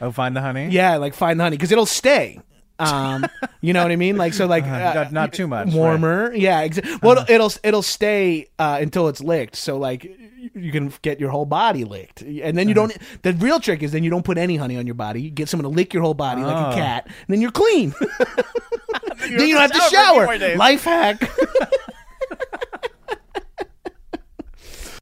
Oh, 0.00 0.10
find 0.10 0.34
the 0.36 0.40
honey. 0.40 0.68
Yeah, 0.70 0.96
like 0.96 1.14
find 1.14 1.38
the 1.38 1.44
honey 1.44 1.56
because 1.56 1.70
it'll 1.72 1.86
stay. 1.86 2.40
Um, 2.78 3.24
you 3.60 3.72
know 3.72 3.82
what 3.82 3.92
I 3.92 3.96
mean? 3.96 4.16
Like 4.16 4.34
so, 4.34 4.46
like 4.46 4.64
uh, 4.64 4.94
Not- 4.94 5.12
not 5.12 5.32
too 5.32 5.46
much, 5.46 5.72
warmer. 5.72 6.32
Yeah, 6.34 6.66
exa- 6.66 7.00
well, 7.02 7.12
it'll, 7.18 7.34
it'll 7.34 7.52
it'll 7.62 7.82
stay 7.82 8.48
uh, 8.58 8.78
until 8.80 9.06
it's 9.08 9.20
licked. 9.20 9.54
So 9.54 9.78
like 9.78 10.04
you 10.54 10.72
can 10.72 10.92
get 11.02 11.20
your 11.20 11.30
whole 11.30 11.44
body 11.46 11.84
licked, 11.84 12.22
and 12.22 12.58
then 12.58 12.66
you 12.68 12.74
don't. 12.74 12.96
The 13.22 13.34
real 13.34 13.60
trick 13.60 13.84
is 13.84 13.92
then 13.92 14.02
you 14.02 14.10
don't 14.10 14.24
put 14.24 14.38
any 14.38 14.56
honey 14.56 14.76
on 14.76 14.86
your 14.86 14.96
body. 14.96 15.22
You 15.22 15.30
get 15.30 15.48
someone 15.48 15.70
to 15.70 15.76
lick 15.76 15.94
your 15.94 16.02
whole 16.02 16.14
body 16.14 16.42
like 16.42 16.56
a 16.56 16.70
Oh. 16.70 16.74
cat, 16.74 17.04
and 17.06 17.14
then 17.28 17.40
you're 17.40 17.52
clean. 17.52 17.94
then 19.20 19.46
you 19.46 19.54
don't 19.54 19.60
have 19.60 19.72
to 19.72 19.78
shower 19.78 19.86
for 19.86 19.86
a 19.86 19.88
few 19.88 19.98
shower. 19.98 20.24
more 20.24 20.38
days. 20.38 20.58
Life 20.58 20.82
hack. 20.84 21.30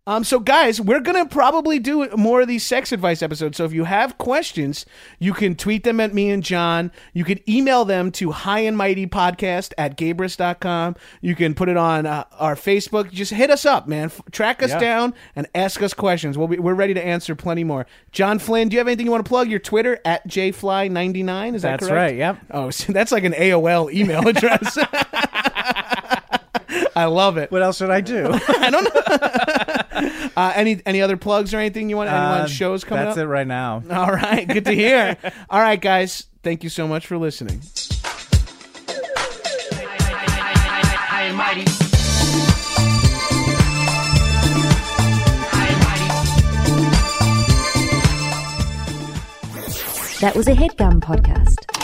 Um, 0.07 0.25
so 0.25 0.41
guys, 0.41 0.81
we're 0.81 1.01
gonna 1.01 1.27
probably 1.27 1.79
do 1.79 2.09
more 2.17 2.41
of 2.41 2.49
these 2.49 2.65
sex 2.67 2.91
advice 2.91 3.23
episodes. 3.23 3.59
So 3.59 3.65
if 3.67 3.73
you 3.73 3.85
have 3.85 4.17
questions, 4.19 4.87
you 5.19 5.33
can 5.35 5.55
tweet 5.55 5.85
them 5.85 6.01
at 6.01 6.13
me 6.15 6.31
and 6.31 6.43
John. 6.43 6.91
You 7.13 7.23
can 7.23 7.39
email 7.49 7.85
them 7.85 8.11
to 8.13 8.31
high 8.33 8.61
and 8.61 8.77
mighty 8.77 9.07
podcast 9.07 9.73
at 9.79 9.97
gabrus.com. 9.99 10.97
You 11.21 11.37
can 11.37 11.55
put 11.55 11.69
it 11.69 11.77
on 11.77 12.07
uh, 12.07 12.25
our 12.39 12.57
Facebook. 12.57 13.11
Just 13.13 13.33
hit 13.33 13.51
us 13.51 13.65
up, 13.67 13.87
man. 13.87 14.07
F- 14.07 14.23
track 14.33 14.63
us 14.63 14.71
Yeah. 14.71 14.79
down 14.81 15.15
and 15.37 15.47
ask 15.55 15.81
us 15.83 15.93
questions. 15.95 16.37
We'll 16.37 16.49
be, 16.49 16.59
we're 16.59 16.75
ready 16.75 16.95
to 16.95 17.05
answer 17.05 17.37
plenty 17.37 17.63
more. 17.63 17.87
John 18.11 18.39
Flynn, 18.39 18.69
do 18.71 18.75
you 18.75 18.79
have 18.81 18.89
anything 18.89 19.05
you 19.07 19.13
want 19.13 19.25
to 19.25 19.29
plug? 19.29 19.49
Your 19.49 19.61
Twitter 19.61 20.01
at 20.05 20.27
jfly99. 20.27 21.55
Is 21.55 21.63
that 21.63 21.73
That's 21.81 21.89
correct? 21.89 21.95
right. 22.11 22.17
Yep. 22.17 22.39
Oh, 22.51 22.71
so 22.71 22.93
that's 22.93 23.13
like 23.13 23.25
an 23.25 23.35
AOL 23.35 23.93
email 23.93 24.27
address. 24.27 24.77
I 26.97 27.05
love 27.05 27.37
it. 27.37 27.53
What 27.53 27.63
else 27.63 27.77
should 27.77 27.91
I 27.91 28.01
do? 28.01 28.39
Uh, 29.93 30.53
any 30.55 30.81
any 30.87 31.03
other 31.03 31.17
plugs 31.17 31.53
or 31.53 31.59
anything 31.59 31.91
you 31.91 31.97
want? 31.97 32.09
Any 32.11 32.19
Uh, 32.19 32.47
shows 32.47 32.85
coming 32.85 33.05
That's 33.05 33.13
up? 33.13 33.17
That's 33.17 33.25
it 33.25 33.29
right 33.29 33.47
now. 33.47 33.83
All 33.91 34.13
right, 34.13 34.47
good 34.47 34.65
to 34.67 34.73
hear. 34.73 35.17
All 35.51 35.61
right, 35.61 35.81
guys, 35.81 36.27
thank 36.43 36.63
you 36.63 36.71
so 36.71 36.87
much 36.89 37.07
for 37.07 37.19
listening. 37.19 37.61
High 39.73 41.23
and 41.25 41.37
mighty. 41.37 41.65
High 45.51 45.67
and 45.69 45.81
mighty. 45.85 46.11
That 50.21 50.35
was 50.37 50.47
a 50.49 50.53
headgum 50.53 51.01
podcast. 51.01 51.80